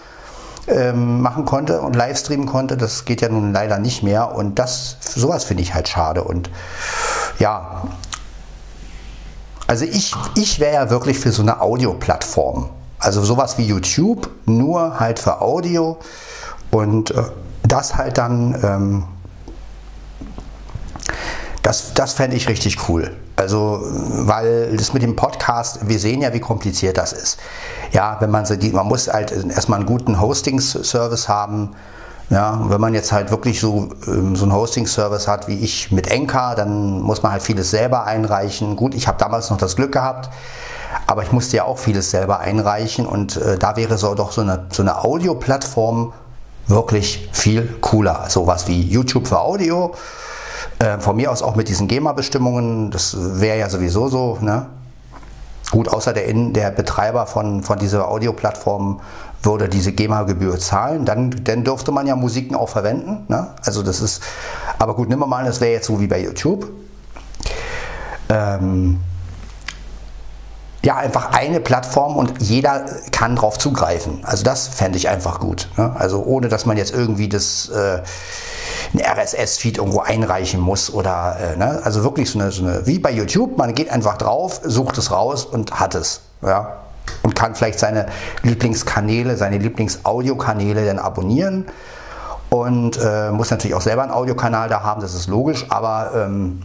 ähm, 0.67 1.21
machen 1.21 1.45
konnte 1.45 1.81
und 1.81 1.95
live 1.95 2.17
streamen 2.17 2.45
konnte. 2.45 2.77
Das 2.77 3.05
geht 3.05 3.21
ja 3.21 3.29
nun 3.29 3.53
leider 3.53 3.79
nicht 3.79 4.03
mehr 4.03 4.35
und 4.35 4.59
das, 4.59 4.97
sowas 5.01 5.43
finde 5.43 5.63
ich 5.63 5.73
halt 5.73 5.87
schade 5.87 6.23
und 6.23 6.49
ja, 7.39 7.83
also 9.67 9.85
ich, 9.85 10.13
ich 10.35 10.59
wäre 10.59 10.73
ja 10.73 10.89
wirklich 10.89 11.19
für 11.19 11.31
so 11.31 11.41
eine 11.41 11.61
Audioplattform. 11.61 12.69
Also 12.99 13.23
sowas 13.23 13.57
wie 13.57 13.65
YouTube, 13.65 14.29
nur 14.45 14.99
halt 14.99 15.19
für 15.19 15.41
Audio 15.41 15.97
und 16.71 17.11
äh, 17.11 17.23
das 17.63 17.95
halt 17.95 18.17
dann 18.17 18.59
ähm, 18.63 19.03
das, 21.63 21.93
das 21.93 22.13
fände 22.13 22.35
ich 22.35 22.47
richtig 22.49 22.89
cool. 22.89 23.15
Also, 23.35 23.81
weil 23.83 24.77
das 24.77 24.93
mit 24.93 25.01
dem 25.01 25.15
Podcast, 25.15 25.87
wir 25.87 25.97
sehen 25.97 26.21
ja, 26.21 26.33
wie 26.33 26.39
kompliziert 26.39 26.97
das 26.97 27.13
ist. 27.13 27.39
Ja, 27.91 28.17
wenn 28.19 28.29
man 28.29 28.45
so 28.45 28.55
die, 28.55 28.69
man 28.69 28.87
muss 28.87 29.07
halt 29.07 29.31
erstmal 29.31 29.79
einen 29.79 29.87
guten 29.87 30.21
Hosting-Service 30.21 31.27
haben. 31.27 31.71
Ja, 32.29 32.59
wenn 32.69 32.79
man 32.79 32.93
jetzt 32.93 33.11
halt 33.11 33.31
wirklich 33.31 33.59
so, 33.59 33.89
ähm, 34.07 34.35
so 34.35 34.45
einen 34.45 34.53
Hosting-Service 34.53 35.27
hat 35.27 35.47
wie 35.47 35.59
ich 35.59 35.91
mit 35.91 36.07
Enka, 36.07 36.55
dann 36.55 37.01
muss 37.01 37.21
man 37.21 37.31
halt 37.31 37.41
vieles 37.41 37.71
selber 37.71 38.05
einreichen. 38.05 38.75
Gut, 38.75 38.95
ich 38.95 39.07
habe 39.07 39.17
damals 39.17 39.49
noch 39.49 39.57
das 39.57 39.75
Glück 39.75 39.91
gehabt, 39.91 40.29
aber 41.05 41.23
ich 41.23 41.31
musste 41.31 41.57
ja 41.57 41.65
auch 41.65 41.77
vieles 41.77 42.11
selber 42.11 42.39
einreichen 42.39 43.05
und 43.05 43.37
äh, 43.37 43.57
da 43.57 43.75
wäre 43.75 43.97
so 43.97 44.15
doch 44.15 44.31
so 44.31 44.41
eine, 44.41 44.67
so 44.71 44.83
eine 44.83 45.03
Audio-Plattform 45.03 46.13
wirklich 46.67 47.29
viel 47.33 47.67
cooler. 47.81 48.25
Sowas 48.29 48.67
wie 48.67 48.81
YouTube 48.81 49.27
für 49.27 49.39
Audio 49.39 49.93
äh, 50.83 50.99
von 50.99 51.15
mir 51.15 51.31
aus 51.31 51.41
auch 51.41 51.55
mit 51.55 51.69
diesen 51.69 51.87
GEMA-Bestimmungen, 51.87 52.91
das 52.91 53.15
wäre 53.17 53.57
ja 53.57 53.69
sowieso 53.69 54.09
so. 54.09 54.37
Ne? 54.41 54.65
Gut, 55.71 55.87
außer 55.87 56.11
der, 56.11 56.31
der 56.33 56.71
Betreiber 56.71 57.25
von, 57.25 57.63
von 57.63 57.79
dieser 57.79 58.09
Audioplattform 58.09 58.99
würde 59.43 59.69
diese 59.69 59.93
GEMA-Gebühr 59.93 60.59
zahlen, 60.59 61.05
dann, 61.05 61.31
dann 61.43 61.63
dürfte 61.63 61.91
man 61.91 62.05
ja 62.05 62.15
Musiken 62.15 62.55
auch 62.55 62.69
verwenden. 62.69 63.23
Ne? 63.29 63.47
Also 63.63 63.81
das 63.81 64.01
ist, 64.01 64.21
aber 64.77 64.93
gut, 64.95 65.07
nimm 65.07 65.19
mal 65.19 65.39
an, 65.39 65.45
das 65.45 65.61
wäre 65.61 65.71
jetzt 65.71 65.87
so 65.87 66.01
wie 66.01 66.07
bei 66.07 66.21
YouTube. 66.21 66.69
Ähm, 68.29 68.99
ja, 70.85 70.97
einfach 70.97 71.31
eine 71.31 71.61
Plattform 71.61 72.17
und 72.17 72.41
jeder 72.41 72.85
kann 73.11 73.37
drauf 73.37 73.57
zugreifen. 73.57 74.19
Also 74.23 74.43
das 74.43 74.67
fände 74.67 74.97
ich 74.97 75.07
einfach 75.07 75.39
gut. 75.39 75.69
Ne? 75.77 75.95
Also 75.97 76.23
ohne, 76.23 76.49
dass 76.49 76.65
man 76.65 76.75
jetzt 76.75 76.93
irgendwie 76.93 77.29
das 77.29 77.69
äh, 77.69 78.01
RSS-Feed 78.97 79.77
irgendwo 79.77 80.01
einreichen 80.01 80.59
muss 80.59 80.93
oder 80.93 81.37
äh, 81.39 81.57
ne? 81.57 81.79
also 81.83 82.03
wirklich 82.03 82.29
so 82.29 82.39
eine, 82.39 82.51
so 82.51 82.65
eine, 82.65 82.85
wie 82.85 82.99
bei 82.99 83.11
YouTube, 83.11 83.57
man 83.57 83.73
geht 83.73 83.89
einfach 83.89 84.17
drauf, 84.17 84.59
sucht 84.63 84.97
es 84.97 85.09
raus 85.11 85.45
und 85.45 85.79
hat 85.79 85.95
es. 85.95 86.21
Ja? 86.41 86.79
Und 87.21 87.33
kann 87.33 87.55
vielleicht 87.55 87.79
seine 87.79 88.07
Lieblingskanäle, 88.41 89.37
seine 89.37 89.59
Lieblingsaudiokanäle 89.59 90.85
dann 90.85 90.99
abonnieren 90.99 91.65
und 92.49 92.99
äh, 93.01 93.31
muss 93.31 93.51
natürlich 93.51 93.75
auch 93.75 93.81
selber 93.81 94.03
einen 94.03 94.11
Audiokanal 94.11 94.67
da 94.67 94.83
haben, 94.83 95.01
das 95.01 95.13
ist 95.13 95.27
logisch, 95.27 95.65
aber 95.69 96.11
ähm, 96.13 96.61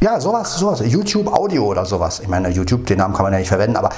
ja, 0.00 0.20
sowas, 0.20 0.56
sowas. 0.56 0.82
YouTube 0.84 1.28
Audio 1.28 1.64
oder 1.66 1.84
sowas. 1.84 2.20
Ich 2.20 2.28
meine, 2.28 2.48
YouTube, 2.48 2.86
den 2.86 2.98
Namen 2.98 3.14
kann 3.14 3.24
man 3.24 3.32
ja 3.32 3.38
nicht 3.38 3.48
verwenden, 3.48 3.76
aber 3.76 3.90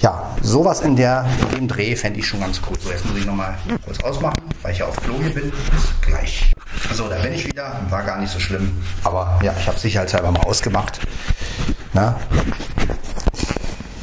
ja, 0.00 0.22
sowas 0.42 0.80
in, 0.80 0.96
der, 0.96 1.24
in 1.50 1.56
dem 1.56 1.68
Dreh 1.68 1.96
fände 1.96 2.18
ich 2.18 2.26
schon 2.26 2.40
ganz 2.40 2.60
gut. 2.60 2.80
So, 2.80 2.90
jetzt 2.90 3.04
muss 3.06 3.16
ich 3.18 3.26
nochmal 3.26 3.54
kurz 3.84 4.02
ausmachen, 4.02 4.42
weil 4.62 4.72
ich 4.72 4.78
ja 4.78 4.86
auf 4.86 4.96
Klo 4.96 5.14
hier 5.20 5.32
bin. 5.32 5.50
Bis 5.50 5.94
gleich. 6.00 6.52
So, 6.92 7.08
da 7.08 7.16
bin 7.16 7.32
ich 7.32 7.46
wieder. 7.46 7.80
War 7.88 8.02
gar 8.02 8.18
nicht 8.18 8.32
so 8.32 8.38
schlimm. 8.38 8.82
Aber 9.04 9.38
ja, 9.42 9.54
ich 9.58 9.66
habe 9.66 9.78
sicherheitshalber 9.78 10.30
mal 10.30 10.42
ausgemacht. 10.42 11.00
Na? 11.92 12.16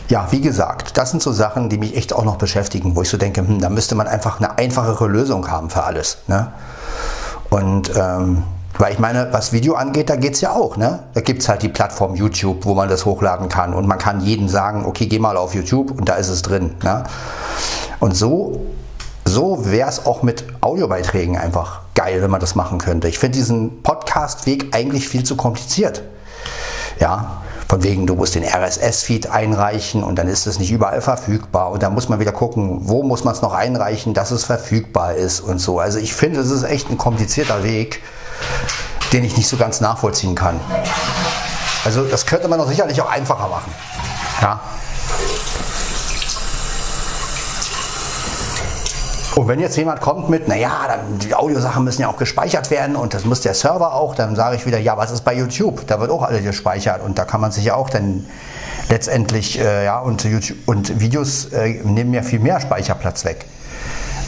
Ja, 0.09 0.27
wie 0.31 0.41
gesagt, 0.41 0.97
das 0.97 1.11
sind 1.11 1.23
so 1.23 1.31
Sachen, 1.31 1.69
die 1.69 1.77
mich 1.77 1.95
echt 1.95 2.13
auch 2.13 2.25
noch 2.25 2.37
beschäftigen, 2.37 2.95
wo 2.95 3.01
ich 3.01 3.09
so 3.09 3.17
denke, 3.17 3.41
hm, 3.41 3.61
da 3.61 3.69
müsste 3.69 3.95
man 3.95 4.07
einfach 4.07 4.39
eine 4.39 4.57
einfachere 4.57 5.07
Lösung 5.07 5.49
haben 5.49 5.69
für 5.69 5.83
alles. 5.83 6.17
Ne? 6.27 6.51
Und 7.49 7.91
ähm, 7.95 8.43
weil 8.81 8.93
ich 8.93 8.99
meine, 8.99 9.31
was 9.31 9.53
Video 9.53 9.75
angeht, 9.75 10.09
da 10.09 10.15
geht 10.15 10.33
es 10.33 10.41
ja 10.41 10.53
auch. 10.53 10.75
Ne? 10.75 11.03
Da 11.13 11.21
gibt 11.21 11.43
es 11.43 11.49
halt 11.49 11.61
die 11.61 11.69
Plattform 11.69 12.15
YouTube, 12.15 12.65
wo 12.65 12.73
man 12.73 12.89
das 12.89 13.05
hochladen 13.05 13.47
kann. 13.47 13.75
Und 13.75 13.87
man 13.87 13.99
kann 13.99 14.21
jedem 14.21 14.49
sagen, 14.49 14.85
okay, 14.87 15.05
geh 15.05 15.19
mal 15.19 15.37
auf 15.37 15.53
YouTube 15.53 15.91
und 15.91 16.09
da 16.09 16.15
ist 16.15 16.29
es 16.29 16.41
drin. 16.41 16.73
Ne? 16.83 17.03
Und 17.99 18.17
so, 18.17 18.59
so 19.23 19.69
wäre 19.69 19.87
es 19.87 20.07
auch 20.07 20.23
mit 20.23 20.45
Audiobeiträgen 20.61 21.37
einfach 21.37 21.81
geil, 21.93 22.23
wenn 22.23 22.31
man 22.31 22.39
das 22.39 22.55
machen 22.55 22.79
könnte. 22.79 23.07
Ich 23.07 23.19
finde 23.19 23.37
diesen 23.37 23.83
Podcast-Weg 23.83 24.75
eigentlich 24.75 25.07
viel 25.07 25.23
zu 25.23 25.35
kompliziert. 25.35 26.01
Ja, 26.99 27.43
von 27.67 27.83
wegen, 27.83 28.07
du 28.07 28.15
musst 28.15 28.33
den 28.33 28.43
RSS-Feed 28.43 29.29
einreichen 29.29 30.03
und 30.03 30.17
dann 30.17 30.27
ist 30.27 30.47
es 30.47 30.57
nicht 30.57 30.71
überall 30.71 31.01
verfügbar. 31.01 31.69
Und 31.69 31.83
dann 31.83 31.93
muss 31.93 32.09
man 32.09 32.19
wieder 32.19 32.31
gucken, 32.31 32.79
wo 32.89 33.03
muss 33.03 33.23
man 33.23 33.35
es 33.35 33.43
noch 33.43 33.53
einreichen, 33.53 34.15
dass 34.15 34.31
es 34.31 34.43
verfügbar 34.43 35.13
ist 35.13 35.39
und 35.39 35.59
so. 35.59 35.79
Also 35.79 35.99
ich 35.99 36.15
finde, 36.15 36.39
es 36.39 36.49
ist 36.49 36.63
echt 36.63 36.89
ein 36.89 36.97
komplizierter 36.97 37.63
Weg 37.63 38.01
den 39.13 39.23
ich 39.23 39.35
nicht 39.37 39.47
so 39.47 39.57
ganz 39.57 39.81
nachvollziehen 39.81 40.35
kann. 40.35 40.59
Also 41.83 42.03
das 42.03 42.25
könnte 42.25 42.47
man 42.47 42.59
doch 42.59 42.67
sicherlich 42.67 43.01
auch 43.01 43.09
einfacher 43.09 43.47
machen. 43.47 43.73
Ja. 44.41 44.59
Und 49.35 49.47
wenn 49.47 49.59
jetzt 49.59 49.77
jemand 49.77 50.01
kommt 50.01 50.29
mit, 50.29 50.47
naja, 50.47 50.71
dann 50.87 51.19
die 51.19 51.33
Audiosachen 51.33 51.83
müssen 51.85 52.01
ja 52.01 52.09
auch 52.09 52.17
gespeichert 52.17 52.69
werden 52.69 52.95
und 52.97 53.13
das 53.13 53.23
muss 53.23 53.41
der 53.41 53.53
Server 53.53 53.93
auch, 53.93 54.13
dann 54.13 54.35
sage 54.35 54.57
ich 54.57 54.65
wieder, 54.65 54.77
ja, 54.77 54.97
was 54.97 55.11
ist 55.11 55.21
bei 55.21 55.33
YouTube? 55.33 55.87
Da 55.87 56.01
wird 56.01 56.11
auch 56.11 56.23
alles 56.23 56.43
gespeichert 56.43 57.01
und 57.01 57.17
da 57.17 57.23
kann 57.23 57.39
man 57.39 57.51
sich 57.51 57.63
ja 57.63 57.75
auch 57.75 57.89
dann 57.89 58.25
letztendlich, 58.89 59.57
äh, 59.57 59.85
ja, 59.85 59.99
und, 59.99 60.25
YouTube, 60.25 60.57
und 60.67 60.99
Videos 60.99 61.45
äh, 61.45 61.81
nehmen 61.83 62.13
ja 62.13 62.23
viel 62.23 62.39
mehr 62.39 62.59
Speicherplatz 62.59 63.23
weg. 63.23 63.45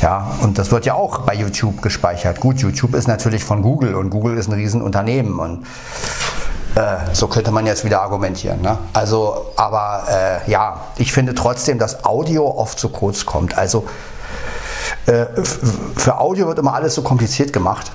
Ja, 0.04 0.36
und 0.42 0.58
das 0.58 0.70
wird 0.70 0.86
ja 0.86 0.96
auch 0.96 1.20
bei 1.20 1.34
YouTube 1.34 1.82
gespeichert. 1.82 2.42
Gut, 2.42 2.60
YouTube 2.60 2.94
ist 2.94 3.08
natürlich 3.08 3.46
von 3.46 3.62
Google 3.62 3.96
und 3.96 4.10
Google 4.10 4.38
ist 4.38 4.50
ein 4.50 4.54
Riesenunternehmen 4.54 5.40
und 5.40 5.66
äh, 6.76 6.98
so 7.14 7.30
könnte 7.30 7.52
man 7.52 7.66
jetzt 7.66 7.86
wieder 7.86 8.02
argumentieren. 8.02 8.62
Ne? 8.62 8.78
Also, 8.92 9.54
aber 9.56 10.04
äh, 10.46 10.52
ja, 10.52 10.82
ich 10.98 11.14
finde 11.14 11.34
trotzdem, 11.34 11.80
dass 11.80 12.04
Audio 12.04 12.46
oft 12.46 12.78
zu 12.78 12.90
kurz 12.90 13.26
kommt. 13.26 13.58
Also 13.58 13.86
äh, 15.06 15.24
für 15.96 16.20
Audio 16.20 16.48
wird 16.48 16.60
immer 16.60 16.74
alles 16.74 16.96
so 16.96 17.02
kompliziert 17.02 17.54
gemacht. 17.54 17.94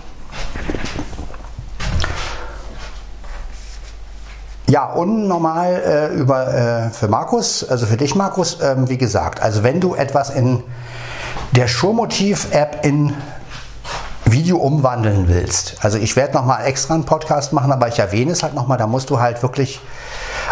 Ja, 4.67 4.87
und 4.87 5.29
normal 5.29 5.83
äh, 5.85 6.15
über, 6.15 6.55
äh, 6.55 6.91
für 6.91 7.09
Markus, 7.09 7.69
also 7.69 7.85
für 7.85 7.99
dich 7.99 8.15
Markus, 8.15 8.57
ähm, 8.63 8.89
wie 8.89 8.97
gesagt, 8.97 9.43
also 9.43 9.63
wenn 9.63 9.79
du 9.79 9.95
etwas 9.95 10.31
in 10.31 10.63
der 11.53 11.68
Showmotiv-App 11.68 12.84
in 12.84 13.14
Video 14.24 14.59
umwandeln 14.59 15.28
willst, 15.28 15.76
also 15.80 15.96
ich 15.96 16.14
werde 16.14 16.34
nochmal 16.34 16.66
extra 16.66 16.94
einen 16.94 17.05
Podcast 17.05 17.53
machen, 17.53 17.72
aber 17.72 17.88
ich 17.88 17.99
erwähne 17.99 18.32
es 18.32 18.42
halt 18.42 18.55
nochmal, 18.55 18.76
da 18.76 18.86
musst 18.86 19.09
du 19.09 19.20
halt 19.20 19.42
wirklich 19.42 19.80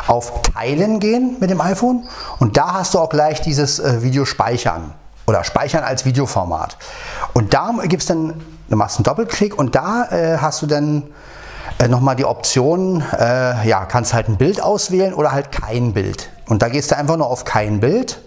auf 0.06 0.42
Teilen 0.42 0.98
gehen 0.98 1.36
mit 1.40 1.50
dem 1.50 1.60
iPhone 1.60 2.04
und 2.38 2.56
da 2.56 2.74
hast 2.74 2.94
du 2.94 2.98
auch 2.98 3.10
gleich 3.10 3.42
dieses 3.42 3.78
äh, 3.78 4.02
Video 4.02 4.24
speichern 4.24 4.94
oder 5.26 5.44
speichern 5.44 5.84
als 5.84 6.04
Videoformat. 6.04 6.76
Und 7.34 7.52
da 7.52 7.72
gibt 7.84 8.02
es 8.02 8.08
dann, 8.08 8.34
du 8.68 8.76
machst 8.76 8.96
einen 8.96 9.04
Doppelklick 9.04 9.58
und 9.58 9.74
da 9.74 10.06
äh, 10.10 10.38
hast 10.38 10.62
du 10.62 10.66
dann 10.66 11.02
äh, 11.78 11.88
nochmal 11.88 12.16
die 12.16 12.24
Option, 12.24 13.02
äh, 13.18 13.68
ja, 13.68 13.84
kannst 13.84 14.14
halt 14.14 14.28
ein 14.28 14.36
Bild 14.36 14.62
auswählen 14.62 15.12
oder 15.12 15.32
halt 15.32 15.52
kein 15.52 15.92
Bild. 15.92 16.30
Und 16.48 16.62
da 16.62 16.68
gehst 16.68 16.90
du 16.90 16.96
einfach 16.96 17.16
nur 17.16 17.26
auf 17.26 17.44
kein 17.44 17.80
Bild 17.80 18.20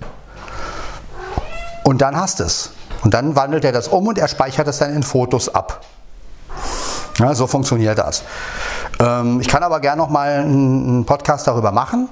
und 1.84 2.02
dann 2.02 2.16
hast 2.16 2.40
es. 2.40 2.72
Und 3.04 3.14
dann 3.14 3.36
wandelt 3.36 3.64
er 3.64 3.72
das 3.72 3.88
um 3.88 4.08
und 4.08 4.18
er 4.18 4.28
speichert 4.28 4.68
es 4.68 4.80
dann 4.80 4.94
in 4.94 5.04
Fotos 5.04 5.54
ab. 5.54 5.82
Ja, 7.20 7.34
so 7.36 7.48
funktioniert 7.48 7.98
das. 7.98 8.24
Ähm, 9.00 9.42
ich 9.42 9.48
kann 9.48 9.64
aber 9.64 9.80
gerne 9.80 10.02
noch 10.02 10.10
mal 10.10 10.40
einen 10.40 11.06
Podcast 11.06 11.48
darüber 11.48 11.72
machen. 11.72 12.10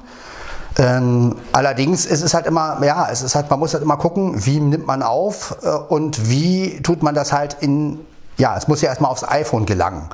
Ähm, 0.78 1.36
allerdings 1.53 2.05
ist 2.05 2.22
es 2.22 2.34
halt 2.34 2.45
immer, 2.45 2.84
ja, 2.84 3.07
es 3.09 3.22
ist 3.22 3.34
halt, 3.34 3.49
man 3.49 3.59
muss 3.59 3.74
halt 3.74 3.82
immer 3.82 3.97
gucken, 3.97 4.45
wie 4.45 4.59
nimmt 4.59 4.86
man 4.86 5.01
auf 5.01 5.57
äh, 5.63 5.70
und 5.70 6.30
wie 6.30 6.82
tut 6.84 7.01
man 7.01 7.15
das 7.15 7.34
halt 7.34 7.57
in, 7.61 7.99
ja, 8.38 8.55
es 8.55 8.68
muss 8.68 8.82
ja 8.82 8.89
erstmal 8.89 9.09
aufs 9.09 9.24
iPhone 9.24 9.65
gelangen. 9.65 10.09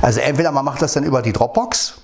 Also 0.00 0.20
entweder 0.20 0.50
man 0.50 0.64
macht 0.64 0.80
das 0.80 0.94
dann 0.94 1.04
über 1.04 1.20
die 1.20 1.32
Dropbox 1.32 1.94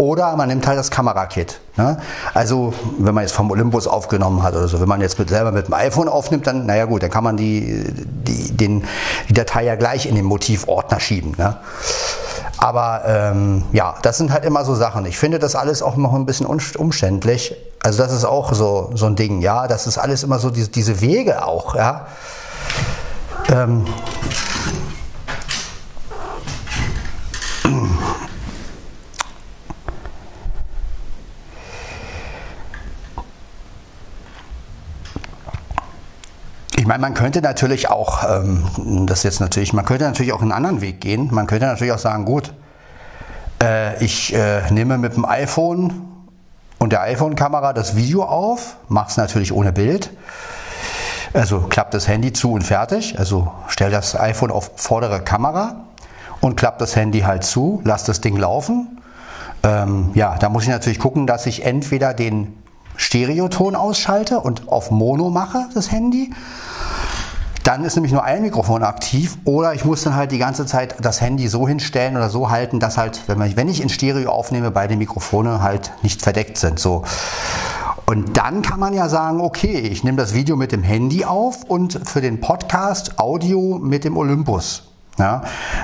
oder 0.00 0.34
man 0.34 0.48
nimmt 0.48 0.66
halt 0.66 0.78
das 0.78 0.90
Kamerakit. 0.90 1.60
Ne? 1.76 1.98
Also 2.32 2.72
wenn 2.98 3.14
man 3.14 3.22
jetzt 3.22 3.34
vom 3.34 3.50
Olympus 3.50 3.86
aufgenommen 3.86 4.42
hat 4.42 4.54
oder 4.54 4.66
so, 4.66 4.80
wenn 4.80 4.88
man 4.88 5.02
jetzt 5.02 5.18
mit, 5.18 5.28
selber 5.28 5.52
mit 5.52 5.66
dem 5.66 5.74
iPhone 5.74 6.08
aufnimmt, 6.08 6.46
dann, 6.46 6.64
naja 6.64 6.86
gut, 6.86 7.02
dann 7.02 7.10
kann 7.10 7.22
man 7.22 7.36
die, 7.36 7.84
die, 7.94 8.56
den, 8.56 8.84
die 9.28 9.34
Datei 9.34 9.64
ja 9.64 9.74
gleich 9.74 10.06
in 10.06 10.14
den 10.14 10.24
Motivordner 10.24 11.00
schieben. 11.00 11.34
Ne? 11.36 11.56
Aber 12.56 13.02
ähm, 13.06 13.64
ja, 13.72 13.94
das 14.00 14.16
sind 14.16 14.32
halt 14.32 14.46
immer 14.46 14.64
so 14.64 14.74
Sachen. 14.74 15.04
Ich 15.04 15.18
finde 15.18 15.38
das 15.38 15.54
alles 15.54 15.82
auch 15.82 15.96
noch 15.96 16.14
ein 16.14 16.24
bisschen 16.24 16.46
umständlich. 16.46 17.54
Also 17.82 18.02
das 18.02 18.12
ist 18.12 18.24
auch 18.24 18.54
so, 18.54 18.90
so 18.94 19.04
ein 19.04 19.16
Ding, 19.16 19.42
ja. 19.42 19.68
Das 19.68 19.86
ist 19.86 19.98
alles 19.98 20.22
immer 20.22 20.38
so 20.38 20.48
diese, 20.48 20.68
diese 20.68 21.02
Wege 21.02 21.46
auch, 21.46 21.74
ja. 21.74 22.06
Ähm, 23.52 23.84
meine, 36.90 37.02
man 37.02 37.14
könnte 37.14 37.40
natürlich 37.40 37.88
auch, 37.88 38.24
ähm, 38.28 39.06
das 39.06 39.22
jetzt 39.22 39.40
natürlich, 39.40 39.72
man 39.72 39.84
könnte 39.84 40.06
natürlich 40.06 40.32
auch 40.32 40.42
einen 40.42 40.50
anderen 40.50 40.80
Weg 40.80 41.00
gehen. 41.00 41.28
Man 41.32 41.46
könnte 41.46 41.66
natürlich 41.66 41.92
auch 41.92 42.00
sagen, 42.00 42.24
gut, 42.24 42.52
äh, 43.62 44.04
ich 44.04 44.34
äh, 44.34 44.68
nehme 44.72 44.98
mit 44.98 45.14
dem 45.14 45.24
iPhone 45.24 46.02
und 46.80 46.90
der 46.92 47.02
iPhone-Kamera 47.02 47.74
das 47.74 47.94
Video 47.94 48.24
auf, 48.24 48.76
mache 48.88 49.08
es 49.08 49.16
natürlich 49.16 49.52
ohne 49.52 49.72
Bild. 49.72 50.10
Also 51.32 51.60
klappt 51.60 51.94
das 51.94 52.08
Handy 52.08 52.32
zu 52.32 52.54
und 52.54 52.62
fertig. 52.62 53.20
Also 53.20 53.52
stell 53.68 53.92
das 53.92 54.18
iPhone 54.18 54.50
auf 54.50 54.72
vordere 54.74 55.20
Kamera 55.20 55.84
und 56.40 56.56
klappt 56.56 56.80
das 56.80 56.96
Handy 56.96 57.20
halt 57.20 57.44
zu, 57.44 57.80
lass 57.84 58.02
das 58.02 58.20
Ding 58.20 58.36
laufen. 58.36 58.98
Ähm, 59.62 60.10
ja, 60.14 60.36
da 60.40 60.48
muss 60.48 60.64
ich 60.64 60.70
natürlich 60.70 60.98
gucken, 60.98 61.28
dass 61.28 61.46
ich 61.46 61.64
entweder 61.64 62.14
den 62.14 62.60
Stereoton 62.96 63.76
ausschalte 63.76 64.40
und 64.40 64.68
auf 64.68 64.90
Mono 64.90 65.30
mache, 65.30 65.68
das 65.72 65.92
Handy, 65.92 66.32
dann 67.70 67.84
ist 67.84 67.94
nämlich 67.94 68.10
nur 68.10 68.24
ein 68.24 68.42
Mikrofon 68.42 68.82
aktiv 68.82 69.38
oder 69.44 69.74
ich 69.74 69.84
muss 69.84 70.02
dann 70.02 70.16
halt 70.16 70.32
die 70.32 70.38
ganze 70.38 70.66
Zeit 70.66 70.96
das 71.00 71.20
Handy 71.20 71.46
so 71.46 71.68
hinstellen 71.68 72.16
oder 72.16 72.28
so 72.28 72.50
halten, 72.50 72.80
dass 72.80 72.98
halt, 72.98 73.22
wenn, 73.28 73.38
man, 73.38 73.56
wenn 73.56 73.68
ich 73.68 73.80
in 73.80 73.88
Stereo 73.88 74.28
aufnehme, 74.28 74.72
beide 74.72 74.96
Mikrofone 74.96 75.62
halt 75.62 75.92
nicht 76.02 76.20
verdeckt 76.20 76.58
sind. 76.58 76.80
So. 76.80 77.04
Und 78.06 78.36
dann 78.36 78.62
kann 78.62 78.80
man 78.80 78.92
ja 78.92 79.08
sagen, 79.08 79.40
okay, 79.40 79.78
ich 79.78 80.02
nehme 80.02 80.16
das 80.16 80.34
Video 80.34 80.56
mit 80.56 80.72
dem 80.72 80.82
Handy 80.82 81.24
auf 81.24 81.62
und 81.62 82.08
für 82.08 82.20
den 82.20 82.40
Podcast 82.40 83.20
Audio 83.20 83.78
mit 83.80 84.02
dem 84.02 84.16
Olympus. 84.16 84.88
Ja, 85.16 85.42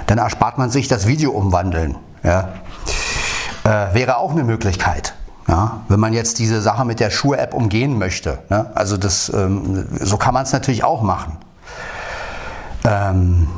dann 0.08 0.18
erspart 0.18 0.58
man 0.58 0.70
sich 0.70 0.88
das 0.88 1.06
Video 1.06 1.30
umwandeln. 1.30 1.94
Ja. 2.24 2.48
Äh, 3.62 3.94
wäre 3.94 4.16
auch 4.16 4.32
eine 4.32 4.42
Möglichkeit. 4.42 5.14
Ja, 5.46 5.82
wenn 5.88 6.00
man 6.00 6.12
jetzt 6.12 6.40
diese 6.40 6.60
Sache 6.60 6.84
mit 6.84 6.98
der 6.98 7.10
Schuhe-App 7.10 7.54
umgehen 7.54 7.96
möchte. 7.96 8.40
Ne? 8.48 8.72
Also 8.74 8.96
das, 8.96 9.32
ähm, 9.32 9.86
so 10.00 10.16
kann 10.16 10.34
man 10.34 10.42
es 10.42 10.52
natürlich 10.52 10.82
auch 10.82 11.02
machen. 11.02 11.38
Ähm, 12.86 13.48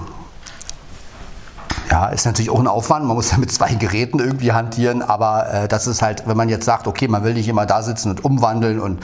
ja, 1.90 2.06
ist 2.08 2.26
natürlich 2.26 2.50
auch 2.50 2.58
ein 2.58 2.66
Aufwand. 2.66 3.06
Man 3.06 3.16
muss 3.16 3.30
ja 3.30 3.38
mit 3.38 3.50
zwei 3.52 3.74
Geräten 3.74 4.18
irgendwie 4.18 4.52
hantieren, 4.52 5.02
aber 5.02 5.52
äh, 5.52 5.68
das 5.68 5.86
ist 5.86 6.02
halt, 6.02 6.26
wenn 6.26 6.36
man 6.36 6.48
jetzt 6.48 6.64
sagt, 6.64 6.86
okay, 6.86 7.08
man 7.08 7.24
will 7.24 7.34
nicht 7.34 7.48
immer 7.48 7.66
da 7.66 7.82
sitzen 7.82 8.10
und 8.10 8.24
umwandeln 8.24 8.80
und, 8.80 9.00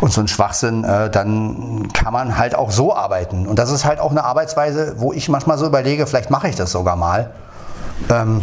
und 0.00 0.12
so 0.12 0.20
ein 0.20 0.28
Schwachsinn, 0.28 0.84
äh, 0.84 1.10
dann 1.10 1.88
kann 1.92 2.12
man 2.12 2.38
halt 2.38 2.54
auch 2.54 2.70
so 2.70 2.94
arbeiten. 2.94 3.46
Und 3.46 3.58
das 3.58 3.70
ist 3.70 3.84
halt 3.84 4.00
auch 4.00 4.10
eine 4.10 4.24
Arbeitsweise, 4.24 4.94
wo 4.98 5.12
ich 5.12 5.28
manchmal 5.28 5.58
so 5.58 5.66
überlege, 5.66 6.06
vielleicht 6.06 6.30
mache 6.30 6.48
ich 6.48 6.56
das 6.56 6.72
sogar 6.72 6.96
mal. 6.96 7.30
Ähm, 8.10 8.42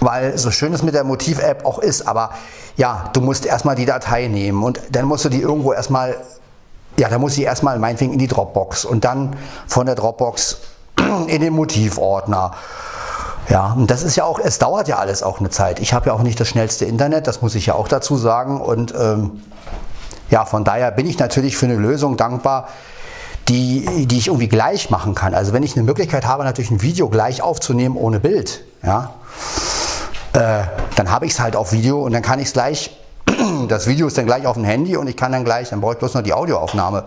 weil 0.00 0.36
so 0.38 0.50
schön 0.50 0.72
es 0.72 0.82
mit 0.82 0.94
der 0.94 1.04
Motiv-App 1.04 1.64
auch 1.64 1.78
ist, 1.78 2.06
aber 2.06 2.30
ja, 2.76 3.10
du 3.12 3.20
musst 3.20 3.46
erstmal 3.46 3.74
die 3.74 3.86
Datei 3.86 4.28
nehmen 4.28 4.62
und 4.62 4.80
dann 4.90 5.04
musst 5.06 5.24
du 5.24 5.28
die 5.28 5.40
irgendwo 5.40 5.72
erstmal 5.72 6.16
ja, 6.98 7.08
da 7.08 7.18
muss 7.18 7.38
ich 7.38 7.44
erstmal 7.44 7.78
meinetwegen 7.78 8.12
in 8.12 8.18
die 8.18 8.26
Dropbox 8.26 8.84
und 8.84 9.04
dann 9.04 9.36
von 9.66 9.86
der 9.86 9.94
Dropbox 9.94 10.58
in 11.26 11.40
den 11.40 11.52
Motivordner. 11.52 12.52
Ja, 13.48 13.72
und 13.72 13.90
das 13.90 14.02
ist 14.02 14.16
ja 14.16 14.24
auch, 14.24 14.38
es 14.38 14.58
dauert 14.58 14.88
ja 14.88 14.98
alles 14.98 15.22
auch 15.22 15.40
eine 15.40 15.48
Zeit. 15.48 15.80
Ich 15.80 15.94
habe 15.94 16.08
ja 16.08 16.12
auch 16.12 16.22
nicht 16.22 16.38
das 16.38 16.48
schnellste 16.48 16.84
Internet, 16.84 17.26
das 17.26 17.40
muss 17.40 17.54
ich 17.54 17.66
ja 17.66 17.74
auch 17.74 17.88
dazu 17.88 18.16
sagen. 18.16 18.60
Und 18.60 18.92
ähm, 18.98 19.42
ja, 20.28 20.44
von 20.44 20.64
daher 20.64 20.90
bin 20.90 21.06
ich 21.06 21.18
natürlich 21.18 21.56
für 21.56 21.66
eine 21.66 21.76
Lösung 21.76 22.18
dankbar, 22.18 22.68
die, 23.48 24.06
die 24.06 24.18
ich 24.18 24.26
irgendwie 24.26 24.48
gleich 24.48 24.90
machen 24.90 25.14
kann. 25.14 25.32
Also 25.34 25.54
wenn 25.54 25.62
ich 25.62 25.74
eine 25.76 25.84
Möglichkeit 25.84 26.26
habe, 26.26 26.44
natürlich 26.44 26.70
ein 26.70 26.82
Video 26.82 27.08
gleich 27.08 27.40
aufzunehmen 27.40 27.96
ohne 27.96 28.20
Bild, 28.20 28.64
ja, 28.82 29.14
äh, 30.34 30.64
dann 30.96 31.10
habe 31.10 31.24
ich 31.24 31.32
es 31.32 31.40
halt 31.40 31.56
auf 31.56 31.72
Video 31.72 32.02
und 32.02 32.12
dann 32.12 32.22
kann 32.22 32.40
ich 32.40 32.48
es 32.48 32.52
gleich 32.52 32.90
das 33.68 33.86
Video 33.86 34.06
ist 34.06 34.18
dann 34.18 34.26
gleich 34.26 34.46
auf 34.46 34.54
dem 34.54 34.64
Handy 34.64 34.96
und 34.96 35.08
ich 35.08 35.16
kann 35.16 35.32
dann 35.32 35.44
gleich, 35.44 35.70
dann 35.70 35.80
brauche 35.80 35.92
ich 35.94 35.98
bloß 35.98 36.14
noch 36.14 36.22
die 36.22 36.32
Audioaufnahme 36.32 37.04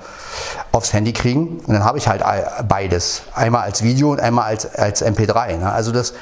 aufs 0.72 0.94
Handy 0.94 1.14
kriegen 1.14 1.60
und 1.66 1.74
dann 1.74 1.84
habe 1.84 1.98
ich 1.98 2.08
halt 2.08 2.24
beides. 2.68 3.24
Einmal 3.34 3.64
als 3.64 3.84
Video 3.84 4.12
und 4.12 4.20
einmal 4.20 4.46
als, 4.46 4.76
als 4.76 5.04
MP3. 5.04 5.58
Ne? 5.58 5.72
Also 5.72 5.92
das, 5.92 6.14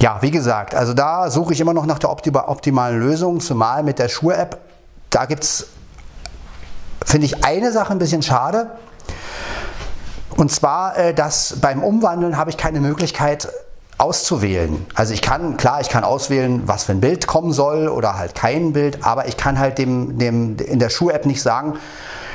ja, 0.00 0.18
wie 0.20 0.30
gesagt, 0.30 0.74
also 0.74 0.94
da 0.94 1.30
suche 1.30 1.52
ich 1.52 1.60
immer 1.60 1.74
noch 1.74 1.86
nach 1.86 1.98
der 1.98 2.10
optimalen 2.10 3.00
Lösung, 3.00 3.40
zumal 3.40 3.82
mit 3.82 3.98
der 3.98 4.08
Schuhe-App. 4.08 4.58
Da 5.10 5.26
gibt 5.26 5.44
es, 5.44 5.66
finde 7.04 7.26
ich, 7.26 7.44
eine 7.44 7.72
Sache 7.72 7.92
ein 7.92 7.98
bisschen 7.98 8.22
schade. 8.22 8.70
Und 10.36 10.52
zwar, 10.52 10.96
äh, 10.96 11.14
dass 11.14 11.56
beim 11.60 11.82
Umwandeln 11.82 12.36
habe 12.36 12.50
ich 12.50 12.56
keine 12.56 12.80
Möglichkeit, 12.80 13.48
auszuwählen. 13.98 14.86
Also 14.94 15.12
ich 15.12 15.22
kann, 15.22 15.56
klar, 15.56 15.80
ich 15.80 15.88
kann 15.88 16.04
auswählen, 16.04 16.62
was 16.66 16.84
für 16.84 16.92
ein 16.92 17.00
Bild 17.00 17.26
kommen 17.26 17.52
soll 17.52 17.88
oder 17.88 18.16
halt 18.16 18.34
kein 18.34 18.72
Bild, 18.72 19.04
aber 19.04 19.26
ich 19.26 19.36
kann 19.36 19.58
halt 19.58 19.78
dem, 19.78 20.18
dem 20.18 20.56
in 20.56 20.78
der 20.78 20.88
Schuh-App 20.88 21.26
nicht 21.26 21.42
sagen, 21.42 21.74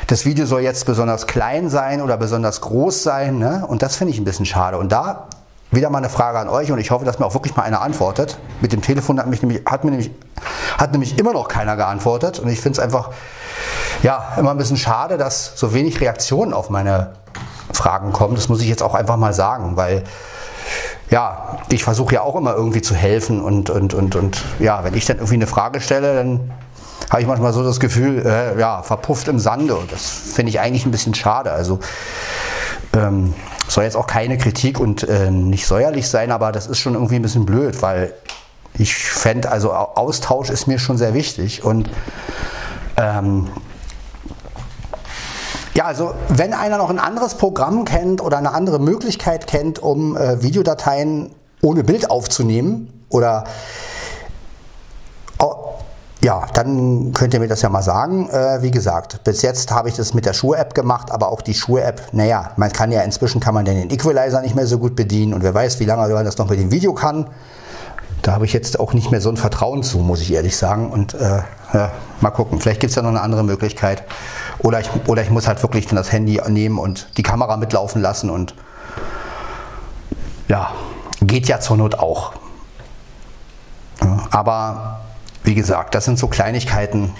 das 0.07 0.25
Video 0.25 0.45
soll 0.45 0.61
jetzt 0.61 0.85
besonders 0.85 1.27
klein 1.27 1.69
sein 1.69 2.01
oder 2.01 2.17
besonders 2.17 2.59
groß 2.59 3.03
sein. 3.03 3.39
Ne? 3.39 3.65
Und 3.65 3.81
das 3.81 3.95
finde 3.95 4.13
ich 4.13 4.19
ein 4.19 4.25
bisschen 4.25 4.45
schade. 4.45 4.77
Und 4.77 4.91
da 4.91 5.27
wieder 5.71 5.89
mal 5.89 5.99
eine 5.99 6.09
Frage 6.09 6.37
an 6.37 6.49
euch 6.49 6.71
und 6.71 6.77
ich 6.77 6.91
hoffe, 6.91 7.05
dass 7.05 7.19
mir 7.19 7.25
auch 7.25 7.33
wirklich 7.33 7.55
mal 7.55 7.63
einer 7.63 7.81
antwortet. 7.81 8.37
Mit 8.61 8.73
dem 8.73 8.81
Telefon 8.81 9.17
hat, 9.17 9.27
mich 9.27 9.41
nämlich, 9.41 9.63
hat 9.65 9.85
mir 9.85 9.91
nämlich, 9.91 10.11
hat 10.77 10.91
nämlich 10.91 11.17
immer 11.17 11.33
noch 11.33 11.47
keiner 11.47 11.77
geantwortet. 11.77 12.39
Und 12.39 12.49
ich 12.49 12.59
finde 12.59 12.77
es 12.77 12.79
einfach 12.79 13.11
ja, 14.03 14.33
immer 14.37 14.51
ein 14.51 14.57
bisschen 14.57 14.77
schade, 14.77 15.17
dass 15.17 15.53
so 15.55 15.73
wenig 15.73 16.01
Reaktionen 16.01 16.53
auf 16.53 16.69
meine 16.69 17.13
Fragen 17.71 18.11
kommen. 18.11 18.35
Das 18.35 18.49
muss 18.49 18.61
ich 18.61 18.67
jetzt 18.67 18.83
auch 18.83 18.93
einfach 18.93 19.17
mal 19.17 19.33
sagen, 19.33 19.77
weil 19.77 20.03
ja, 21.09 21.59
ich 21.69 21.83
versuche 21.83 22.15
ja 22.15 22.21
auch 22.21 22.35
immer 22.35 22.55
irgendwie 22.55 22.81
zu 22.81 22.95
helfen 22.95 23.41
und, 23.41 23.69
und, 23.69 23.93
und, 23.93 24.15
und 24.15 24.43
ja, 24.59 24.83
wenn 24.83 24.93
ich 24.95 25.05
dann 25.05 25.17
irgendwie 25.17 25.35
eine 25.35 25.47
Frage 25.47 25.81
stelle, 25.81 26.15
dann 26.15 26.51
habe 27.09 27.21
ich 27.21 27.27
manchmal 27.27 27.53
so 27.53 27.63
das 27.63 27.79
Gefühl, 27.79 28.25
äh, 28.25 28.59
ja, 28.59 28.81
verpufft 28.81 29.27
im 29.27 29.39
Sande. 29.39 29.75
Und 29.75 29.91
das 29.91 30.09
finde 30.33 30.49
ich 30.49 30.59
eigentlich 30.59 30.85
ein 30.85 30.91
bisschen 30.91 31.13
schade. 31.13 31.51
Also 31.51 31.79
ähm, 32.93 33.33
soll 33.67 33.83
jetzt 33.83 33.95
auch 33.95 34.07
keine 34.07 34.37
Kritik 34.37 34.79
und 34.79 35.07
äh, 35.07 35.29
nicht 35.29 35.67
säuerlich 35.67 36.09
sein, 36.09 36.31
aber 36.31 36.51
das 36.51 36.67
ist 36.67 36.79
schon 36.79 36.95
irgendwie 36.95 37.15
ein 37.15 37.21
bisschen 37.21 37.45
blöd, 37.45 37.81
weil 37.81 38.13
ich 38.77 38.95
fände, 38.95 39.51
also 39.51 39.71
Austausch 39.73 40.49
ist 40.49 40.67
mir 40.67 40.79
schon 40.79 40.97
sehr 40.97 41.13
wichtig. 41.13 41.63
Und 41.63 41.89
ähm, 42.97 43.47
ja, 45.73 45.85
also 45.85 46.13
wenn 46.29 46.53
einer 46.53 46.77
noch 46.77 46.89
ein 46.89 46.99
anderes 46.99 47.35
Programm 47.35 47.85
kennt 47.85 48.21
oder 48.21 48.37
eine 48.37 48.53
andere 48.53 48.79
Möglichkeit 48.79 49.47
kennt, 49.47 49.79
um 49.79 50.15
äh, 50.15 50.41
Videodateien 50.41 51.31
ohne 51.61 51.83
Bild 51.83 52.11
aufzunehmen 52.11 53.05
oder 53.09 53.45
oh, 55.39 55.55
ja, 56.21 56.45
dann 56.53 57.11
könnt 57.13 57.33
ihr 57.33 57.39
mir 57.39 57.47
das 57.47 57.61
ja 57.63 57.69
mal 57.69 57.81
sagen. 57.81 58.29
Äh, 58.29 58.61
wie 58.61 58.71
gesagt, 58.71 59.23
bis 59.23 59.41
jetzt 59.41 59.71
habe 59.71 59.89
ich 59.89 59.95
das 59.95 60.13
mit 60.13 60.25
der 60.25 60.33
Schuhe-App 60.33 60.75
gemacht, 60.75 61.11
aber 61.11 61.29
auch 61.29 61.41
die 61.41 61.53
Schuhe-App, 61.53 62.09
naja, 62.11 62.51
man 62.55 62.71
kann 62.71 62.91
ja 62.91 63.01
inzwischen 63.01 63.41
kann 63.41 63.53
man 63.53 63.65
den 63.65 63.89
Equalizer 63.89 64.41
nicht 64.41 64.55
mehr 64.55 64.67
so 64.67 64.77
gut 64.77 64.95
bedienen 64.95 65.33
und 65.33 65.43
wer 65.43 65.53
weiß, 65.53 65.79
wie 65.79 65.85
lange 65.85 66.13
man 66.13 66.25
das 66.25 66.37
noch 66.37 66.49
mit 66.49 66.59
dem 66.59 66.71
Video 66.71 66.93
kann. 66.93 67.27
Da 68.23 68.31
habe 68.31 68.45
ich 68.45 68.53
jetzt 68.53 68.79
auch 68.79 68.93
nicht 68.93 69.11
mehr 69.11 69.19
so 69.19 69.29
ein 69.29 69.35
Vertrauen 69.35 69.83
zu, 69.83 69.97
muss 69.99 70.21
ich 70.21 70.31
ehrlich 70.31 70.55
sagen. 70.55 70.89
Und 70.89 71.13
äh, 71.13 71.41
ja, 71.73 71.91
mal 72.21 72.31
gucken, 72.31 72.61
vielleicht 72.61 72.79
gibt 72.79 72.91
es 72.91 72.95
ja 72.95 73.01
noch 73.01 73.09
eine 73.09 73.21
andere 73.21 73.43
Möglichkeit. 73.43 74.03
Oder 74.59 74.79
ich, 74.79 74.89
oder 75.07 75.21
ich 75.21 75.29
muss 75.29 75.45
halt 75.45 75.61
wirklich 75.61 75.87
das 75.87 76.11
Handy 76.13 76.41
nehmen 76.47 76.79
und 76.79 77.09
die 77.17 77.23
Kamera 77.23 77.57
mitlaufen 77.57 78.01
lassen 78.01 78.29
und 78.29 78.55
ja, 80.47 80.71
geht 81.21 81.49
ja 81.49 81.59
zur 81.59 81.75
Not 81.75 81.95
auch. 81.95 82.31
Ja, 84.01 84.19
aber 84.31 85.01
wie 85.43 85.53
gesagt, 85.53 85.93
das 85.93 86.05
sind 86.05 86.17
so 86.17 86.27
Kleinigkeiten. 86.27 87.13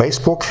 Facebook. 0.00 0.46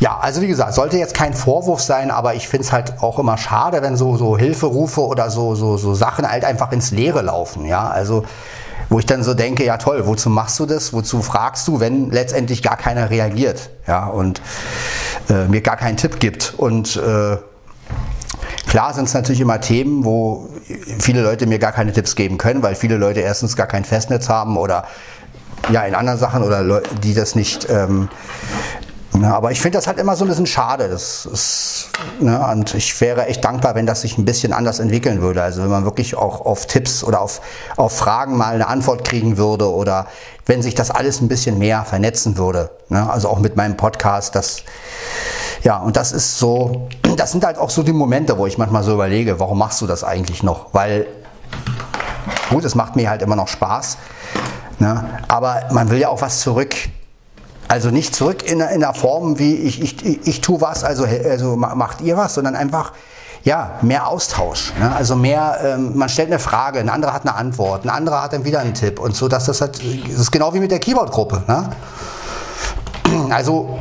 Ja, 0.00 0.18
also 0.18 0.40
wie 0.40 0.46
gesagt, 0.46 0.72
sollte 0.72 0.96
jetzt 0.96 1.12
kein 1.12 1.34
Vorwurf 1.34 1.82
sein, 1.82 2.10
aber 2.10 2.34
ich 2.34 2.48
finde 2.48 2.64
es 2.64 2.72
halt 2.72 2.94
auch 3.02 3.18
immer 3.18 3.36
schade, 3.36 3.82
wenn 3.82 3.98
so, 3.98 4.16
so 4.16 4.38
Hilferufe 4.38 5.02
oder 5.02 5.28
so, 5.28 5.54
so, 5.54 5.76
so 5.76 5.92
Sachen 5.92 6.26
halt 6.26 6.42
einfach 6.42 6.72
ins 6.72 6.90
Leere 6.90 7.20
laufen. 7.20 7.66
Ja, 7.66 7.86
also 7.88 8.24
wo 8.88 8.98
ich 8.98 9.04
dann 9.04 9.22
so 9.22 9.34
denke, 9.34 9.62
ja 9.62 9.76
toll, 9.76 10.06
wozu 10.06 10.30
machst 10.30 10.58
du 10.58 10.64
das? 10.64 10.94
Wozu 10.94 11.20
fragst 11.20 11.68
du, 11.68 11.80
wenn 11.80 12.10
letztendlich 12.10 12.62
gar 12.62 12.78
keiner 12.78 13.10
reagiert, 13.10 13.68
ja, 13.86 14.06
und 14.06 14.40
äh, 15.28 15.44
mir 15.44 15.60
gar 15.60 15.76
keinen 15.76 15.98
Tipp 15.98 16.18
gibt. 16.18 16.54
Und 16.56 16.96
äh, 16.96 17.36
klar 18.66 18.94
sind 18.94 19.04
es 19.04 19.12
natürlich 19.12 19.42
immer 19.42 19.60
Themen, 19.60 20.06
wo 20.06 20.48
viele 20.98 21.20
Leute 21.20 21.46
mir 21.46 21.58
gar 21.58 21.72
keine 21.72 21.92
Tipps 21.92 22.16
geben 22.16 22.38
können, 22.38 22.62
weil 22.62 22.74
viele 22.74 22.96
Leute 22.96 23.20
erstens 23.20 23.54
gar 23.54 23.66
kein 23.66 23.84
Festnetz 23.84 24.30
haben 24.30 24.56
oder 24.56 24.84
ja 25.70 25.82
in 25.82 25.94
anderen 25.94 26.18
Sachen 26.18 26.42
oder 26.42 26.62
Leute, 26.62 26.94
die 26.96 27.14
das 27.14 27.34
nicht 27.34 27.68
ähm, 27.70 28.08
Ne, 29.16 29.32
aber 29.32 29.52
ich 29.52 29.60
finde 29.60 29.78
das 29.78 29.86
halt 29.86 29.98
immer 29.98 30.16
so 30.16 30.24
ein 30.24 30.28
bisschen 30.28 30.46
schade. 30.46 30.88
Das 30.88 31.24
ist, 31.24 31.88
ne, 32.18 32.44
und 32.50 32.74
ich 32.74 33.00
wäre 33.00 33.26
echt 33.26 33.44
dankbar, 33.44 33.76
wenn 33.76 33.86
das 33.86 34.00
sich 34.00 34.18
ein 34.18 34.24
bisschen 34.24 34.52
anders 34.52 34.80
entwickeln 34.80 35.22
würde. 35.22 35.40
Also 35.40 35.62
wenn 35.62 35.70
man 35.70 35.84
wirklich 35.84 36.16
auch 36.16 36.40
auf 36.40 36.66
Tipps 36.66 37.04
oder 37.04 37.20
auf, 37.20 37.40
auf 37.76 37.96
Fragen 37.96 38.36
mal 38.36 38.54
eine 38.54 38.66
Antwort 38.66 39.04
kriegen 39.04 39.36
würde 39.36 39.70
oder 39.70 40.08
wenn 40.46 40.62
sich 40.62 40.74
das 40.74 40.90
alles 40.90 41.20
ein 41.20 41.28
bisschen 41.28 41.58
mehr 41.58 41.84
vernetzen 41.84 42.36
würde. 42.36 42.70
Ne? 42.88 43.08
Also 43.08 43.28
auch 43.28 43.38
mit 43.38 43.54
meinem 43.54 43.76
Podcast. 43.76 44.34
Das, 44.34 44.64
ja, 45.62 45.78
und 45.78 45.96
das 45.96 46.10
ist 46.10 46.36
so, 46.40 46.88
das 47.16 47.30
sind 47.30 47.44
halt 47.44 47.56
auch 47.56 47.70
so 47.70 47.84
die 47.84 47.92
Momente, 47.92 48.36
wo 48.36 48.46
ich 48.46 48.58
manchmal 48.58 48.82
so 48.82 48.94
überlege, 48.94 49.38
warum 49.38 49.58
machst 49.58 49.80
du 49.80 49.86
das 49.86 50.02
eigentlich 50.02 50.42
noch? 50.42 50.74
Weil, 50.74 51.06
gut, 52.50 52.64
es 52.64 52.74
macht 52.74 52.96
mir 52.96 53.08
halt 53.08 53.22
immer 53.22 53.36
noch 53.36 53.46
Spaß. 53.46 53.96
Ne? 54.78 55.04
Aber 55.28 55.62
man 55.72 55.90
will 55.90 55.98
ja 55.98 56.08
auch 56.08 56.22
was 56.22 56.40
zurück 56.40 56.74
also 57.66 57.90
nicht 57.90 58.14
zurück 58.14 58.42
in, 58.48 58.60
in 58.60 58.80
der 58.80 58.94
Form 58.94 59.38
wie 59.38 59.54
ich, 59.54 59.80
ich, 59.80 60.04
ich, 60.04 60.26
ich 60.26 60.40
tue 60.40 60.60
was, 60.60 60.84
also, 60.84 61.04
also 61.04 61.56
macht 61.56 62.02
ihr 62.02 62.16
was, 62.16 62.34
sondern 62.34 62.54
einfach 62.54 62.92
ja, 63.42 63.78
mehr 63.82 64.06
Austausch. 64.06 64.72
Ne? 64.78 64.94
Also 64.94 65.16
mehr, 65.16 65.58
ähm, 65.62 65.96
man 65.96 66.08
stellt 66.08 66.28
eine 66.28 66.38
Frage, 66.38 66.78
ein 66.78 66.88
anderer 66.88 67.12
hat 67.12 67.22
eine 67.22 67.34
Antwort, 67.34 67.84
ein 67.84 67.90
anderer 67.90 68.22
hat 68.22 68.32
dann 68.32 68.44
wieder 68.44 68.60
einen 68.60 68.74
Tipp 68.74 68.98
und 68.98 69.14
so, 69.14 69.28
dass 69.28 69.46
das 69.46 69.60
halt, 69.60 69.80
das 69.82 70.18
ist 70.18 70.30
genau 70.30 70.54
wie 70.54 70.60
mit 70.60 70.70
der 70.70 70.78
Keyboard-Gruppe. 70.78 71.42
Ne? 71.46 71.70
Also 73.30 73.78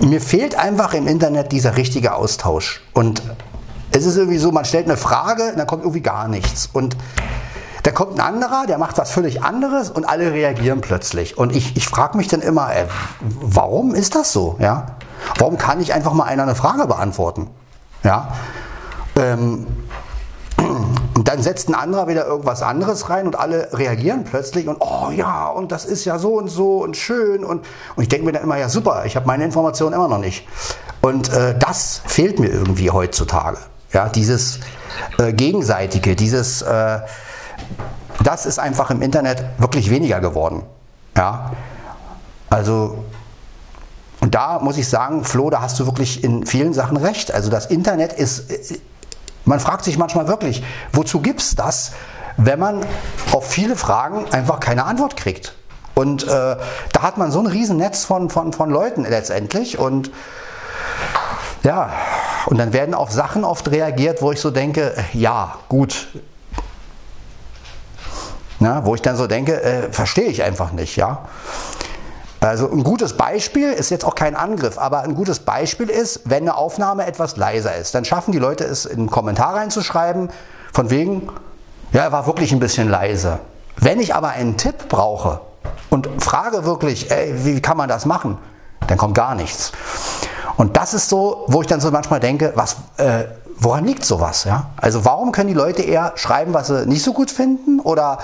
mir 0.00 0.20
fehlt 0.20 0.54
einfach 0.54 0.92
im 0.92 1.06
Internet 1.06 1.52
dieser 1.52 1.76
richtige 1.76 2.14
Austausch. 2.14 2.82
Und 2.92 3.22
es 3.92 4.04
ist 4.04 4.16
irgendwie 4.16 4.38
so, 4.38 4.52
man 4.52 4.64
stellt 4.64 4.86
eine 4.86 4.96
Frage 4.96 5.54
dann 5.56 5.66
kommt 5.66 5.82
irgendwie 5.82 6.02
gar 6.02 6.28
nichts. 6.28 6.68
Und 6.72 6.96
da 7.82 7.90
kommt 7.90 8.14
ein 8.14 8.20
anderer, 8.20 8.66
der 8.66 8.78
macht 8.78 8.98
was 8.98 9.10
völlig 9.10 9.42
anderes 9.42 9.90
und 9.90 10.08
alle 10.08 10.32
reagieren 10.32 10.80
plötzlich. 10.80 11.38
Und 11.38 11.54
ich, 11.54 11.76
ich 11.76 11.88
frage 11.88 12.16
mich 12.16 12.28
dann 12.28 12.42
immer, 12.42 12.72
ey, 12.72 12.84
äh, 12.84 12.88
warum 13.20 13.94
ist 13.94 14.14
das 14.14 14.32
so? 14.32 14.56
Ja? 14.58 14.96
Warum 15.38 15.58
kann 15.58 15.80
ich 15.80 15.94
einfach 15.94 16.12
mal 16.12 16.24
einer 16.24 16.42
eine 16.42 16.54
Frage 16.54 16.86
beantworten? 16.86 17.48
Ja? 18.02 18.32
Ähm, 19.16 19.66
und 20.58 21.28
dann 21.28 21.42
setzt 21.42 21.68
ein 21.68 21.74
anderer 21.74 22.08
wieder 22.08 22.26
irgendwas 22.26 22.62
anderes 22.62 23.08
rein 23.08 23.26
und 23.26 23.38
alle 23.38 23.70
reagieren 23.72 24.24
plötzlich 24.24 24.68
und 24.68 24.76
oh 24.80 25.10
ja, 25.10 25.48
und 25.48 25.72
das 25.72 25.84
ist 25.84 26.04
ja 26.04 26.18
so 26.18 26.34
und 26.34 26.48
so 26.48 26.78
und 26.82 26.96
schön. 26.96 27.44
Und, 27.44 27.64
und 27.96 28.02
ich 28.02 28.08
denke 28.08 28.26
mir 28.26 28.32
dann 28.32 28.42
immer, 28.42 28.58
ja 28.58 28.68
super, 28.68 29.04
ich 29.06 29.16
habe 29.16 29.26
meine 29.26 29.44
Informationen 29.44 29.94
immer 29.94 30.08
noch 30.08 30.18
nicht. 30.18 30.46
Und 31.00 31.32
äh, 31.32 31.58
das 31.58 32.02
fehlt 32.04 32.38
mir 32.38 32.48
irgendwie 32.48 32.90
heutzutage. 32.90 33.58
Ja, 33.92 34.08
dieses 34.08 34.60
äh, 35.18 35.32
Gegenseitige, 35.32 36.14
dieses 36.14 36.62
äh, 36.62 37.00
das 38.22 38.46
ist 38.46 38.58
einfach 38.58 38.90
im 38.90 39.02
Internet 39.02 39.44
wirklich 39.58 39.90
weniger 39.90 40.20
geworden. 40.20 40.62
Ja, 41.16 41.52
also 42.48 43.04
und 44.20 44.34
da 44.34 44.58
muss 44.58 44.76
ich 44.76 44.88
sagen, 44.88 45.24
Flo, 45.24 45.50
da 45.50 45.62
hast 45.62 45.80
du 45.80 45.86
wirklich 45.86 46.22
in 46.22 46.46
vielen 46.46 46.74
Sachen 46.74 46.96
recht. 46.98 47.32
Also 47.32 47.50
das 47.50 47.66
Internet 47.66 48.12
ist, 48.12 48.44
man 49.44 49.60
fragt 49.60 49.84
sich 49.84 49.96
manchmal 49.96 50.28
wirklich, 50.28 50.62
wozu 50.92 51.20
gibt 51.20 51.40
es 51.40 51.54
das, 51.54 51.92
wenn 52.36 52.58
man 52.58 52.84
auf 53.32 53.46
viele 53.46 53.76
Fragen 53.76 54.30
einfach 54.30 54.60
keine 54.60 54.84
Antwort 54.84 55.16
kriegt? 55.16 55.54
Und 55.94 56.24
äh, 56.24 56.26
da 56.28 57.02
hat 57.02 57.18
man 57.18 57.30
so 57.30 57.40
ein 57.40 57.46
Riesennetz 57.46 58.04
von, 58.04 58.30
von, 58.30 58.52
von 58.52 58.70
Leuten 58.70 59.04
letztendlich 59.04 59.78
und 59.78 60.10
ja, 61.62 61.90
und 62.46 62.58
dann 62.58 62.72
werden 62.72 62.94
auf 62.94 63.10
Sachen 63.10 63.44
oft 63.44 63.70
reagiert, 63.70 64.22
wo 64.22 64.32
ich 64.32 64.40
so 64.40 64.50
denke, 64.50 64.94
ja, 65.12 65.56
gut, 65.68 66.08
na, 68.60 68.84
wo 68.84 68.94
ich 68.94 69.02
dann 69.02 69.16
so 69.16 69.26
denke, 69.26 69.60
äh, 69.62 69.90
verstehe 69.90 70.28
ich 70.28 70.42
einfach 70.42 70.72
nicht, 70.72 70.96
ja. 70.96 71.22
Also 72.40 72.70
ein 72.70 72.84
gutes 72.84 73.16
Beispiel 73.16 73.70
ist 73.70 73.90
jetzt 73.90 74.04
auch 74.04 74.14
kein 74.14 74.34
Angriff, 74.34 74.78
aber 74.78 75.00
ein 75.02 75.14
gutes 75.14 75.40
Beispiel 75.40 75.90
ist, 75.90 76.22
wenn 76.24 76.44
eine 76.44 76.56
Aufnahme 76.56 77.06
etwas 77.06 77.36
leiser 77.36 77.74
ist, 77.74 77.94
dann 77.94 78.04
schaffen 78.04 78.32
die 78.32 78.38
Leute 78.38 78.64
es 78.64 78.86
in 78.86 79.00
einen 79.00 79.10
Kommentar 79.10 79.56
reinzuschreiben, 79.56 80.30
von 80.72 80.88
wegen, 80.88 81.28
ja, 81.92 82.02
er 82.02 82.12
war 82.12 82.26
wirklich 82.26 82.52
ein 82.52 82.60
bisschen 82.60 82.88
leise. 82.88 83.40
Wenn 83.76 84.00
ich 84.00 84.14
aber 84.14 84.28
einen 84.28 84.56
Tipp 84.56 84.88
brauche 84.88 85.40
und 85.90 86.08
frage 86.22 86.64
wirklich, 86.64 87.10
ey, 87.10 87.34
wie 87.44 87.60
kann 87.60 87.76
man 87.76 87.88
das 87.88 88.06
machen, 88.06 88.38
dann 88.86 88.96
kommt 88.96 89.14
gar 89.14 89.34
nichts. 89.34 89.72
Und 90.56 90.76
das 90.76 90.94
ist 90.94 91.08
so, 91.08 91.44
wo 91.48 91.60
ich 91.62 91.66
dann 91.66 91.80
so 91.80 91.90
manchmal 91.90 92.20
denke, 92.20 92.52
was, 92.54 92.76
äh, 92.96 93.24
woran 93.60 93.84
liegt 93.84 94.04
sowas? 94.04 94.44
Ja? 94.44 94.70
Also 94.76 95.04
warum 95.04 95.32
können 95.32 95.48
die 95.48 95.54
Leute 95.54 95.82
eher 95.82 96.12
schreiben, 96.16 96.54
was 96.54 96.68
sie 96.68 96.86
nicht 96.86 97.02
so 97.02 97.12
gut 97.12 97.30
finden? 97.30 97.80
Oder 97.80 98.18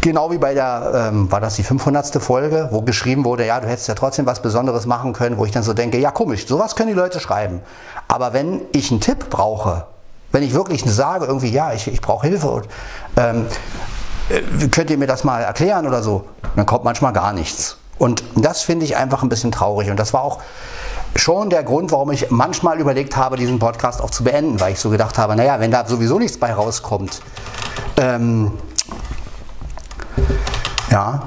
genau 0.00 0.30
wie 0.30 0.38
bei 0.38 0.54
der, 0.54 1.10
ähm, 1.12 1.32
war 1.32 1.40
das 1.40 1.56
die 1.56 1.62
500. 1.62 2.22
Folge, 2.22 2.68
wo 2.70 2.82
geschrieben 2.82 3.24
wurde, 3.24 3.46
ja, 3.46 3.58
du 3.60 3.66
hättest 3.66 3.88
ja 3.88 3.94
trotzdem 3.94 4.26
was 4.26 4.40
Besonderes 4.42 4.86
machen 4.86 5.12
können, 5.12 5.38
wo 5.38 5.44
ich 5.44 5.52
dann 5.52 5.62
so 5.62 5.72
denke, 5.72 5.98
ja 5.98 6.10
komisch, 6.10 6.46
sowas 6.46 6.76
können 6.76 6.88
die 6.88 6.94
Leute 6.94 7.20
schreiben. 7.20 7.60
Aber 8.08 8.32
wenn 8.32 8.62
ich 8.72 8.90
einen 8.90 9.00
Tipp 9.00 9.30
brauche, 9.30 9.86
wenn 10.30 10.42
ich 10.42 10.54
wirklich 10.54 10.84
sage, 10.84 11.26
irgendwie, 11.26 11.50
ja, 11.50 11.72
ich, 11.72 11.88
ich 11.88 12.00
brauche 12.00 12.26
Hilfe, 12.26 12.48
und, 12.48 12.68
ähm, 13.16 13.46
äh, 14.28 14.68
könnt 14.68 14.90
ihr 14.90 14.98
mir 14.98 15.06
das 15.06 15.24
mal 15.24 15.40
erklären 15.40 15.86
oder 15.86 16.02
so, 16.02 16.24
dann 16.56 16.66
kommt 16.66 16.84
manchmal 16.84 17.12
gar 17.12 17.32
nichts. 17.32 17.78
Und 17.98 18.22
das 18.34 18.62
finde 18.62 18.84
ich 18.84 18.96
einfach 18.96 19.22
ein 19.22 19.28
bisschen 19.28 19.52
traurig. 19.52 19.90
Und 19.90 19.98
das 19.98 20.12
war 20.12 20.22
auch 20.22 20.40
schon 21.14 21.50
der 21.50 21.62
Grund, 21.62 21.92
warum 21.92 22.10
ich 22.10 22.30
manchmal 22.30 22.80
überlegt 22.80 23.16
habe, 23.16 23.36
diesen 23.36 23.58
Podcast 23.58 24.00
auch 24.00 24.10
zu 24.10 24.24
beenden, 24.24 24.60
weil 24.60 24.72
ich 24.72 24.80
so 24.80 24.90
gedacht 24.90 25.18
habe, 25.18 25.36
naja, 25.36 25.60
wenn 25.60 25.70
da 25.70 25.86
sowieso 25.86 26.18
nichts 26.18 26.38
bei 26.38 26.52
rauskommt, 26.52 27.20
ähm, 27.96 28.52
ja, 30.90 31.22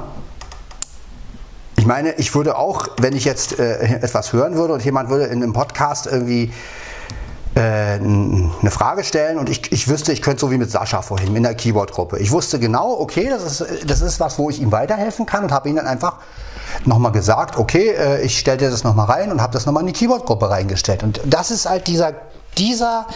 ich 1.78 1.86
meine, 1.86 2.14
ich 2.14 2.34
würde 2.34 2.58
auch, 2.58 2.88
wenn 3.00 3.16
ich 3.16 3.26
jetzt 3.26 3.60
äh, 3.60 3.78
etwas 4.02 4.34
hören 4.34 4.56
würde 4.56 4.74
und 4.74 4.84
jemand 4.84 5.10
würde 5.10 5.26
in 5.26 5.44
einem 5.44 5.54
Podcast 5.54 6.08
irgendwie 6.08 6.52
äh, 7.54 7.60
eine 7.60 8.72
Frage 8.72 9.04
stellen 9.04 9.38
und 9.38 9.50
ich, 9.50 9.72
ich 9.72 9.88
wüsste, 9.88 10.12
ich 10.12 10.22
könnte 10.22 10.42
so 10.42 10.52
wie 10.52 10.58
mit 10.58 10.72
Sascha 10.72 11.02
vorhin 11.02 11.36
in 11.36 11.44
der 11.44 11.54
Keyboard-Gruppe. 11.54 12.18
Ich 12.20 12.32
wusste 12.32 12.60
genau, 12.60 13.00
okay, 13.00 13.30
das 13.30 13.62
ist, 13.62 13.90
das 13.90 14.02
ist 14.02 14.20
was, 14.20 14.40
wo 14.40 14.50
ich 14.50 14.62
ihm 14.62 14.72
weiterhelfen 14.72 15.26
kann 15.26 15.44
und 15.44 15.52
habe 15.52 15.70
ihm 15.70 15.76
dann 15.76 15.88
einfach 15.88 16.18
nochmal 16.84 17.12
gesagt, 17.12 17.58
okay, 17.58 17.90
äh, 17.90 18.22
ich 18.22 18.38
stelle 18.38 18.58
dir 18.58 18.70
das 18.70 18.84
nochmal 18.84 19.08
rein 19.08 19.32
und 19.32 19.42
habe 19.42 19.54
das 19.54 19.66
nochmal 19.66 19.82
in 19.82 19.88
die 19.88 19.94
Keyboard-Gruppe 19.94 20.50
reingestellt. 20.50 21.04
Und 21.04 21.22
das 21.26 21.52
ist 21.52 21.70
halt 21.70 21.88
dieser, 21.88 22.14
dieser 22.58 23.08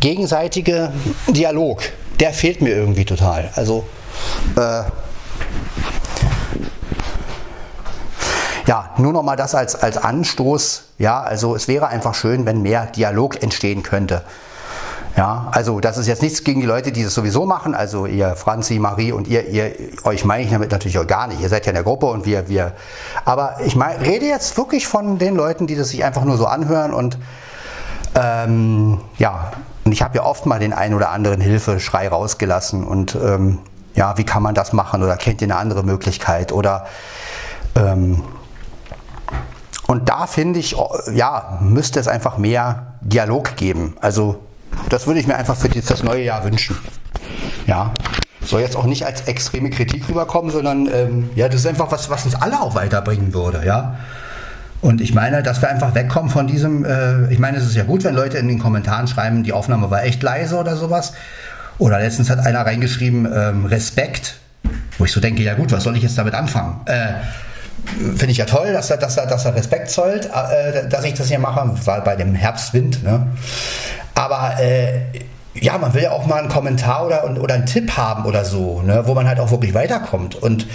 gegenseitige 0.00 0.92
Dialog, 1.28 1.82
der 2.18 2.32
fehlt 2.32 2.62
mir 2.62 2.74
irgendwie 2.74 3.04
total. 3.04 3.50
Also, 3.54 3.84
äh, 4.56 4.82
ja, 8.66 8.90
nur 8.98 9.12
nochmal 9.12 9.36
das 9.36 9.54
als, 9.54 9.74
als 9.74 9.96
Anstoß. 9.96 10.82
Ja, 10.98 11.20
also 11.22 11.56
es 11.56 11.66
wäre 11.66 11.88
einfach 11.88 12.14
schön, 12.14 12.46
wenn 12.46 12.62
mehr 12.62 12.86
Dialog 12.86 13.42
entstehen 13.42 13.82
könnte. 13.82 14.22
Ja, 15.16 15.48
also 15.50 15.80
das 15.80 15.98
ist 15.98 16.06
jetzt 16.06 16.22
nichts 16.22 16.44
gegen 16.44 16.60
die 16.60 16.66
Leute, 16.66 16.92
die 16.92 17.02
das 17.02 17.14
sowieso 17.14 17.44
machen. 17.44 17.74
Also 17.74 18.06
ihr 18.06 18.36
Franzi, 18.36 18.78
Marie 18.78 19.12
und 19.12 19.26
ihr, 19.26 19.48
ihr 19.48 19.72
euch 20.04 20.24
meine 20.24 20.44
ich 20.44 20.50
damit 20.50 20.70
natürlich 20.70 20.98
auch 20.98 21.06
gar 21.06 21.26
nicht. 21.26 21.40
Ihr 21.40 21.48
seid 21.48 21.66
ja 21.66 21.70
in 21.70 21.74
der 21.74 21.84
Gruppe 21.84 22.06
und 22.06 22.26
wir, 22.26 22.48
wir. 22.48 22.72
Aber 23.24 23.56
ich 23.64 23.74
mein, 23.74 23.96
rede 24.00 24.26
jetzt 24.26 24.56
wirklich 24.56 24.86
von 24.86 25.18
den 25.18 25.34
Leuten, 25.34 25.66
die 25.66 25.74
das 25.74 25.88
sich 25.90 26.04
einfach 26.04 26.24
nur 26.24 26.36
so 26.36 26.46
anhören 26.46 26.94
und 26.94 27.18
ähm, 28.14 29.00
ja, 29.18 29.52
und 29.84 29.92
ich 29.92 30.02
habe 30.02 30.16
ja 30.16 30.24
oft 30.24 30.46
mal 30.46 30.58
den 30.58 30.72
einen 30.72 30.94
oder 30.94 31.10
anderen 31.10 31.40
Hilfeschrei 31.40 32.08
rausgelassen 32.08 32.84
und 32.84 33.14
ähm, 33.14 33.58
ja, 33.94 34.16
wie 34.16 34.24
kann 34.24 34.42
man 34.42 34.54
das 34.54 34.72
machen 34.72 35.02
oder 35.02 35.16
kennt 35.16 35.42
ihr 35.42 35.46
eine 35.46 35.56
andere 35.56 35.82
Möglichkeit 35.82 36.52
oder 36.52 36.86
ähm, 37.76 38.22
und 39.86 40.08
da 40.08 40.28
finde 40.28 40.60
ich, 40.60 40.76
ja, 41.12 41.58
müsste 41.60 41.98
es 41.98 42.06
einfach 42.06 42.38
mehr 42.38 42.94
Dialog 43.00 43.56
geben. 43.56 43.96
Also 44.00 44.38
das 44.88 45.06
würde 45.06 45.20
ich 45.20 45.26
mir 45.26 45.36
einfach 45.36 45.56
für 45.56 45.68
das 45.68 46.02
neue 46.02 46.24
Jahr 46.24 46.44
wünschen. 46.44 46.76
Ja, 47.66 47.92
soll 48.42 48.60
jetzt 48.60 48.76
auch 48.76 48.86
nicht 48.86 49.04
als 49.04 49.22
extreme 49.22 49.70
Kritik 49.70 50.08
rüberkommen, 50.08 50.50
sondern 50.50 50.88
ähm, 50.92 51.30
ja, 51.34 51.48
das 51.48 51.60
ist 51.60 51.66
einfach 51.66 51.90
was, 51.92 52.10
was 52.10 52.24
uns 52.24 52.34
alle 52.34 52.60
auch 52.60 52.74
weiterbringen 52.74 53.34
würde. 53.34 53.62
Ja. 53.64 53.96
Und 54.80 55.00
ich 55.00 55.14
meine, 55.14 55.42
dass 55.42 55.60
wir 55.60 55.68
einfach 55.68 55.94
wegkommen 55.94 56.30
von 56.30 56.46
diesem, 56.46 56.84
äh, 56.84 57.30
ich 57.30 57.38
meine, 57.38 57.58
es 57.58 57.66
ist 57.66 57.76
ja 57.76 57.84
gut, 57.84 58.02
wenn 58.02 58.14
Leute 58.14 58.38
in 58.38 58.48
den 58.48 58.58
Kommentaren 58.58 59.06
schreiben, 59.08 59.42
die 59.42 59.52
Aufnahme 59.52 59.90
war 59.90 60.04
echt 60.04 60.22
leise 60.22 60.56
oder 60.56 60.76
sowas. 60.76 61.12
Oder 61.78 61.98
letztens 61.98 62.30
hat 62.30 62.38
einer 62.40 62.60
reingeschrieben, 62.60 63.26
ähm, 63.32 63.66
Respekt, 63.66 64.36
wo 64.98 65.04
ich 65.04 65.12
so 65.12 65.20
denke, 65.20 65.42
ja 65.42 65.54
gut, 65.54 65.72
was 65.72 65.84
soll 65.84 65.96
ich 65.96 66.02
jetzt 66.02 66.16
damit 66.16 66.34
anfangen? 66.34 66.80
Äh, 66.86 67.14
Finde 67.86 68.26
ich 68.26 68.38
ja 68.38 68.44
toll, 68.44 68.72
dass 68.72 68.90
er, 68.90 68.96
dass 68.96 69.16
er, 69.16 69.26
dass 69.26 69.44
er 69.44 69.54
Respekt 69.54 69.90
zollt, 69.90 70.26
äh, 70.26 70.88
dass 70.88 71.04
ich 71.04 71.14
das 71.14 71.28
hier 71.28 71.38
mache, 71.38 71.70
war 71.84 72.04
bei 72.04 72.16
dem 72.16 72.34
Herbstwind. 72.34 73.02
Ne? 73.02 73.26
Aber 74.14 74.60
äh, 74.60 75.00
ja, 75.54 75.78
man 75.78 75.94
will 75.94 76.02
ja 76.02 76.12
auch 76.12 76.26
mal 76.26 76.40
einen 76.40 76.48
Kommentar 76.48 77.06
oder, 77.06 77.24
oder 77.40 77.54
einen 77.54 77.66
Tipp 77.66 77.96
haben 77.96 78.24
oder 78.24 78.44
so, 78.44 78.82
ne? 78.82 79.02
wo 79.06 79.14
man 79.14 79.28
halt 79.28 79.40
auch 79.40 79.50
wirklich 79.50 79.74
weiterkommt. 79.74 80.36
Und 80.36 80.66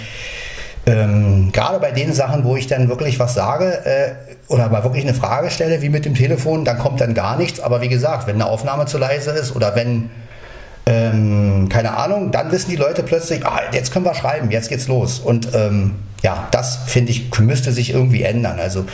ähm, 0.86 1.50
gerade 1.52 1.80
bei 1.80 1.90
den 1.90 2.12
Sachen, 2.12 2.44
wo 2.44 2.56
ich 2.56 2.68
dann 2.68 2.88
wirklich 2.88 3.18
was 3.18 3.34
sage 3.34 3.84
äh, 3.84 4.12
oder 4.48 4.68
mal 4.68 4.84
wirklich 4.84 5.02
eine 5.02 5.14
Frage 5.14 5.50
stelle, 5.50 5.82
wie 5.82 5.88
mit 5.88 6.04
dem 6.04 6.14
Telefon, 6.14 6.64
dann 6.64 6.78
kommt 6.78 7.00
dann 7.00 7.14
gar 7.14 7.36
nichts. 7.36 7.60
Aber 7.60 7.80
wie 7.80 7.88
gesagt, 7.88 8.26
wenn 8.26 8.36
eine 8.36 8.46
Aufnahme 8.46 8.86
zu 8.86 8.98
leise 8.98 9.30
ist 9.30 9.56
oder 9.56 9.74
wenn, 9.74 10.10
ähm, 10.86 11.68
keine 11.68 11.96
Ahnung, 11.96 12.30
dann 12.30 12.52
wissen 12.52 12.70
die 12.70 12.76
Leute 12.76 13.02
plötzlich, 13.02 13.44
ah, 13.44 13.60
jetzt 13.72 13.92
können 13.92 14.04
wir 14.04 14.14
schreiben, 14.14 14.50
jetzt 14.50 14.68
geht's 14.68 14.86
los. 14.86 15.18
Und 15.18 15.52
ähm, 15.54 15.96
ja, 16.22 16.48
das 16.52 16.78
finde 16.86 17.10
ich, 17.10 17.36
müsste 17.38 17.72
sich 17.72 17.90
irgendwie 17.90 18.22
ändern. 18.22 18.60
Also 18.60 18.86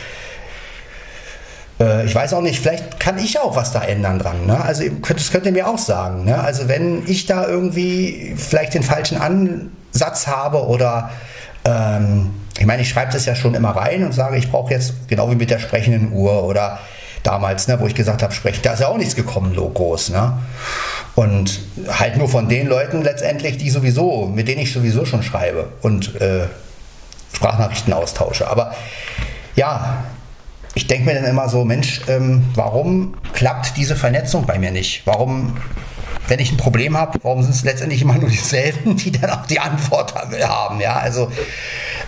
äh, 1.80 2.07
ich 2.07 2.14
weiß 2.14 2.32
auch 2.32 2.40
nicht, 2.40 2.61
vielleicht 2.61 2.99
kann 2.99 3.18
ich 3.18 3.38
auch 3.38 3.57
was 3.57 3.72
da 3.72 3.82
ändern 3.82 4.18
dran. 4.18 4.47
Ne? 4.47 4.59
Also 4.62 4.84
das 5.07 5.30
könnt 5.30 5.45
ihr 5.47 5.53
mir 5.53 5.68
auch 5.68 5.78
sagen. 5.78 6.24
Ne? 6.24 6.38
Also 6.38 6.68
wenn 6.68 7.07
ich 7.07 7.26
da 7.26 7.47
irgendwie 7.47 8.34
vielleicht 8.36 8.74
den 8.74 8.82
falschen 8.82 9.18
Ansatz 9.18 10.26
habe 10.26 10.66
oder 10.66 11.11
ähm, 11.64 12.30
ich 12.59 12.66
meine, 12.66 12.82
ich 12.82 12.88
schreibe 12.88 13.12
das 13.12 13.26
ja 13.26 13.34
schon 13.34 13.55
immer 13.55 13.70
rein 13.70 14.05
und 14.05 14.12
sage, 14.12 14.36
ich 14.36 14.51
brauche 14.51 14.72
jetzt, 14.72 15.09
genau 15.09 15.30
wie 15.30 15.34
mit 15.34 15.51
der 15.51 15.59
sprechenden 15.59 16.12
Uhr 16.12 16.45
oder 16.45 16.78
damals, 17.22 17.68
ne, 17.68 17.78
wo 17.80 17.86
ich 17.86 17.95
gesagt 17.95 18.22
habe, 18.22 18.32
sprechen, 18.32 18.61
da 18.62 18.72
ist 18.72 18.80
ja 18.80 18.88
auch 18.88 18.97
nichts 18.97 19.14
gekommen, 19.14 19.55
Logos. 19.55 20.11
Ne? 20.11 20.32
Und 21.14 21.60
halt 21.88 22.16
nur 22.16 22.28
von 22.28 22.48
den 22.48 22.66
Leuten 22.66 23.02
letztendlich, 23.02 23.58
die 23.58 23.68
sowieso, 23.68 24.26
mit 24.26 24.48
denen 24.48 24.62
ich 24.62 24.72
sowieso 24.72 25.04
schon 25.04 25.22
schreibe 25.22 25.68
und 25.82 26.20
äh, 26.20 26.46
Sprachnachrichten 27.34 27.92
austausche. 27.92 28.48
Aber 28.48 28.74
ja, 29.54 30.04
ich 30.74 30.86
denke 30.86 31.04
mir 31.04 31.14
dann 31.14 31.24
immer 31.24 31.50
so, 31.50 31.64
Mensch, 31.64 32.00
ähm, 32.08 32.44
warum 32.54 33.14
klappt 33.34 33.76
diese 33.76 33.94
Vernetzung 33.94 34.46
bei 34.46 34.58
mir 34.58 34.70
nicht? 34.70 35.02
Warum 35.04 35.58
wenn 36.28 36.38
ich 36.38 36.52
ein 36.52 36.56
Problem 36.56 36.96
habe, 36.96 37.18
warum 37.22 37.42
sind 37.42 37.54
es 37.54 37.64
letztendlich 37.64 38.00
immer 38.00 38.14
nur 38.14 38.30
dieselben, 38.30 38.96
die 38.96 39.12
dann 39.12 39.30
auch 39.30 39.46
die 39.46 39.60
Antwort 39.60 40.14
haben? 40.14 40.80
Ja, 40.80 40.96
also 40.96 41.30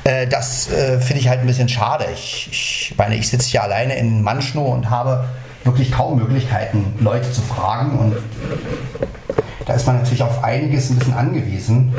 äh, 0.05 0.27
das 0.27 0.71
äh, 0.71 1.01
finde 1.01 1.21
ich 1.21 1.29
halt 1.29 1.41
ein 1.41 1.47
bisschen 1.47 1.69
schade. 1.69 2.07
Ich, 2.15 2.49
ich 2.51 2.95
meine, 2.97 3.17
ich 3.17 3.29
sitze 3.29 3.51
hier 3.51 3.63
alleine 3.63 3.97
in 3.97 4.23
Manschno 4.23 4.63
und 4.65 4.89
habe 4.89 5.25
wirklich 5.65 5.91
kaum 5.91 6.19
Möglichkeiten, 6.19 6.95
Leute 7.01 7.31
zu 7.31 7.41
fragen 7.41 7.99
und 7.99 8.17
da 9.67 9.75
ist 9.75 9.87
man 9.87 9.97
natürlich 9.97 10.23
auf 10.23 10.45
einiges 10.45 10.91
ein 10.91 10.99
bisschen 10.99 11.15
angewiesen 11.15 11.95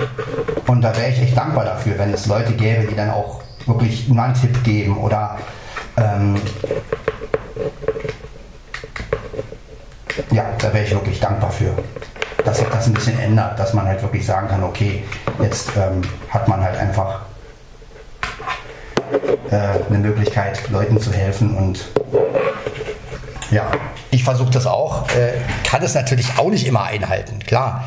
und 0.68 0.82
da 0.82 0.96
wäre 0.96 1.10
ich 1.10 1.22
echt 1.22 1.38
dankbar 1.38 1.66
dafür, 1.66 1.98
wenn 1.98 2.14
es 2.14 2.28
Leute 2.28 2.54
gäbe, 2.54 2.86
die 2.86 2.96
dann 2.96 3.10
auch 3.10 3.42
wirklich 3.66 4.08
nur 4.08 4.24
einen 4.24 4.36
Tipp 4.36 4.64
geben 4.64 4.98
oder 4.98 5.38
ähm, 5.98 6.36
ja, 10.32 10.46
da 10.60 10.74
wäre 10.74 10.84
ich 10.84 10.92
wirklich 10.92 11.20
dankbar 11.20 11.52
für. 11.52 11.72
Dass 12.44 12.58
sich 12.58 12.68
das 12.68 12.86
ein 12.86 12.94
bisschen 12.94 13.18
ändert, 13.20 13.58
dass 13.58 13.74
man 13.74 13.88
halt 13.88 14.02
wirklich 14.04 14.26
sagen 14.26 14.48
kann, 14.48 14.64
okay, 14.64 15.04
jetzt 15.42 15.72
ähm, 15.76 16.02
hat 16.30 16.48
man 16.48 16.64
halt 16.64 16.78
einfach 16.78 17.22
äh, 19.50 19.56
eine 19.90 19.98
Möglichkeit, 20.00 20.70
Leuten 20.70 21.00
zu 21.00 21.12
helfen 21.12 21.56
und 21.58 21.88
ja, 23.52 23.72
ich 24.12 24.24
versuche 24.24 24.52
das 24.52 24.66
auch, 24.66 25.10
äh, 25.10 25.34
kann 25.64 25.84
es 25.84 25.94
natürlich 25.94 26.28
auch 26.38 26.50
nicht 26.50 26.66
immer 26.66 26.84
einhalten, 26.84 27.40
klar. 27.40 27.86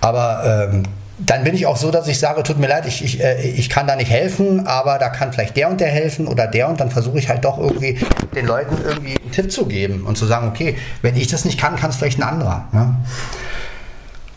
Aber 0.00 0.68
ähm, 0.70 0.84
dann 1.18 1.44
bin 1.44 1.54
ich 1.54 1.66
auch 1.66 1.76
so, 1.76 1.90
dass 1.90 2.08
ich 2.08 2.18
sage, 2.18 2.42
tut 2.42 2.58
mir 2.58 2.66
leid, 2.66 2.86
ich, 2.86 3.04
ich, 3.04 3.22
äh, 3.22 3.40
ich 3.42 3.70
kann 3.70 3.86
da 3.86 3.96
nicht 3.96 4.10
helfen, 4.10 4.66
aber 4.66 4.98
da 4.98 5.08
kann 5.08 5.32
vielleicht 5.32 5.56
der 5.56 5.70
und 5.70 5.80
der 5.80 5.88
helfen 5.88 6.26
oder 6.26 6.46
der 6.46 6.68
und 6.68 6.80
dann 6.80 6.90
versuche 6.90 7.18
ich 7.18 7.28
halt 7.28 7.44
doch 7.44 7.58
irgendwie 7.58 7.98
den 8.34 8.46
Leuten 8.46 8.76
irgendwie 8.84 9.16
einen 9.20 9.30
Tipp 9.30 9.52
zu 9.52 9.66
geben 9.66 10.04
und 10.06 10.18
zu 10.18 10.26
sagen, 10.26 10.48
okay, 10.48 10.76
wenn 11.02 11.16
ich 11.16 11.28
das 11.28 11.44
nicht 11.44 11.58
kann, 11.58 11.76
kann 11.76 11.90
es 11.90 11.96
vielleicht 11.96 12.18
ein 12.18 12.24
anderer. 12.24 12.66
Ne? 12.72 12.96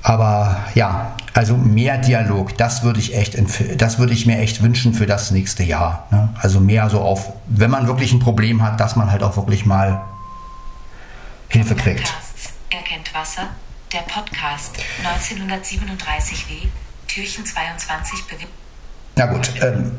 Aber 0.04 0.58
ja, 0.76 1.16
also 1.34 1.58
mehr 1.58 1.98
Dialog, 1.98 2.58
das 2.58 2.84
würde 2.84 3.00
ich 3.00 3.16
echt, 3.16 3.38
das 3.78 4.00
würde 4.00 4.14
ich 4.14 4.26
mir 4.26 4.38
echt 4.38 4.62
wünschen 4.64 4.94
für 4.94 5.06
das 5.06 5.32
nächste 5.32 5.64
Jahr. 5.64 6.08
Ne? 6.12 6.30
Also 6.40 6.60
mehr 6.60 6.90
so 6.90 7.02
auf, 7.02 7.34
wenn 7.48 7.72
man 7.72 7.88
wirklich 7.88 8.14
ein 8.14 8.20
Problem 8.20 8.62
hat, 8.64 8.80
dass 8.80 8.96
man 8.96 9.12
halt 9.12 9.24
auch 9.24 9.36
wirklich 9.36 9.66
mal 9.66 10.02
Hilfe 11.50 11.76
kriegt. 11.76 12.14
Er 12.70 12.82
kennt 12.82 13.14
Wasser, 13.14 13.50
der 13.94 14.00
Podcast 14.02 14.76
1937w, 15.04 16.68
Türchen 17.08 17.46
22 17.46 18.26
bewegt. 18.26 18.48
Na 19.16 19.26
gut, 19.26 19.50
ähm, 19.62 19.94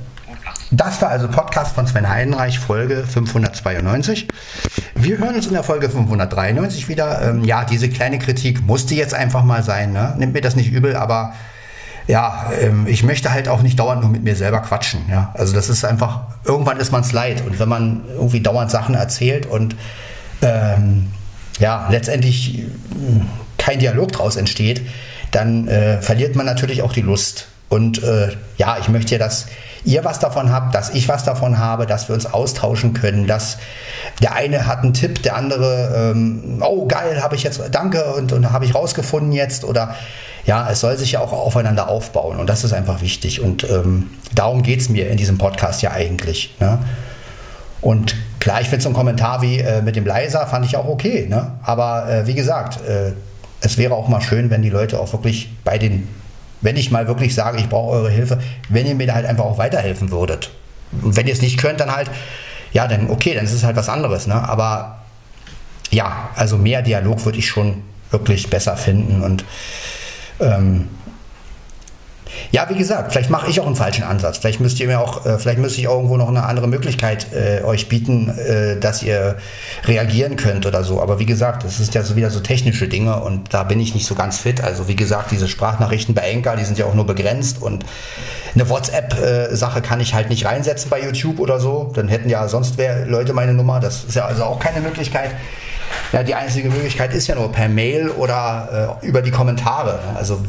das 0.70 1.00
war 1.00 1.08
also 1.08 1.28
Podcast 1.28 1.74
von 1.74 1.86
Sven 1.86 2.08
Heidenreich, 2.08 2.58
Folge 2.58 3.04
592. 3.06 4.28
Wir 4.94 5.18
hören 5.18 5.34
uns 5.34 5.46
in 5.46 5.54
der 5.54 5.62
Folge 5.62 5.88
593 5.88 6.88
wieder. 6.88 7.22
Ähm, 7.22 7.44
ja, 7.44 7.64
diese 7.64 7.88
kleine 7.88 8.18
Kritik 8.18 8.62
musste 8.66 8.94
jetzt 8.94 9.14
einfach 9.14 9.42
mal 9.42 9.62
sein. 9.62 9.92
Ne? 9.92 10.14
Nimmt 10.18 10.34
mir 10.34 10.42
das 10.42 10.56
nicht 10.56 10.70
übel, 10.70 10.94
aber 10.94 11.32
ja, 12.06 12.50
ähm, 12.60 12.86
ich 12.86 13.02
möchte 13.02 13.32
halt 13.32 13.48
auch 13.48 13.62
nicht 13.62 13.78
dauernd 13.78 14.02
nur 14.02 14.10
mit 14.10 14.22
mir 14.22 14.36
selber 14.36 14.60
quatschen. 14.60 15.08
Ja? 15.10 15.32
Also 15.34 15.54
das 15.54 15.68
ist 15.68 15.84
einfach, 15.84 16.20
irgendwann 16.44 16.78
ist 16.78 16.92
man 16.92 17.00
es 17.00 17.12
leid. 17.12 17.42
Und 17.46 17.58
wenn 17.58 17.68
man 17.68 18.04
irgendwie 18.08 18.40
dauernd 18.40 18.70
Sachen 18.70 18.94
erzählt 18.94 19.46
und 19.46 19.76
ähm, 20.42 21.08
ja, 21.58 21.88
letztendlich 21.90 22.64
kein 23.56 23.78
Dialog 23.78 24.12
daraus 24.12 24.36
entsteht, 24.36 24.82
dann 25.30 25.68
äh, 25.68 26.00
verliert 26.00 26.36
man 26.36 26.46
natürlich 26.46 26.82
auch 26.82 26.92
die 26.92 27.02
Lust. 27.02 27.48
Und 27.68 28.02
äh, 28.02 28.28
ja, 28.56 28.78
ich 28.80 28.88
möchte 28.88 29.14
ja, 29.14 29.18
dass 29.18 29.46
ihr 29.84 30.04
was 30.04 30.18
davon 30.18 30.50
habt, 30.52 30.74
dass 30.74 30.90
ich 30.90 31.08
was 31.08 31.24
davon 31.24 31.58
habe, 31.58 31.86
dass 31.86 32.08
wir 32.08 32.14
uns 32.14 32.26
austauschen 32.26 32.94
können, 32.94 33.26
dass 33.26 33.58
der 34.22 34.34
eine 34.34 34.66
hat 34.66 34.82
einen 34.82 34.94
Tipp, 34.94 35.22
der 35.22 35.36
andere, 35.36 36.12
ähm, 36.12 36.62
oh 36.64 36.86
geil, 36.86 37.22
habe 37.22 37.36
ich 37.36 37.42
jetzt, 37.42 37.60
danke 37.72 38.04
und, 38.14 38.32
und 38.32 38.52
habe 38.52 38.64
ich 38.64 38.74
rausgefunden 38.74 39.32
jetzt 39.32 39.64
oder 39.64 39.94
ja, 40.46 40.68
es 40.70 40.80
soll 40.80 40.96
sich 40.96 41.12
ja 41.12 41.20
auch 41.20 41.32
aufeinander 41.32 41.88
aufbauen 41.88 42.38
und 42.38 42.48
das 42.48 42.64
ist 42.64 42.72
einfach 42.72 43.02
wichtig 43.02 43.42
und 43.42 43.64
ähm, 43.68 44.10
darum 44.34 44.62
geht 44.62 44.80
es 44.80 44.88
mir 44.88 45.10
in 45.10 45.18
diesem 45.18 45.36
Podcast 45.36 45.82
ja 45.82 45.92
eigentlich. 45.92 46.54
Ne? 46.58 46.78
Und 47.80 48.16
klar, 48.48 48.62
ich 48.62 48.68
finde 48.68 48.82
so 48.82 48.88
einen 48.88 48.96
Kommentar 48.96 49.42
wie 49.42 49.58
äh, 49.58 49.82
mit 49.82 49.94
dem 49.94 50.06
Leiser 50.06 50.46
fand 50.46 50.64
ich 50.64 50.74
auch 50.74 50.88
okay, 50.88 51.26
ne? 51.28 51.52
aber 51.64 52.08
äh, 52.08 52.26
wie 52.26 52.32
gesagt, 52.32 52.80
äh, 52.88 53.12
es 53.60 53.76
wäre 53.76 53.92
auch 53.92 54.08
mal 54.08 54.22
schön, 54.22 54.48
wenn 54.48 54.62
die 54.62 54.70
Leute 54.70 54.98
auch 54.98 55.12
wirklich 55.12 55.50
bei 55.64 55.76
den, 55.76 56.08
wenn 56.62 56.78
ich 56.78 56.90
mal 56.90 57.06
wirklich 57.08 57.34
sage, 57.34 57.58
ich 57.58 57.68
brauche 57.68 57.90
eure 57.90 58.08
Hilfe, 58.10 58.38
wenn 58.70 58.86
ihr 58.86 58.94
mir 58.94 59.06
da 59.06 59.12
halt 59.12 59.26
einfach 59.26 59.44
auch 59.44 59.58
weiterhelfen 59.58 60.10
würdet. 60.10 60.50
Und 61.02 61.14
wenn 61.14 61.26
ihr 61.26 61.34
es 61.34 61.42
nicht 61.42 61.58
könnt, 61.58 61.78
dann 61.78 61.94
halt, 61.94 62.10
ja, 62.72 62.88
dann 62.88 63.10
okay, 63.10 63.34
dann 63.34 63.44
ist 63.44 63.52
es 63.52 63.64
halt 63.64 63.76
was 63.76 63.90
anderes. 63.90 64.26
Ne? 64.26 64.36
Aber 64.36 64.96
ja, 65.90 66.30
also 66.34 66.56
mehr 66.56 66.80
Dialog 66.80 67.26
würde 67.26 67.36
ich 67.36 67.48
schon 67.48 67.82
wirklich 68.10 68.48
besser 68.48 68.78
finden 68.78 69.22
und 69.22 69.44
ähm, 70.40 70.88
ja, 72.50 72.68
wie 72.68 72.76
gesagt, 72.76 73.12
vielleicht 73.12 73.30
mache 73.30 73.50
ich 73.50 73.60
auch 73.60 73.66
einen 73.66 73.76
falschen 73.76 74.04
Ansatz. 74.04 74.38
Vielleicht 74.38 74.60
müsst 74.60 74.80
ihr 74.80 74.86
mir 74.86 75.00
auch, 75.00 75.26
äh, 75.26 75.38
vielleicht 75.38 75.58
müsste 75.58 75.80
ich 75.80 75.86
irgendwo 75.86 76.16
noch 76.16 76.28
eine 76.28 76.44
andere 76.44 76.68
Möglichkeit 76.68 77.26
äh, 77.32 77.62
euch 77.62 77.88
bieten, 77.88 78.30
äh, 78.38 78.78
dass 78.78 79.02
ihr 79.02 79.36
reagieren 79.84 80.36
könnt 80.36 80.66
oder 80.66 80.84
so. 80.84 81.00
Aber 81.00 81.18
wie 81.18 81.26
gesagt, 81.26 81.64
es 81.64 81.80
ist 81.80 81.94
ja 81.94 82.02
so 82.02 82.16
wieder 82.16 82.30
so 82.30 82.40
technische 82.40 82.88
Dinge 82.88 83.20
und 83.20 83.52
da 83.54 83.62
bin 83.64 83.80
ich 83.80 83.94
nicht 83.94 84.06
so 84.06 84.14
ganz 84.14 84.38
fit. 84.38 84.62
Also 84.62 84.88
wie 84.88 84.96
gesagt, 84.96 85.30
diese 85.30 85.48
Sprachnachrichten 85.48 86.14
bei 86.14 86.22
Enka, 86.22 86.56
die 86.56 86.64
sind 86.64 86.78
ja 86.78 86.86
auch 86.86 86.94
nur 86.94 87.06
begrenzt 87.06 87.60
und 87.60 87.84
eine 88.54 88.68
WhatsApp-Sache 88.68 89.82
kann 89.82 90.00
ich 90.00 90.14
halt 90.14 90.30
nicht 90.30 90.44
reinsetzen 90.44 90.90
bei 90.90 91.00
YouTube 91.00 91.38
oder 91.38 91.60
so. 91.60 91.92
Dann 91.94 92.08
hätten 92.08 92.28
ja 92.28 92.48
sonst 92.48 92.78
wer 92.78 93.06
Leute 93.06 93.32
meine 93.32 93.54
Nummer. 93.54 93.80
Das 93.80 94.04
ist 94.04 94.14
ja 94.14 94.24
also 94.24 94.44
auch 94.44 94.58
keine 94.58 94.80
Möglichkeit. 94.80 95.30
Ja, 96.12 96.22
die 96.22 96.34
einzige 96.34 96.70
Möglichkeit 96.70 97.12
ist 97.12 97.26
ja 97.26 97.34
nur 97.34 97.52
per 97.52 97.68
Mail 97.68 98.10
oder 98.10 98.98
äh, 99.02 99.06
über 99.06 99.22
die 99.22 99.30
Kommentare. 99.30 100.00
Also 100.14 100.40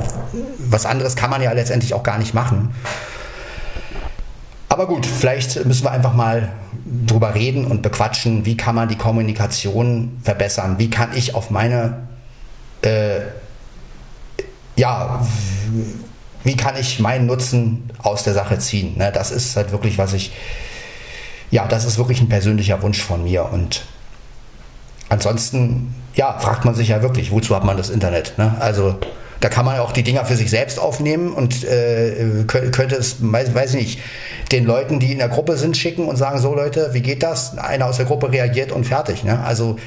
was 0.58 0.86
anderes 0.86 1.16
kann 1.16 1.30
man 1.30 1.42
ja 1.42 1.52
letztendlich 1.52 1.94
auch 1.94 2.04
gar 2.04 2.18
nicht 2.18 2.34
machen. 2.34 2.74
Aber 4.70 4.88
gut, 4.88 5.06
vielleicht 5.06 5.66
müssen 5.66 5.84
wir 5.84 5.92
einfach 5.92 6.14
mal 6.14 6.54
drüber 7.06 7.36
reden 7.36 7.66
und 7.66 7.82
bequatschen, 7.82 8.46
wie 8.46 8.56
kann 8.56 8.76
man 8.76 8.88
die 8.88 8.96
Kommunikation 8.96 10.20
verbessern? 10.24 10.76
Wie 10.78 10.90
kann 10.90 11.10
ich 11.16 11.36
auf 11.36 11.50
meine, 11.50 12.08
äh, 12.84 13.22
ja, 14.76 15.26
wie 16.44 16.56
kann 16.56 16.78
ich 16.78 17.00
meinen 17.00 17.26
Nutzen 17.26 17.90
aus 18.02 18.24
der 18.24 18.34
Sache 18.34 18.60
ziehen? 18.60 18.98
Ne, 18.98 19.12
das 19.12 19.32
ist 19.32 19.58
halt 19.58 19.72
wirklich, 19.72 19.98
was 19.98 20.14
ich, 20.14 20.32
ja, 21.52 21.68
das 21.68 21.84
ist 21.84 21.98
wirklich 21.98 22.22
ein 22.22 22.30
persönlicher 22.30 22.82
Wunsch 22.82 23.02
von 23.02 23.24
mir 23.24 23.52
und 23.52 23.84
ansonsten, 25.10 25.94
ja, 26.16 26.40
fragt 26.40 26.66
man 26.66 26.76
sich 26.76 26.90
ja 26.90 27.02
wirklich, 27.02 27.32
wozu 27.32 27.56
hat 27.56 27.64
man 27.64 27.78
das 27.78 27.90
Internet? 27.90 28.38
Ne? 28.38 28.56
Also 28.60 28.96
da 29.40 29.50
kann 29.50 29.66
man 29.66 29.80
auch 29.80 29.92
die 29.92 30.04
Dinger 30.04 30.26
für 30.26 30.36
sich 30.36 30.50
selbst 30.50 30.80
aufnehmen 30.80 31.32
und 31.32 31.64
äh, 31.64 32.44
könnte 32.46 32.96
es, 32.96 33.18
weiß, 33.20 33.54
weiß 33.54 33.74
nicht, 33.76 34.00
den 34.52 34.66
Leuten, 34.66 35.00
die 35.00 35.12
in 35.12 35.20
der 35.20 35.30
Gruppe 35.30 35.58
sind, 35.58 35.78
schicken 35.78 36.06
und 36.06 36.18
sagen, 36.18 36.40
so 36.40 36.54
Leute, 36.54 36.90
wie 36.94 37.02
geht 37.02 37.24
das? 37.24 37.58
Einer 37.58 37.86
aus 37.86 37.98
der 37.98 38.06
Gruppe 38.06 38.32
reagiert 38.32 38.72
und 38.72 38.86
fertig. 38.86 39.24
Ne? 39.24 39.40
Also, 39.40 39.78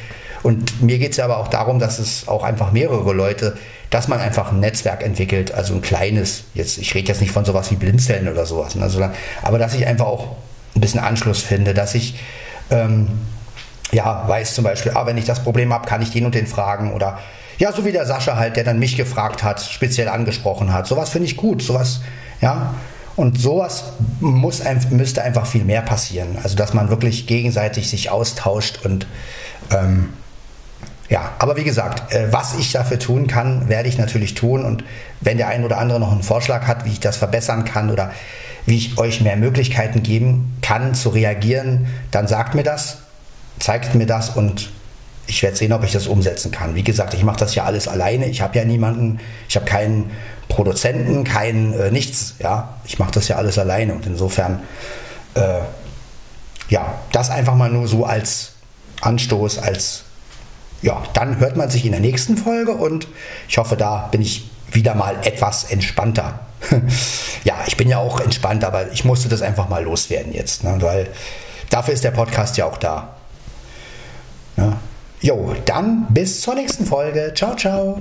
und 0.42 0.82
mir 0.82 0.98
geht 0.98 1.12
es 1.12 1.18
ja 1.18 1.24
aber 1.24 1.38
auch 1.38 1.48
darum, 1.48 1.78
dass 1.78 1.98
es 1.98 2.28
auch 2.28 2.42
einfach 2.42 2.72
mehrere 2.72 3.12
Leute, 3.12 3.56
dass 3.90 4.08
man 4.08 4.20
einfach 4.20 4.52
ein 4.52 4.60
Netzwerk 4.60 5.04
entwickelt, 5.04 5.52
also 5.52 5.74
ein 5.74 5.82
kleines, 5.82 6.44
jetzt, 6.54 6.78
ich 6.78 6.94
rede 6.94 7.08
jetzt 7.08 7.20
nicht 7.20 7.32
von 7.32 7.44
sowas 7.44 7.70
wie 7.70 7.76
Blindzellen 7.76 8.28
oder 8.28 8.46
sowas, 8.46 8.74
ne, 8.74 8.88
sondern, 8.88 9.12
aber 9.42 9.58
dass 9.58 9.74
ich 9.74 9.86
einfach 9.86 10.06
auch 10.06 10.36
ein 10.74 10.80
bisschen 10.80 11.00
Anschluss 11.00 11.42
finde, 11.42 11.74
dass 11.74 11.94
ich 11.94 12.18
ähm, 12.70 13.06
ja, 13.92 14.26
weiß 14.26 14.54
zum 14.54 14.64
Beispiel, 14.64 14.92
ah, 14.94 15.06
wenn 15.06 15.18
ich 15.18 15.26
das 15.26 15.42
Problem 15.42 15.72
habe, 15.72 15.86
kann 15.86 16.02
ich 16.02 16.10
den 16.10 16.24
und 16.24 16.34
den 16.34 16.46
fragen 16.46 16.92
oder 16.92 17.18
ja, 17.58 17.72
so 17.72 17.84
wie 17.84 17.92
der 17.92 18.06
Sascha 18.06 18.36
halt, 18.36 18.56
der 18.56 18.64
dann 18.64 18.78
mich 18.78 18.96
gefragt 18.96 19.44
hat, 19.44 19.60
speziell 19.60 20.08
angesprochen 20.08 20.72
hat. 20.72 20.86
Sowas 20.86 21.10
finde 21.10 21.26
ich 21.26 21.36
gut, 21.36 21.62
sowas, 21.62 22.00
ja. 22.40 22.74
Und 23.14 23.38
sowas 23.38 23.84
muss, 24.20 24.62
müsste 24.90 25.22
einfach 25.22 25.46
viel 25.46 25.64
mehr 25.64 25.82
passieren. 25.82 26.38
Also, 26.42 26.56
dass 26.56 26.72
man 26.72 26.88
wirklich 26.88 27.26
gegenseitig 27.26 27.90
sich 27.90 28.10
austauscht 28.10 28.80
und 28.84 29.06
ähm, 29.70 30.14
ja, 31.10 31.32
aber 31.38 31.56
wie 31.58 31.64
gesagt, 31.64 32.14
äh, 32.14 32.32
was 32.32 32.58
ich 32.58 32.72
dafür 32.72 32.98
tun 32.98 33.26
kann, 33.26 33.68
werde 33.68 33.86
ich 33.86 33.98
natürlich 33.98 34.32
tun. 34.32 34.64
Und 34.64 34.82
wenn 35.20 35.36
der 35.36 35.48
ein 35.48 35.62
oder 35.62 35.76
andere 35.76 36.00
noch 36.00 36.10
einen 36.10 36.22
Vorschlag 36.22 36.66
hat, 36.66 36.86
wie 36.86 36.90
ich 36.90 37.00
das 37.00 37.18
verbessern 37.18 37.66
kann 37.66 37.90
oder 37.90 38.12
wie 38.64 38.78
ich 38.78 38.96
euch 38.96 39.20
mehr 39.20 39.36
Möglichkeiten 39.36 40.02
geben 40.02 40.56
kann 40.62 40.94
zu 40.94 41.10
reagieren, 41.10 41.86
dann 42.10 42.28
sagt 42.28 42.54
mir 42.54 42.62
das 42.62 42.98
zeigt 43.58 43.94
mir 43.94 44.06
das 44.06 44.30
und 44.30 44.70
ich 45.26 45.42
werde 45.42 45.56
sehen, 45.56 45.72
ob 45.72 45.84
ich 45.84 45.92
das 45.92 46.06
umsetzen 46.06 46.50
kann. 46.50 46.74
Wie 46.74 46.82
gesagt, 46.82 47.14
ich 47.14 47.22
mache 47.24 47.38
das 47.38 47.54
ja 47.54 47.64
alles 47.64 47.88
alleine. 47.88 48.26
Ich 48.26 48.40
habe 48.42 48.58
ja 48.58 48.64
niemanden, 48.64 49.20
ich 49.48 49.56
habe 49.56 49.66
keinen 49.66 50.10
Produzenten, 50.48 51.24
kein 51.24 51.72
äh, 51.72 51.90
nichts. 51.90 52.34
Ja, 52.38 52.74
ich 52.84 52.98
mache 52.98 53.12
das 53.12 53.28
ja 53.28 53.36
alles 53.36 53.58
alleine 53.58 53.94
und 53.94 54.04
insofern, 54.06 54.62
äh, 55.34 55.60
ja, 56.68 56.94
das 57.12 57.30
einfach 57.30 57.54
mal 57.54 57.70
nur 57.70 57.86
so 57.86 58.04
als 58.04 58.52
Anstoß, 59.00 59.58
als 59.58 60.04
ja, 60.82 61.02
dann 61.14 61.38
hört 61.38 61.56
man 61.56 61.70
sich 61.70 61.84
in 61.86 61.92
der 61.92 62.00
nächsten 62.00 62.36
Folge 62.36 62.72
und 62.72 63.06
ich 63.48 63.58
hoffe, 63.58 63.76
da 63.76 64.08
bin 64.10 64.20
ich 64.20 64.50
wieder 64.72 64.94
mal 64.94 65.16
etwas 65.22 65.64
entspannter. 65.64 66.40
ja, 67.44 67.54
ich 67.66 67.76
bin 67.76 67.88
ja 67.88 67.98
auch 67.98 68.20
entspannt, 68.20 68.64
aber 68.64 68.90
ich 68.92 69.04
musste 69.04 69.28
das 69.28 69.42
einfach 69.42 69.68
mal 69.68 69.84
loswerden 69.84 70.32
jetzt, 70.32 70.64
ne, 70.64 70.76
weil 70.80 71.08
dafür 71.70 71.94
ist 71.94 72.04
der 72.04 72.10
Podcast 72.10 72.56
ja 72.56 72.66
auch 72.66 72.78
da. 72.78 73.14
Jo, 75.20 75.54
dann 75.66 76.06
bis 76.10 76.40
zur 76.40 76.54
nächsten 76.54 76.84
Folge. 76.84 77.32
Ciao, 77.34 77.54
ciao. 77.54 78.00